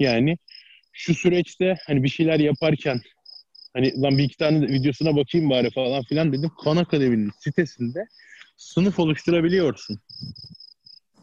Yani 0.01 0.37
şu 0.93 1.15
süreçte 1.15 1.77
hani 1.87 2.03
bir 2.03 2.09
şeyler 2.09 2.41
yaparken 2.41 3.01
hani 3.75 4.03
lan 4.03 4.19
bir 4.19 4.25
iki 4.25 4.37
tane 4.37 4.69
videosuna 4.69 5.17
bakayım 5.17 5.51
bari 5.51 5.71
falan 5.71 6.03
filan 6.03 6.33
dedim. 6.33 6.51
Kan 6.65 6.77
Akademi'nin 6.77 7.31
sitesinde 7.41 8.07
sınıf 8.59 8.99
oluşturabiliyorsun. 8.99 9.99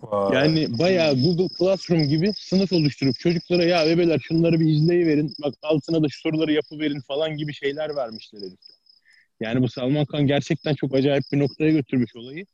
Vay. 0.02 0.36
Yani 0.36 0.80
bayağı 0.80 1.22
Google 1.22 1.56
Classroom 1.60 2.08
gibi 2.08 2.34
sınıf 2.38 2.74
oluşturup 2.74 3.20
çocuklara 3.20 3.64
ya 3.64 3.86
bebeler 3.86 4.20
şunları 4.20 4.60
bir 4.60 4.68
izleyiverin. 4.68 5.34
Bak 5.44 5.54
altına 5.62 6.04
da 6.04 6.10
şu 6.10 6.20
soruları 6.22 6.52
yapıverin 6.52 7.02
falan 7.02 7.38
gibi 7.38 7.54
şeyler 7.54 7.96
vermişler 7.96 8.40
herifler. 8.40 8.76
Yani 9.40 9.62
bu 9.62 9.68
Salman 9.68 10.06
Khan 10.06 10.28
gerçekten 10.28 10.76
çok 10.76 10.96
acayip 10.96 11.24
bir 11.32 11.40
noktaya 11.40 11.72
götürmüş 11.72 12.16
olayı. 12.16 12.46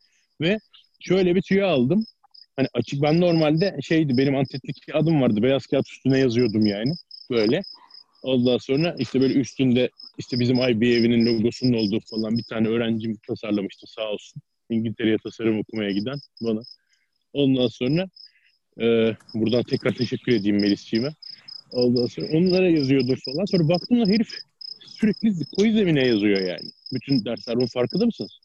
Ve 0.41 0.57
şöyle 0.99 1.35
bir 1.35 1.41
tüyo 1.41 1.67
aldım. 1.67 2.05
Hani 2.55 2.67
açık 2.73 3.01
ben 3.01 3.21
normalde 3.21 3.77
şeydi 3.81 4.17
benim 4.17 4.35
antetlik 4.35 4.77
adım 4.93 5.21
vardı. 5.21 5.43
Beyaz 5.43 5.65
kağıt 5.65 5.89
üstüne 5.89 6.19
yazıyordum 6.19 6.65
yani. 6.65 6.93
Böyle. 7.31 7.61
Ondan 8.23 8.57
sonra 8.57 8.95
işte 8.99 9.21
böyle 9.21 9.33
üstünde 9.33 9.89
işte 10.17 10.39
bizim 10.39 10.55
IBM'in 10.55 11.25
logosunun 11.25 11.73
olduğu 11.73 11.99
falan 12.09 12.37
bir 12.37 12.43
tane 12.43 12.67
öğrencim 12.67 13.17
tasarlamıştı 13.27 13.87
sağ 13.87 14.09
olsun. 14.09 14.41
İngiltere'ye 14.71 15.17
tasarım 15.23 15.59
okumaya 15.59 15.91
giden 15.91 16.19
bana. 16.41 16.61
Ondan 17.33 17.67
sonra 17.67 18.09
e, 18.81 19.15
buradan 19.33 19.63
tekrar 19.63 19.91
teşekkür 19.91 20.31
edeyim 20.31 20.61
Melis'ciğime. 20.61 21.13
Ondan 21.71 22.05
sonra 22.05 22.27
onlara 22.33 22.69
yazıyordur 22.69 23.17
falan. 23.25 23.45
Sonra 23.45 23.69
baktım 23.69 24.05
da 24.05 24.09
herif 24.09 24.37
sürekli 24.87 25.45
koyu 25.57 25.73
zemine 25.73 26.07
yazıyor 26.07 26.41
yani. 26.41 26.71
Bütün 26.93 27.25
dersler 27.25 27.55
bunun 27.55 27.67
farkında 27.67 28.05
mısınız? 28.05 28.39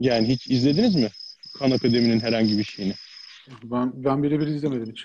Yani 0.00 0.28
hiç 0.28 0.46
izlediniz 0.46 0.94
mi? 0.94 1.08
Kan 1.58 1.70
Akademi'nin 1.70 2.20
herhangi 2.20 2.58
bir 2.58 2.64
şeyini. 2.64 2.94
Ben, 3.64 4.04
ben 4.04 4.22
birebir 4.22 4.46
izlemedim 4.46 4.90
hiç. 4.90 5.04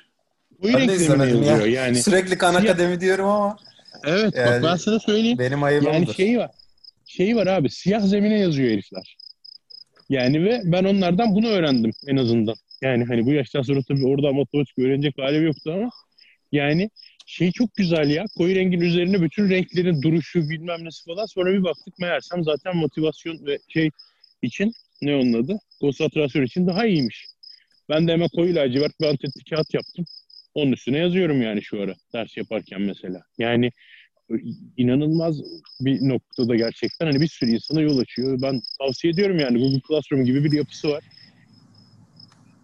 Koyu 0.62 0.74
ben 0.74 0.88
de 0.88 0.96
izlemedim 0.96 1.44
ya. 1.44 1.58
Yani. 1.68 1.96
Sürekli 2.04 2.38
Kan 2.38 2.56
Akademi 2.56 3.02
diyorum 3.02 3.26
ama. 3.26 3.58
Evet 4.06 4.36
yani, 4.36 4.64
bak 4.64 4.64
ben 4.64 4.76
sana 4.76 5.00
söyleyeyim. 5.00 5.38
Benim 5.40 5.64
ayıbımdır. 5.64 5.94
Yani 5.94 6.14
şeyi 6.14 6.38
var. 6.38 6.52
Şeyi 7.06 7.36
var 7.36 7.48
abi 7.48 7.70
siyah 7.70 8.02
zemine 8.02 8.40
yazıyor 8.40 8.72
herifler. 8.72 9.18
Yani 10.10 10.44
ve 10.46 10.62
ben 10.66 10.84
onlardan 10.84 11.36
bunu 11.36 11.48
öğrendim 11.48 11.92
en 12.08 12.18
azından. 12.18 12.56
Yani 12.82 13.06
hani 13.06 13.26
bu 13.26 13.34
yaştan 13.34 13.62
sonra 13.62 13.80
tabii 13.88 14.06
orada 14.08 14.34
matematik 14.34 14.80
öğrenecek 14.80 15.18
halim 15.18 15.46
yoktu 15.46 15.72
ama 15.74 15.90
yani 16.52 16.90
şey 17.26 17.52
çok 17.52 17.76
güzel 17.76 18.10
ya. 18.10 18.26
Koyu 18.38 18.56
rengin 18.56 18.82
üzerine 18.82 19.22
bütün 19.22 19.50
renklerin 19.50 20.02
duruşu 20.02 20.50
bilmem 20.50 20.86
nesi 20.86 21.06
falan. 21.06 21.26
Sonra 21.26 21.54
bir 21.54 21.64
baktık 21.64 22.00
meğersem 22.00 22.44
zaten 22.44 22.78
motivasyon 22.78 23.46
ve 23.46 23.58
şey 23.68 23.90
için 24.42 24.74
ne 25.02 25.16
onun 25.16 25.34
adı? 25.44 25.60
Konsantrasyon 25.82 26.44
için 26.44 26.68
daha 26.68 26.86
iyiymiş. 26.86 27.26
Ben 27.90 28.08
de 28.08 28.12
hemen 28.12 28.28
koyu 28.36 28.56
lacivert 28.56 29.00
bir 29.02 29.06
antetli 29.06 29.44
kağıt 29.50 29.74
yaptım. 29.74 30.06
Onun 30.54 30.72
üstüne 30.72 30.98
yazıyorum 30.98 31.42
yani 31.42 31.62
şu 31.64 31.82
ara 31.82 31.94
ders 32.14 32.38
yaparken 32.38 32.82
mesela. 32.82 33.22
Yani 33.38 33.72
inanılmaz 34.78 35.42
bir 35.82 36.10
noktada 36.10 36.56
gerçekten 36.56 37.06
hani 37.06 37.22
bir 37.22 37.28
sürü 37.28 37.52
insana 37.52 37.82
yol 37.82 37.98
açıyor. 37.98 38.42
Ben 38.42 38.62
tavsiye 38.80 39.14
ediyorum 39.14 39.40
yani 39.40 39.60
Google 39.60 39.82
Classroom 39.88 40.26
gibi 40.26 40.44
bir 40.44 40.52
yapısı 40.52 40.90
var. 40.90 41.04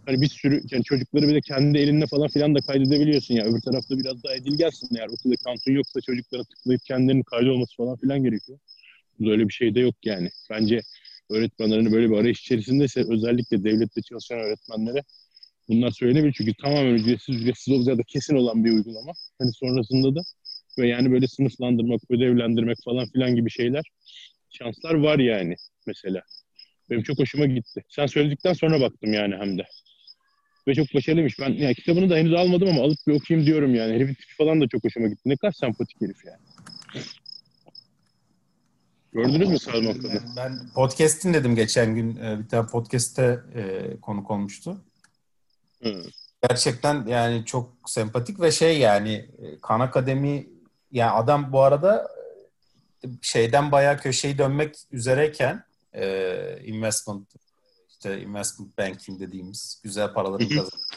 Hani 0.06 0.22
bir 0.22 0.28
sürü 0.28 0.62
yani 0.72 0.84
çocukları 0.84 1.28
bir 1.28 1.34
de 1.34 1.42
kendi 1.42 1.78
elinle 1.78 2.08
falan 2.08 2.28
filan 2.28 2.56
da 2.56 2.60
kaydedebiliyorsun 2.60 3.36
ya. 3.36 3.46
Öbür 3.46 3.62
tarafta 3.62 4.00
biraz 4.00 4.24
daha 4.24 4.36
edilgensin 4.36 4.96
eğer 4.96 5.08
okulda 5.08 5.36
kantun 5.36 5.72
yoksa 5.72 6.02
çocuklara 6.02 6.44
tıklayıp 6.44 6.82
kendilerinin 6.86 7.24
kaydolması 7.24 7.76
falan 7.78 7.98
filan 7.98 8.24
gerekiyor. 8.24 8.60
Bu 9.20 9.32
öyle 9.32 9.48
bir 9.48 9.54
şey 9.54 9.76
de 9.76 9.80
yok 9.80 9.96
yani. 10.06 10.30
Bence 10.50 10.82
öğretmenlerin 11.30 11.92
böyle 11.92 12.10
bir 12.10 12.16
arayış 12.16 12.42
içerisindeyse 12.42 13.06
özellikle 13.10 13.64
devlette 13.64 14.02
çalışan 14.02 14.40
öğretmenlere 14.40 15.04
bunlar 15.70 15.92
söylenebilir. 15.92 16.34
Çünkü 16.38 16.54
tamamen 16.54 16.94
ücretsiz 16.94 17.36
ücretsiz 17.36 17.74
olacağı 17.74 17.98
da 17.98 18.04
kesin 18.08 18.36
olan 18.36 18.66
bir 18.66 18.72
uygulama. 18.72 19.12
Hani 19.40 19.54
sonrasında 19.54 20.16
da 20.16 20.22
ve 20.80 20.88
yani 20.88 21.12
böyle 21.12 21.28
sınıflandırmak, 21.28 22.02
ödevlendirmek 22.10 22.78
falan 22.86 23.08
filan 23.12 23.36
gibi 23.36 23.50
şeyler 23.50 23.84
şanslar 24.50 24.94
var 24.94 25.20
yani 25.20 25.56
mesela. 25.88 26.22
Benim 26.90 27.04
çok 27.04 27.20
hoşuma 27.20 27.46
gitti. 27.46 27.84
Sen 27.90 28.06
söyledikten 28.06 28.54
sonra 28.54 28.82
baktım 28.82 29.14
yani 29.14 29.36
hem 29.36 29.58
de. 29.58 29.64
Ve 30.68 30.74
çok 30.76 30.94
başarılıymış. 30.94 31.40
Ben 31.40 31.50
yani 31.50 31.76
kitabını 31.76 32.10
da 32.10 32.16
henüz 32.16 32.34
almadım 32.34 32.70
ama 32.70 32.82
alıp 32.82 32.98
bir 33.08 33.14
okuyayım 33.14 33.48
diyorum 33.48 33.76
yani. 33.76 33.94
Herifin 33.94 34.14
tipi 34.14 34.36
falan 34.38 34.62
da 34.62 34.68
çok 34.68 34.84
hoşuma 34.84 35.08
gitti. 35.08 35.22
Ne 35.26 35.36
kadar 35.36 35.52
sempatik 35.52 36.02
herif 36.02 36.26
yani. 36.26 36.38
Gördünüz 39.14 39.50
mü 39.50 39.60
Salman 39.60 40.02
Khan'ı? 40.02 40.22
Ben, 40.38 40.60
podcast 40.76 41.24
dinledim 41.24 41.56
geçen 41.56 41.96
gün. 41.96 42.16
Ee, 42.16 42.40
Bir 42.40 42.48
tane 42.48 42.68
podcast'te 42.68 43.40
e, 43.56 43.82
konuk 44.02 44.32
olmuştu. 44.32 44.82
Hı. 45.84 46.04
Gerçekten 46.50 47.08
yani 47.08 47.46
çok 47.46 47.74
sempatik 47.86 48.42
ve 48.42 48.52
şey 48.52 48.80
yani 48.80 49.12
e, 49.14 49.60
Khan 49.62 49.80
Akademi 49.80 50.48
yani 50.94 51.12
adam 51.12 51.52
bu 51.52 51.62
arada 51.62 52.08
e, 53.04 53.08
şeyden 53.22 53.72
bayağı 53.72 53.98
köşeyi 53.98 54.38
dönmek 54.38 54.76
üzereyken 54.92 55.64
e, 55.94 56.60
investment 56.64 57.28
işte 57.90 58.22
investment 58.22 58.78
banking 58.78 59.20
dediğimiz 59.20 59.82
güzel 59.84 60.14
paraların 60.14 60.48
kazanıyor. 60.48 60.90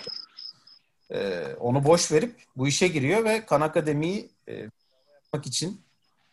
E, 1.11 1.47
onu 1.55 1.85
boş 1.85 2.13
verip 2.13 2.43
bu 2.57 2.69
işe 2.69 2.89
giriyor 2.89 3.25
ve 3.25 3.47
Khan 3.47 3.61
Akademi'yi 3.61 4.31
e, 4.49 4.69
yapmak 5.15 5.47
için 5.47 5.81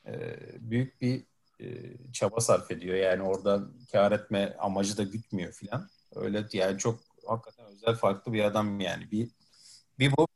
e, 0.05 0.35
büyük 0.59 1.01
bir 1.01 1.23
e, 1.59 1.67
çaba 2.13 2.39
sarf 2.39 2.71
ediyor. 2.71 2.95
Yani 2.95 3.23
oradan 3.23 3.71
kar 3.91 4.11
etme 4.11 4.55
amacı 4.59 4.97
da 4.97 5.03
gütmüyor 5.03 5.53
filan. 5.53 5.89
Öyle 6.15 6.45
yani 6.53 6.77
çok 6.77 6.99
hakikaten 7.27 7.65
özel 7.65 7.95
farklı 7.95 8.33
bir 8.33 8.43
adam 8.43 8.79
yani. 8.79 9.11
Bir, 9.11 9.29
bir 9.99 10.17
bu 10.17 10.27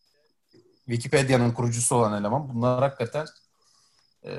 Wikipedia'nın 0.87 1.51
kurucusu 1.51 1.95
olan 1.95 2.21
eleman. 2.21 2.53
Bunlar 2.53 2.79
hakikaten 2.79 3.25
e, 4.25 4.31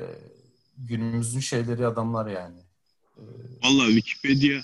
günümüzün 0.77 1.39
şeyleri 1.39 1.87
adamlar 1.87 2.27
yani. 2.27 2.57
E, 3.17 3.21
Valla 3.63 3.85
Wikipedia 3.87 4.61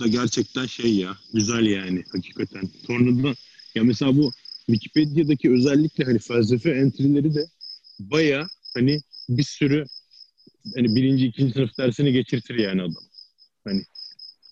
da 0.00 0.06
gerçekten 0.06 0.66
şey 0.66 0.94
ya 0.94 1.16
güzel 1.32 1.66
yani 1.66 2.04
hakikaten. 2.12 2.70
Sonradan 2.86 3.34
ya 3.74 3.84
mesela 3.84 4.16
bu 4.16 4.32
Wikipedia'daki 4.66 5.50
özellikle 5.52 6.04
hani 6.04 6.18
felsefe 6.18 6.70
entry'leri 6.70 7.34
de 7.34 7.46
baya 7.98 8.46
hani 8.74 9.00
bir 9.28 9.42
sürü 9.42 9.84
hani 10.76 10.96
birinci 10.96 11.26
ikinci 11.26 11.52
sınıf 11.52 11.78
dersini 11.78 12.12
geçirtir 12.12 12.54
yani 12.54 12.82
adam. 12.82 13.04
Hani 13.64 13.84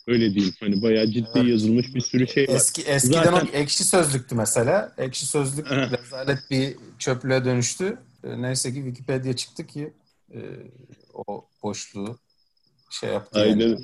öyle 0.09 0.35
diyeyim. 0.35 0.55
Hani 0.61 0.83
bayağı 0.83 1.07
ciddi 1.07 1.29
Evet. 1.35 1.49
yazılmış 1.49 1.95
bir 1.95 2.01
sürü 2.01 2.27
şey 2.27 2.49
var. 2.49 2.55
Eski 2.55 2.83
eskiden 2.83 3.25
Zaten- 3.25 3.47
o 3.47 3.57
ekşi 3.57 3.85
sözlüktü 3.85 4.35
mesela. 4.35 4.93
Ekşi 4.99 5.27
sözlük 5.27 5.73
rezalet 5.73 6.39
bir 6.51 6.77
çöplüğe 6.99 7.45
dönüştü. 7.45 7.97
E, 8.25 8.43
Neyse 8.43 8.69
ki 8.75 8.77
Wikipedia 8.85 9.33
çıktı 9.33 9.67
ki 9.67 9.93
e, 10.35 10.39
o 11.15 11.45
boşluğu 11.63 12.19
şey 12.91 13.11
yaptı. 13.11 13.39
yani. 13.39 13.51
Aynen. 13.63 13.79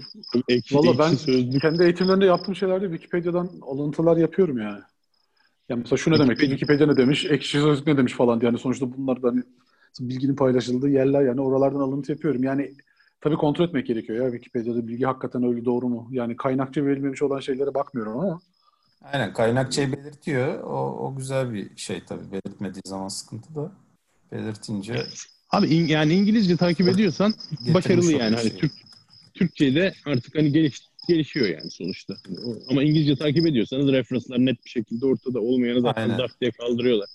Ekşi, 0.49 0.75
Valla 0.75 0.87
ekşi 0.89 0.99
ben 0.99 1.15
sözlük. 1.15 1.63
kendi 1.63 1.83
eğitimlerinde 1.83 2.25
yaptığım 2.25 2.57
şeylerde 2.57 2.85
Wikipedia'dan 2.89 3.51
alıntılar 3.63 4.17
yapıyorum 4.17 4.59
yani. 4.59 4.81
Yani 5.69 5.81
mesela 5.81 5.97
şu 5.97 6.11
ne 6.11 6.19
demek? 6.19 6.39
Wikipedia- 6.39 6.51
Wikipedia 6.51 6.87
ne 6.87 6.97
demiş? 6.97 7.25
Ekşi 7.25 7.59
Sözlük 7.61 7.87
ne 7.87 7.97
demiş 7.97 8.13
falan 8.13 8.41
diye. 8.41 8.51
Yani 8.51 8.59
sonuçta 8.59 8.87
bunlar 8.97 9.23
da 9.23 9.29
hani 9.29 9.43
bilginin 10.01 10.37
paylaşıldığı 10.37 10.89
yerler 10.89 11.23
yani 11.23 11.41
oralardan 11.41 11.81
alıntı 11.81 12.13
yapıyorum. 12.13 12.45
Yani 12.45 12.75
tabii 13.25 13.37
kontrol 13.37 13.65
etmek 13.69 13.87
gerekiyor 13.87 14.25
ya 14.25 14.31
Wikipedia'da 14.31 14.89
bilgi 14.89 15.05
hakikaten 15.05 15.43
öyle 15.45 15.65
doğru 15.65 15.89
mu? 15.89 16.09
Yani 16.13 16.37
kaynakça 16.37 16.87
verilmemiş 16.87 17.23
olan 17.23 17.41
şeylere 17.41 17.75
bakmıyorum 17.75 18.19
ama 18.19 18.41
Aynen 19.03 19.33
kaynakçayı 19.33 19.93
belirtiyor. 19.93 20.61
O, 20.63 21.07
o 21.07 21.17
güzel 21.17 21.53
bir 21.53 21.77
şey 21.77 22.03
tabii. 22.09 22.33
Belirtmediği 22.33 22.83
zaman 22.87 23.09
sıkıntı 23.09 23.55
da. 23.55 23.73
Belirtince 24.33 25.07
Abi 25.51 25.67
in- 25.67 25.87
yani 25.87 26.15
İngilizce 26.15 26.57
takip 26.57 26.89
ediyorsan 26.89 27.35
başarılı 27.75 28.13
yani. 28.13 28.37
Hani 28.37 28.49
şeyi. 28.49 28.61
Türk 28.61 28.73
Türkçe'de 29.35 29.95
artık 30.07 30.35
hani 30.35 30.53
geliş, 30.53 30.81
gelişiyor 31.09 31.47
yani 31.47 31.71
sonuçta. 31.71 32.15
Hani 32.27 32.39
Ama 32.71 32.83
İngilizce 32.83 33.17
takip 33.17 33.47
ediyorsanız 33.47 33.93
referanslar 33.93 34.39
net 34.39 34.65
bir 34.65 34.71
şekilde 34.71 35.07
ortada 35.07 35.41
olmayanı 35.41 35.81
zaten 35.81 36.03
Aynen. 36.03 36.19
dart 36.19 36.41
diye 36.41 36.51
kaldırıyorlar. 36.51 37.09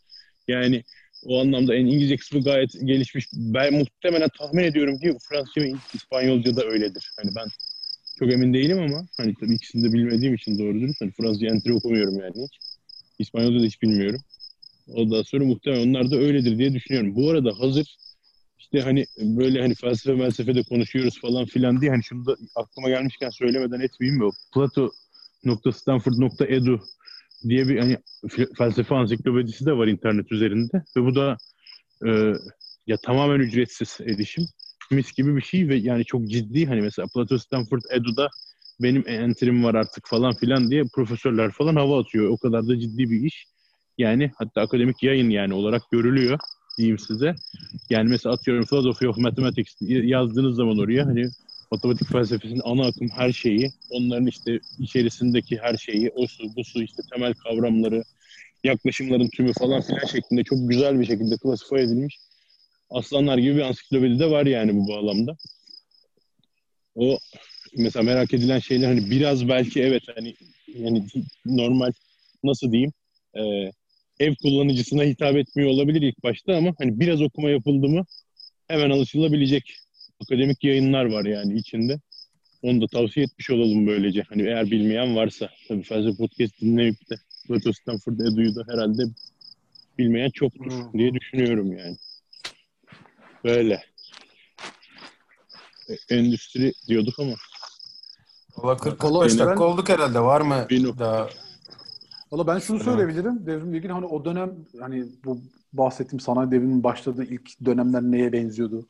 Yani 0.47 0.83
o 1.23 1.41
anlamda 1.41 1.75
en 1.75 1.85
İngilizce 1.85 2.17
kısmı 2.17 2.43
gayet 2.43 2.71
gelişmiş. 2.83 3.27
Ben 3.33 3.73
muhtemelen 3.73 4.29
tahmin 4.37 4.63
ediyorum 4.63 4.99
ki 4.99 5.17
Fransızca 5.29 5.61
ve 5.61 5.71
İspanyolca 5.93 6.55
da 6.55 6.65
öyledir. 6.65 7.11
Hani 7.17 7.35
ben 7.35 7.47
çok 8.19 8.33
emin 8.33 8.53
değilim 8.53 8.79
ama 8.79 9.07
hani 9.17 9.33
tabii 9.39 9.55
ikisini 9.55 9.83
de 9.83 9.93
bilmediğim 9.93 10.35
için 10.35 10.59
doğru 10.59 10.73
dürüst. 10.73 11.01
Hani 11.01 11.11
Fransızca 11.11 11.47
entry 11.47 11.73
okumuyorum 11.73 12.19
yani 12.19 12.33
hiç. 12.45 12.59
İspanyolca 13.19 13.59
da 13.59 13.65
hiç 13.65 13.81
bilmiyorum. 13.81 14.21
Ondan 14.87 15.21
sonra 15.21 15.45
muhtemelen 15.45 15.87
onlar 15.87 16.11
da 16.11 16.15
öyledir 16.15 16.57
diye 16.57 16.73
düşünüyorum. 16.73 17.15
Bu 17.15 17.29
arada 17.29 17.59
hazır 17.59 17.97
işte 18.59 18.81
hani 18.81 19.05
böyle 19.17 19.61
hani 19.61 19.75
felsefe 19.75 20.17
felsefede 20.17 20.63
konuşuyoruz 20.63 21.21
falan 21.21 21.45
filan 21.45 21.81
diye 21.81 21.91
hani 21.91 22.03
şunu 22.03 22.25
da 22.25 22.35
aklıma 22.55 22.89
gelmişken 22.89 23.29
söylemeden 23.29 23.79
etmeyeyim 23.79 24.19
mi? 24.19 24.25
O 24.25 24.31
plato.stanford.edu 24.53 26.81
diye 27.47 27.67
bir 27.67 27.79
hani 27.79 27.97
fe- 28.27 28.55
felsefe 28.57 28.95
ansiklopedisi 28.95 29.65
de 29.65 29.77
var 29.77 29.87
internet 29.87 30.31
üzerinde 30.31 30.83
ve 30.97 31.01
bu 31.05 31.15
da 31.15 31.37
e, 32.07 32.33
ya 32.87 32.97
tamamen 32.97 33.39
ücretsiz 33.39 33.97
erişim 34.01 34.47
mis 34.91 35.13
gibi 35.13 35.35
bir 35.35 35.41
şey 35.41 35.69
ve 35.69 35.75
yani 35.75 36.05
çok 36.05 36.27
ciddi 36.27 36.65
hani 36.65 36.81
mesela 36.81 37.07
Plato 37.15 37.37
Stanford 37.37 37.81
Edu'da 37.89 38.29
benim 38.81 39.03
entrim 39.07 39.63
var 39.63 39.75
artık 39.75 40.07
falan 40.07 40.35
filan 40.35 40.71
diye 40.71 40.83
profesörler 40.93 41.51
falan 41.51 41.75
hava 41.75 42.01
atıyor. 42.01 42.29
O 42.29 42.37
kadar 42.37 42.67
da 42.67 42.79
ciddi 42.79 43.09
bir 43.09 43.21
iş. 43.21 43.45
Yani 43.97 44.31
hatta 44.35 44.61
akademik 44.61 45.03
yayın 45.03 45.29
yani 45.29 45.53
olarak 45.53 45.81
görülüyor 45.91 46.39
diyeyim 46.77 46.97
size. 46.97 47.35
Yani 47.89 48.09
mesela 48.09 48.33
atıyorum 48.35 48.65
Philosophy 48.65 49.09
of 49.09 49.17
Mathematics 49.17 49.75
yazdığınız 49.81 50.55
zaman 50.55 50.79
oraya 50.79 51.05
hani 51.05 51.29
matematik 51.71 52.07
felsefesinin 52.07 52.61
ana 52.63 52.87
akım 52.87 53.09
her 53.09 53.31
şeyi, 53.31 53.71
onların 53.89 54.27
işte 54.27 54.59
içerisindeki 54.79 55.57
her 55.57 55.77
şeyi, 55.77 56.09
o 56.15 56.27
su, 56.27 56.55
bu 56.55 56.63
su 56.63 56.83
işte 56.83 57.01
temel 57.13 57.33
kavramları, 57.33 58.03
yaklaşımların 58.63 59.29
tümü 59.29 59.53
falan 59.53 59.81
filan 59.81 60.05
şeklinde 60.05 60.43
çok 60.43 60.69
güzel 60.69 60.99
bir 60.99 61.05
şekilde 61.05 61.37
klasifiye 61.37 61.81
edilmiş. 61.81 62.17
Aslanlar 62.89 63.37
gibi 63.37 63.55
bir 63.55 63.61
ansiklopedi 63.61 64.19
de 64.19 64.29
var 64.29 64.45
yani 64.45 64.75
bu 64.75 64.87
bağlamda. 64.87 65.37
O 66.95 67.17
mesela 67.77 68.03
merak 68.03 68.33
edilen 68.33 68.59
şeyler 68.59 68.87
hani 68.87 69.11
biraz 69.11 69.47
belki 69.47 69.81
evet 69.81 70.03
hani 70.15 70.35
yani 70.67 71.05
normal 71.45 71.91
nasıl 72.43 72.71
diyeyim 72.71 72.93
e, 73.37 73.71
ev 74.19 74.35
kullanıcısına 74.35 75.03
hitap 75.03 75.35
etmiyor 75.35 75.69
olabilir 75.69 76.01
ilk 76.01 76.23
başta 76.23 76.55
ama 76.55 76.73
hani 76.77 76.99
biraz 76.99 77.21
okuma 77.21 77.49
yapıldı 77.49 77.89
mı 77.89 78.05
hemen 78.67 78.89
alışılabilecek 78.89 79.75
akademik 80.23 80.63
yayınlar 80.63 81.05
var 81.05 81.25
yani 81.25 81.53
içinde. 81.53 81.99
Onu 82.63 82.81
da 82.81 82.87
tavsiye 82.87 83.23
etmiş 83.25 83.49
olalım 83.49 83.87
böylece. 83.87 84.23
Hani 84.29 84.41
eğer 84.41 84.65
bilmeyen 84.71 85.15
varsa 85.15 85.49
tabii 85.67 85.83
felsefe 85.83 86.17
podcast 86.17 86.61
dinleyip 86.61 87.09
de 87.09 87.15
Plato 87.47 87.73
Stanford 87.73 88.19
Edu'yu 88.19 88.55
da 88.55 88.63
herhalde 88.73 89.03
bilmeyen 89.97 90.29
çoktur 90.29 90.71
Hmm. 90.71 90.93
diye 90.99 91.13
düşünüyorum 91.13 91.71
yani. 91.77 91.97
Böyle. 93.43 93.81
E, 95.89 96.15
endüstri 96.15 96.73
diyorduk 96.87 97.19
ama 97.19 97.31
Valla 98.57 98.77
40 98.77 99.03
Valla 99.03 99.19
45 99.19 99.39
ben- 99.39 99.47
dakika 99.47 99.63
olduk 99.63 99.89
herhalde. 99.89 100.19
Var 100.19 100.41
mı 100.41 100.65
Bir 100.69 100.83
daha? 100.97 101.29
Valla 102.31 102.47
ben 102.47 102.59
şunu 102.59 102.79
söyleyebilirim. 102.79 103.45
Devrimle 103.45 103.77
ilgili 103.77 103.91
hani 103.93 104.05
o 104.05 104.25
dönem 104.25 104.55
hani 104.79 105.05
bu 105.25 105.41
bahsettiğim 105.73 106.19
sanayi 106.19 106.51
devriminin 106.51 106.83
başladığı 106.83 107.23
ilk 107.23 107.65
dönemler 107.65 108.01
neye 108.01 108.31
benziyordu? 108.33 108.87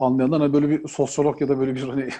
Anlayanlar 0.00 0.40
hani 0.40 0.52
böyle 0.52 0.68
bir 0.68 0.88
sosyolog 0.88 1.40
ya 1.40 1.48
da 1.48 1.58
böyle 1.58 1.74
bir 1.74 1.82
hani 1.82 2.02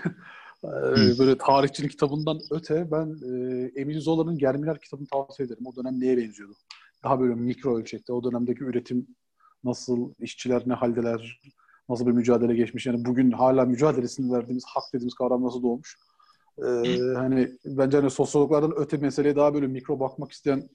e, 0.64 1.18
böyle 1.18 1.38
tarihçilik 1.38 1.90
kitabından 1.90 2.40
öte 2.50 2.90
ben 2.90 3.16
e, 3.22 3.80
Emile 3.80 4.00
Zola'nın 4.00 4.38
Germinal 4.38 4.74
kitabını 4.74 5.06
tavsiye 5.06 5.46
ederim. 5.46 5.66
O 5.66 5.76
dönem 5.76 6.00
neye 6.00 6.16
benziyordu? 6.16 6.54
Daha 7.04 7.20
böyle 7.20 7.34
mikro 7.34 7.78
ölçekte 7.78 8.12
o 8.12 8.24
dönemdeki 8.24 8.64
üretim 8.64 9.06
nasıl, 9.64 10.14
işçiler 10.18 10.62
ne 10.66 10.74
haldeler, 10.74 11.40
nasıl 11.88 12.06
bir 12.06 12.12
mücadele 12.12 12.54
geçmiş. 12.54 12.86
Yani 12.86 13.04
bugün 13.04 13.30
hala 13.30 13.64
mücadelesini 13.64 14.32
verdiğimiz 14.32 14.64
hak 14.66 14.84
dediğimiz 14.94 15.14
kavram 15.14 15.44
nasıl 15.44 15.62
doğmuş? 15.62 15.98
Ee, 16.58 16.98
hani 17.16 17.50
bence 17.64 17.96
hani 17.96 18.10
sosyologlardan 18.10 18.72
öte 18.76 18.96
meseleye 18.96 19.36
daha 19.36 19.54
böyle 19.54 19.66
mikro 19.66 20.00
bakmak 20.00 20.32
isteyen 20.32 20.68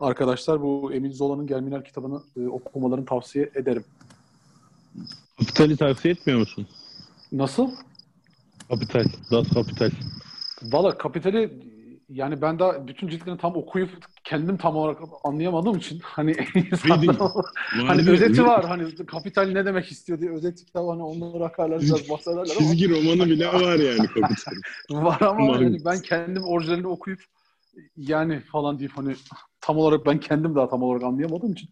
arkadaşlar 0.00 0.62
bu 0.62 0.92
Emil 0.92 1.12
Zola'nın 1.12 1.46
Germinal 1.46 1.82
kitabını 1.82 2.22
e, 2.36 2.48
okumalarını 2.48 3.04
tavsiye 3.04 3.50
ederim. 3.54 3.84
Kapitali 5.40 5.76
tavsiye 5.76 6.12
etmiyor 6.12 6.38
musun? 6.38 6.66
Nasıl? 7.32 7.70
Kapital, 8.68 9.04
Das 9.30 9.48
Kapital. 9.48 9.90
Valla 10.62 10.98
Kapital'i 10.98 11.50
yani 12.08 12.42
ben 12.42 12.58
daha 12.58 12.88
bütün 12.88 13.08
ciltlerini 13.08 13.40
tam 13.40 13.56
okuyup 13.56 13.90
kendim 14.24 14.56
tam 14.56 14.76
olarak 14.76 14.98
anlayamadığım 15.24 15.76
için 15.76 15.98
hani 16.02 16.30
insanlar, 16.72 17.16
hani 17.86 18.10
özeti 18.10 18.44
var 18.44 18.64
hani 18.64 18.96
Kapital 19.06 19.42
ne 19.42 19.64
demek 19.64 19.92
istiyor 19.92 20.20
diye 20.20 20.30
özet 20.30 20.64
kitabı 20.64 20.90
hani 20.90 21.02
onları 21.02 21.44
akarlar 21.44 21.80
biraz 21.80 22.08
bahsederler 22.08 22.40
ama 22.40 22.58
Çizgi 22.58 22.88
romanı 22.90 23.30
bile 23.30 23.46
var 23.46 23.78
yani 23.78 24.06
Kapital. 24.06 24.52
var 24.90 25.20
ama 25.20 25.56
hani 25.56 25.84
ben 25.84 26.00
kendim 26.00 26.44
orijinalini 26.44 26.86
okuyup 26.86 27.20
yani 27.96 28.40
falan 28.40 28.78
deyip 28.78 28.92
hani 28.96 29.14
tam 29.60 29.78
olarak 29.78 30.06
ben 30.06 30.20
kendim 30.20 30.54
daha 30.54 30.68
tam 30.68 30.82
olarak 30.82 31.02
anlayamadığım 31.02 31.52
için 31.52 31.68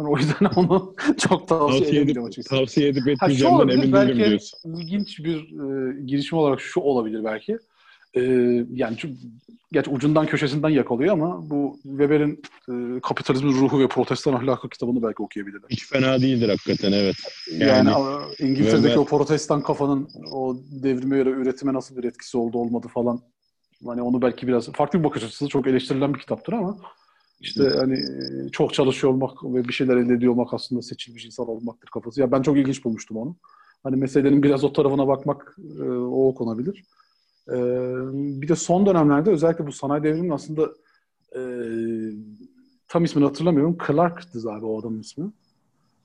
hani 0.00 0.08
o 0.12 0.18
yüzden 0.18 0.50
onu 0.56 0.94
çok 1.18 1.48
tavsiye 1.48 1.80
tavsiye 1.80 2.02
edip, 2.02 2.24
açıkçası. 2.24 2.48
tavsiye 2.48 2.88
edip 2.88 3.08
etmeyeceğimden 3.08 3.68
emin 3.68 3.82
değilim 3.82 3.92
belki 3.92 4.16
diyorsun. 4.16 4.80
ilginç 4.80 5.18
bir 5.18 5.36
e, 5.36 6.00
girişim 6.04 6.38
olarak 6.38 6.60
şu 6.60 6.80
olabilir 6.80 7.24
belki. 7.24 7.58
e, 8.14 8.20
yani 8.72 8.96
çünkü, 8.98 9.14
gerçi 9.72 9.90
ucundan 9.90 10.26
köşesinden 10.26 10.68
yakalıyor 10.68 11.12
ama 11.12 11.50
bu 11.50 11.78
Weber'in 11.82 12.42
e, 12.68 13.00
Kapitalizmin 13.00 13.52
Ruhu 13.52 13.80
ve 13.80 13.88
Protestan 13.88 14.32
Ahlakı 14.32 14.68
kitabını 14.68 15.02
belki 15.02 15.22
okuyabilirler. 15.22 15.68
Hiç 15.70 15.86
fena 15.86 16.20
değildir 16.20 16.48
hakikaten 16.48 16.92
evet. 16.92 17.16
Yani, 17.52 17.90
Yani 17.90 17.90
İngiltere'deki 18.38 18.94
Weber- 18.94 18.98
o 18.98 19.04
protestan 19.04 19.62
kafanın 19.62 20.08
o 20.32 20.56
devrime 20.82 21.16
göre 21.16 21.30
üretime 21.30 21.72
nasıl 21.72 21.96
bir 21.96 22.04
etkisi 22.04 22.38
oldu 22.38 22.58
olmadı 22.58 22.88
falan. 22.94 23.20
Hani 23.86 24.02
onu 24.02 24.22
belki 24.22 24.46
biraz 24.46 24.72
farklı 24.72 24.98
bir 24.98 25.04
bakış 25.04 25.24
açısı 25.24 25.48
çok 25.48 25.66
eleştirilen 25.66 26.14
bir 26.14 26.18
kitaptır 26.18 26.52
ama 26.52 26.78
işte 27.40 27.64
hani 27.76 27.98
çok 28.52 28.74
çalışıyor 28.74 29.12
olmak 29.12 29.44
ve 29.44 29.64
bir 29.64 29.72
şeyler 29.72 29.96
elde 29.96 30.14
ediyor 30.14 30.32
olmak 30.32 30.54
aslında 30.54 30.82
seçilmiş 30.82 31.24
insan 31.24 31.48
olmaktır 31.48 31.88
kafası. 31.88 32.20
Ya 32.20 32.32
ben 32.32 32.42
çok 32.42 32.58
ilginç 32.58 32.84
bulmuştum 32.84 33.16
onu. 33.16 33.36
Hani 33.82 33.96
meselenin 33.96 34.42
biraz 34.42 34.64
o 34.64 34.72
tarafına 34.72 35.08
bakmak 35.08 35.56
e, 35.80 35.82
o 35.90 36.28
okunabilir. 36.28 36.84
E, 37.48 37.56
bir 38.40 38.48
de 38.48 38.56
son 38.56 38.86
dönemlerde 38.86 39.30
özellikle 39.30 39.66
bu 39.66 39.72
sanayi 39.72 40.02
devriminin 40.02 40.30
aslında 40.30 40.70
e, 41.36 41.40
tam 42.88 43.04
ismini 43.04 43.26
hatırlamıyorum. 43.26 43.78
Clark'tı 43.86 44.50
abi 44.50 44.64
o 44.64 44.80
adamın 44.80 45.00
ismi. 45.00 45.32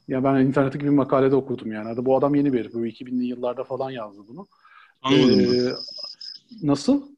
Ya 0.07 0.23
ben 0.23 0.45
internetteki 0.45 0.86
bir 0.86 0.89
makalede 0.89 1.36
okudum 1.36 1.71
yani. 1.71 2.05
Bu 2.05 2.17
adam 2.17 2.36
yeni 2.36 2.53
bir 2.53 2.59
herif. 2.59 2.73
Bu 2.73 2.88
2000'li 2.88 3.25
yıllarda 3.25 3.63
falan 3.63 3.91
yazdı 3.91 4.21
bunu. 4.27 4.47
anlamadım 5.01 5.39
ben. 5.39 5.65
Ee, 5.65 5.73
nasıl? 6.61 7.14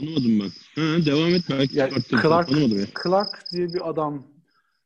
Anlamadım 0.00 0.40
ben. 0.40 0.50
Ha, 0.82 1.06
devam 1.06 1.34
et 1.34 1.42
belki 1.50 1.78
Yani 1.78 1.88
çıkarttım. 1.88 2.20
Clark, 2.22 2.48
Anlamadım 2.48 2.78
ya. 2.78 2.86
Clark 3.02 3.44
diye 3.52 3.74
bir 3.74 3.88
adam 3.90 4.22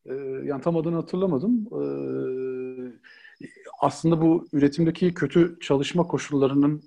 e, 0.06 0.14
yani 0.44 0.62
tam 0.62 0.76
adını 0.76 0.96
hatırlamadım. 0.96 1.66
E, 1.72 1.82
aslında 3.80 4.20
bu 4.22 4.46
üretimdeki 4.52 5.14
kötü 5.14 5.58
çalışma 5.60 6.06
koşullarının 6.06 6.82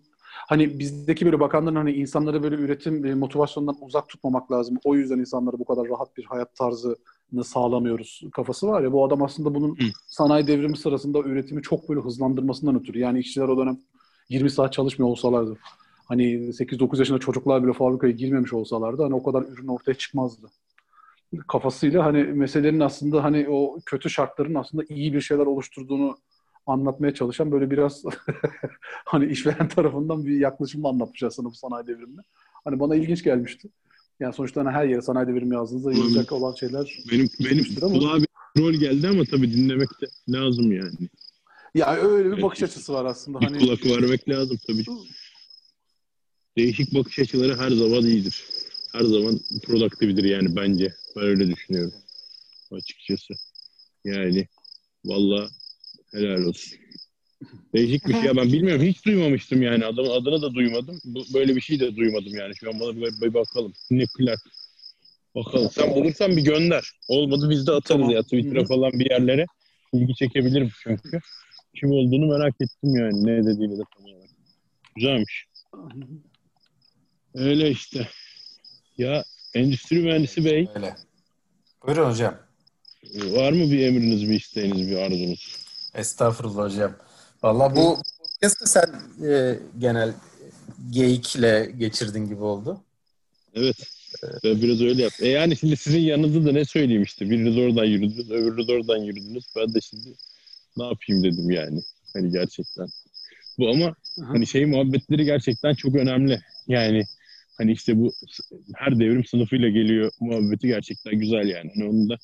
hani 0.47 0.79
bizdeki 0.79 1.25
böyle 1.25 1.39
bakanların 1.39 1.75
hani 1.75 1.91
insanları 1.91 2.43
böyle 2.43 2.55
üretim 2.55 3.05
e, 3.05 3.15
motivasyonundan 3.15 3.75
uzak 3.81 4.09
tutmamak 4.09 4.51
lazım. 4.51 4.77
O 4.83 4.95
yüzden 4.95 5.19
insanlara 5.19 5.59
bu 5.59 5.65
kadar 5.65 5.89
rahat 5.89 6.17
bir 6.17 6.25
hayat 6.25 6.55
tarzını 6.55 7.43
sağlamıyoruz 7.43 8.21
kafası 8.33 8.67
var 8.67 8.81
ya. 8.81 8.91
Bu 8.91 9.05
adam 9.05 9.21
aslında 9.21 9.55
bunun 9.55 9.69
Hı. 9.75 9.85
sanayi 10.07 10.47
devrimi 10.47 10.77
sırasında 10.77 11.19
üretimi 11.19 11.61
çok 11.61 11.89
böyle 11.89 11.99
hızlandırmasından 12.01 12.79
ötürü. 12.79 12.99
Yani 12.99 13.19
işçiler 13.19 13.47
o 13.47 13.57
dönem 13.57 13.79
20 14.29 14.49
saat 14.49 14.73
çalışmıyor 14.73 15.09
olsalardı. 15.09 15.57
Hani 16.05 16.23
8-9 16.23 16.99
yaşında 16.99 17.19
çocuklar 17.19 17.63
bile 17.63 17.73
fabrikaya 17.73 18.13
girmemiş 18.13 18.53
olsalardı 18.53 19.03
hani 19.03 19.13
o 19.15 19.23
kadar 19.23 19.41
ürün 19.41 19.67
ortaya 19.67 19.93
çıkmazdı. 19.93 20.47
Kafasıyla 21.47 22.05
hani 22.05 22.23
meselenin 22.23 22.79
aslında 22.79 23.23
hani 23.23 23.49
o 23.49 23.79
kötü 23.85 24.09
şartların 24.09 24.55
aslında 24.55 24.83
iyi 24.89 25.13
bir 25.13 25.21
şeyler 25.21 25.45
oluşturduğunu 25.45 26.17
anlatmaya 26.67 27.13
çalışan 27.13 27.51
böyle 27.51 27.71
biraz 27.71 28.03
hani 29.05 29.25
işveren 29.25 29.67
tarafından 29.67 30.25
bir 30.25 30.39
yaklaşımla 30.39 30.89
anlatmış 30.89 31.23
aslında 31.23 31.49
bu 31.49 31.55
sanayi 31.55 31.87
devrimini. 31.87 32.21
Hani 32.65 32.79
bana 32.79 32.95
ilginç 32.95 33.23
gelmişti. 33.23 33.69
Yani 34.19 34.33
sonuçta 34.33 34.61
hani 34.61 34.71
her 34.71 34.85
yere 34.85 35.01
sanayi 35.01 35.27
devrimi 35.27 35.55
yazdığınızda 35.55 35.89
Olabilir. 35.89 36.03
yazacak 36.03 36.31
olan 36.31 36.53
şeyler 36.53 37.03
Benim 37.11 37.27
benim 37.39 37.63
kulağa 37.79 38.17
bir 38.19 38.27
rol 38.61 38.73
geldi 38.73 39.07
ama 39.07 39.23
tabii 39.31 39.53
dinlemek 39.53 39.89
de 40.01 40.05
lazım 40.29 40.71
yani. 40.71 41.09
ya 41.75 41.95
öyle 41.95 42.37
bir 42.37 42.41
bakış 42.41 42.63
açısı 42.63 42.93
var 42.93 43.05
aslında. 43.05 43.39
Bir 43.41 43.45
Hani 43.45 43.59
kulak 43.59 43.85
vermek 43.85 44.29
lazım 44.29 44.57
tabii. 44.67 44.83
Değişik 46.57 46.93
bakış 46.93 47.19
açıları 47.19 47.57
her 47.57 47.69
zaman 47.69 48.05
iyidir. 48.05 48.43
Her 48.93 49.03
zaman 49.03 49.39
productive'dir 49.63 50.23
yani 50.23 50.55
bence. 50.55 50.93
Ben 51.15 51.23
öyle 51.23 51.47
düşünüyorum. 51.47 51.93
Açıkçası. 52.71 53.33
Yani 54.05 54.47
valla 55.05 55.49
helal 56.11 56.43
olsun. 56.43 56.79
Değişik 57.73 58.07
bir 58.07 58.13
şey. 58.13 58.23
Ya 58.23 58.35
ben 58.35 58.53
bilmiyorum. 58.53 58.85
Hiç 58.85 59.05
duymamıştım 59.05 59.61
yani. 59.61 59.85
Adamın 59.85 60.09
adını 60.09 60.41
da 60.41 60.53
duymadım. 60.53 60.99
Bu, 61.05 61.23
böyle 61.33 61.55
bir 61.55 61.61
şey 61.61 61.79
de 61.79 61.95
duymadım 61.95 62.35
yani. 62.35 62.55
Şu 62.55 62.69
an 62.69 62.79
bana 62.79 62.95
bir, 62.95 63.21
bir 63.21 63.33
bakalım. 63.33 63.73
Clark. 63.89 64.39
Bakalım. 65.35 65.69
Sen 65.71 65.95
bulursan 65.95 66.37
bir 66.37 66.41
gönder. 66.41 66.91
Olmadı 67.07 67.49
biz 67.49 67.67
de 67.67 67.71
atarız 67.71 68.01
Tamam. 68.01 68.09
ya. 68.09 68.23
Twitter'a 68.23 68.65
falan 68.65 68.91
bir 68.91 69.09
yerlere. 69.09 69.45
İlgi 69.93 70.15
çekebilirim 70.15 70.69
çünkü. 70.83 71.19
Kim 71.75 71.91
olduğunu 71.91 72.25
merak 72.25 72.55
ettim 72.61 72.95
yani. 72.95 73.25
Ne 73.25 73.45
dediğini 73.45 73.77
de 73.77 73.83
tam 73.95 74.05
olarak. 74.05 74.29
Güzelmiş. 74.95 75.45
Öyle 77.35 77.69
işte. 77.69 78.07
Ya 78.97 79.23
endüstri 79.53 79.99
mühendisi 79.99 80.45
bey 80.45 80.67
Öyle. 80.75 80.95
Buyurun 81.87 82.09
hocam. 82.11 82.37
var 83.13 83.51
mı 83.51 83.71
bir 83.71 83.79
emriniz, 83.79 84.29
bir 84.29 84.35
isteğiniz, 84.35 84.89
bir 84.89 84.97
arzunuz? 84.97 85.57
Estağfurullah 85.93 86.63
hocam. 86.63 86.95
Valla 87.43 87.75
bu 87.75 87.97
podcast'ı 88.19 88.67
sen 88.67 89.01
e, 89.29 89.59
genel 89.79 90.13
geyikle 90.89 91.71
geçirdin 91.77 92.27
gibi 92.27 92.43
oldu. 92.43 92.81
Evet. 93.53 93.75
Ben 94.43 94.61
biraz 94.61 94.81
öyle 94.81 95.03
yap. 95.03 95.13
E 95.19 95.27
yani 95.27 95.57
şimdi 95.57 95.77
sizin 95.77 95.99
yanınızda 95.99 96.45
da 96.45 96.51
ne 96.51 96.65
söyleyeyim 96.65 97.03
işte. 97.03 97.29
Biriniz 97.29 97.57
oradan 97.57 97.85
yürüdünüz, 97.85 98.31
öbürünüz 98.31 98.69
oradan 98.69 98.97
yürüdünüz. 98.97 99.45
Ben 99.55 99.73
de 99.73 99.81
şimdi 99.81 100.09
ne 100.77 100.83
yapayım 100.83 101.23
dedim 101.23 101.51
yani. 101.51 101.81
Hani 102.13 102.31
gerçekten. 102.31 102.87
Bu 103.57 103.69
ama 103.69 103.85
Aha. 103.85 103.95
hani 104.17 104.47
şey 104.47 104.65
muhabbetleri 104.65 105.25
gerçekten 105.25 105.73
çok 105.73 105.95
önemli. 105.95 106.41
Yani 106.67 107.05
hani 107.57 107.71
işte 107.71 107.99
bu 107.99 108.13
her 108.75 108.99
devrim 108.99 109.25
sınıfıyla 109.25 109.69
geliyor 109.69 110.11
muhabbeti 110.19 110.67
gerçekten 110.67 111.19
güzel 111.19 111.47
yani. 111.47 111.71
Hani 111.75 111.89
onu 111.89 112.09
da 112.09 112.17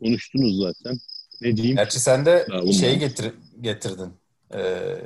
konuştunuz 0.00 0.58
zaten. 0.58 0.98
Ne 1.40 1.56
diyeyim? 1.56 1.76
Gerçi 1.76 2.00
sen 2.00 2.26
de 2.26 2.46
Ha, 2.50 2.62
bunlar. 2.62 2.72
şey 2.72 2.98
getir, 2.98 3.32
getirdin. 3.60 4.12
Ee, 4.54 4.96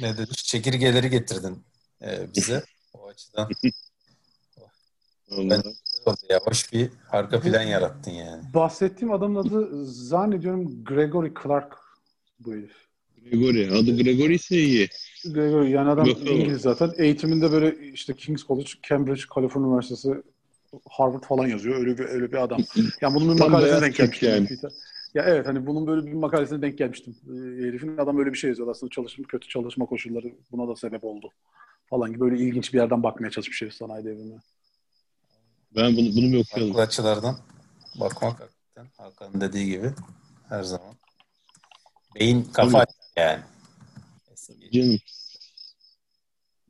ne 0.00 0.16
dedi? 0.18 0.32
Çekirgeleri 0.32 1.10
getirdin 1.10 1.62
e, 2.02 2.34
bize. 2.36 2.64
O 2.94 3.06
açıdan 3.08 3.48
Vallahi. 5.30 5.62
oldu 6.06 6.16
ya. 6.30 6.38
Hoş 6.44 6.72
bir 6.72 6.90
arka 7.10 7.40
plan 7.40 7.62
yarattın 7.62 8.10
yani. 8.10 8.54
bahsettiğim 8.54 9.12
adamın 9.14 9.36
adı 9.46 9.86
zannediyorum 9.86 10.84
Gregory 10.84 11.32
Clark 11.42 11.74
bu 12.40 12.52
herif. 12.52 12.91
Gregory. 13.30 13.70
Adı 13.70 14.02
Gregory 14.02 14.34
ise 14.34 14.56
iyi. 14.56 14.88
Gregory 15.24 15.70
yani 15.70 15.90
adam 15.90 16.06
Bakalım. 16.06 16.26
İngiliz 16.26 16.60
zaten. 16.60 16.92
Eğitiminde 16.98 17.52
böyle 17.52 17.88
işte 17.92 18.14
King's 18.14 18.44
College, 18.46 18.70
Cambridge, 18.88 19.22
California 19.34 19.68
Üniversitesi, 19.68 20.22
Harvard 20.90 21.22
falan 21.22 21.46
yazıyor. 21.46 21.76
Öyle 21.76 21.98
bir 21.98 22.04
öyle 22.04 22.32
bir 22.32 22.42
adam. 22.42 22.60
Yani 23.00 23.14
bunun 23.14 23.36
bir 23.36 23.42
makalesine 23.42 23.80
denk 23.80 23.96
gelmiştim. 23.96 24.28
yani. 24.28 24.48
Ya 25.14 25.24
evet 25.26 25.46
hani 25.46 25.66
bunun 25.66 25.86
böyle 25.86 26.06
bir 26.06 26.12
makalesine 26.12 26.62
denk 26.62 26.78
gelmiştim. 26.78 27.16
Ee, 27.26 27.66
herifin 27.66 27.96
adam 27.96 28.18
öyle 28.18 28.32
bir 28.32 28.38
şey 28.38 28.50
yazıyor. 28.50 28.68
Aslında 28.68 28.90
çalışma, 28.90 29.24
kötü 29.24 29.48
çalışma 29.48 29.86
koşulları 29.86 30.32
buna 30.52 30.68
da 30.68 30.76
sebep 30.76 31.04
oldu. 31.04 31.30
Falan 31.90 32.10
gibi 32.10 32.20
böyle 32.20 32.36
ilginç 32.36 32.72
bir 32.72 32.78
yerden 32.78 33.02
bakmaya 33.02 33.30
çalışmış 33.30 33.62
herif 33.62 33.74
sanayi 33.74 34.04
devrimine. 34.04 34.38
Ben 35.76 35.96
bunu, 35.96 36.06
bunu 36.16 36.32
bir 36.32 36.40
okuyalım. 36.40 36.72
Farklı 36.72 36.82
açılardan 36.82 37.38
bakmak 38.00 38.40
hakikaten 38.40 38.86
Hakan'ın 38.96 39.40
dediği 39.40 39.66
gibi 39.66 39.90
her 40.48 40.62
zaman. 40.62 40.94
Beyin 42.14 42.44
kafa 42.52 42.84
yani. 43.16 43.42
Canım. 44.72 44.98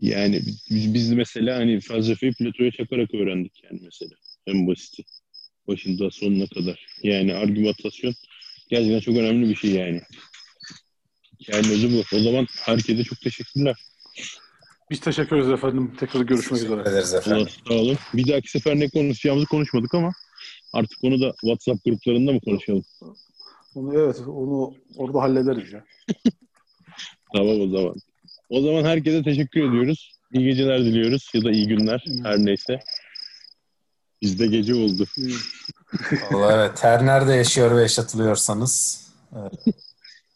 Yani 0.01 0.43
biz, 0.70 0.95
biz 0.95 1.12
mesela 1.12 1.57
hani 1.57 1.80
felsefeyi 1.80 2.32
Plato'ya 2.32 2.70
çakarak 2.70 3.14
öğrendik 3.14 3.64
yani 3.64 3.80
mesela. 3.84 4.11
En 4.47 4.66
basiti. 4.66 5.03
Başında 5.68 6.11
sonuna 6.11 6.47
kadar. 6.47 6.86
Yani 7.03 7.34
argümantasyon 7.34 8.14
gerçekten 8.70 9.01
çok 9.01 9.16
önemli 9.16 9.49
bir 9.49 9.55
şey 9.57 9.70
yani. 9.70 10.01
Yani 11.49 11.70
özü 11.72 11.93
bu. 11.93 12.16
O 12.16 12.18
zaman 12.20 12.47
herkese 12.59 13.05
çok 13.05 13.20
teşekkürler. 13.20 13.76
Biz 14.90 15.01
teşekkür 15.01 15.36
ederiz 15.36 15.51
efendim. 15.53 15.97
Tekrar 16.01 16.20
görüşmek 16.20 16.61
Teşekkür 16.61 16.80
üzere. 16.80 16.90
ederiz 16.95 17.12
Allah 17.14 17.20
efendim. 17.20 17.49
sağ 17.68 17.74
olun. 17.74 17.99
Bir 18.14 18.28
dahaki 18.28 18.51
sefer 18.51 18.80
ne 18.80 18.88
konuşacağımızı 18.88 19.47
konuşmadık 19.47 19.95
ama 19.95 20.12
artık 20.72 20.99
onu 21.05 21.20
da 21.20 21.32
WhatsApp 21.40 21.84
gruplarında 21.84 22.32
mı 22.32 22.40
konuşalım? 22.40 22.84
Onu, 23.75 23.95
evet 23.99 24.20
onu 24.27 24.75
orada 24.97 25.23
hallederiz 25.23 25.73
ya. 25.73 25.85
Tamam 27.35 27.61
o 27.61 27.68
zaman. 27.68 27.95
O 28.49 28.61
zaman 28.61 28.85
herkese 28.85 29.23
teşekkür 29.23 29.68
ediyoruz. 29.68 30.18
İyi 30.33 30.45
geceler 30.45 30.81
diliyoruz 30.81 31.31
ya 31.35 31.45
da 31.45 31.51
iyi 31.51 31.68
günler 31.68 32.05
her 32.23 32.39
neyse. 32.39 32.81
Bizde 34.23 34.47
gece 34.47 34.75
oldu. 34.75 35.07
Vallahi 36.31 36.55
evet. 36.55 36.85
Her 36.85 37.07
nerede 37.07 37.33
yaşıyor 37.33 37.77
ve 37.77 37.81
yaşatılıyorsanız 37.81 39.07
e, 39.33 39.39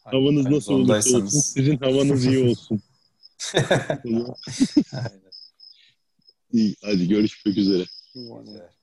Havanız 0.04 0.46
nasıl 0.46 0.74
olursa 0.74 1.16
olsun 1.16 1.40
sizin 1.40 1.76
havanız 1.78 2.26
iyi 2.26 2.48
olsun. 2.50 2.82
Aynen. 4.92 5.32
iyi, 6.52 6.76
hadi 6.84 7.08
görüşmek 7.08 7.58
üzere. 7.58 7.84
Evet. 8.16 8.75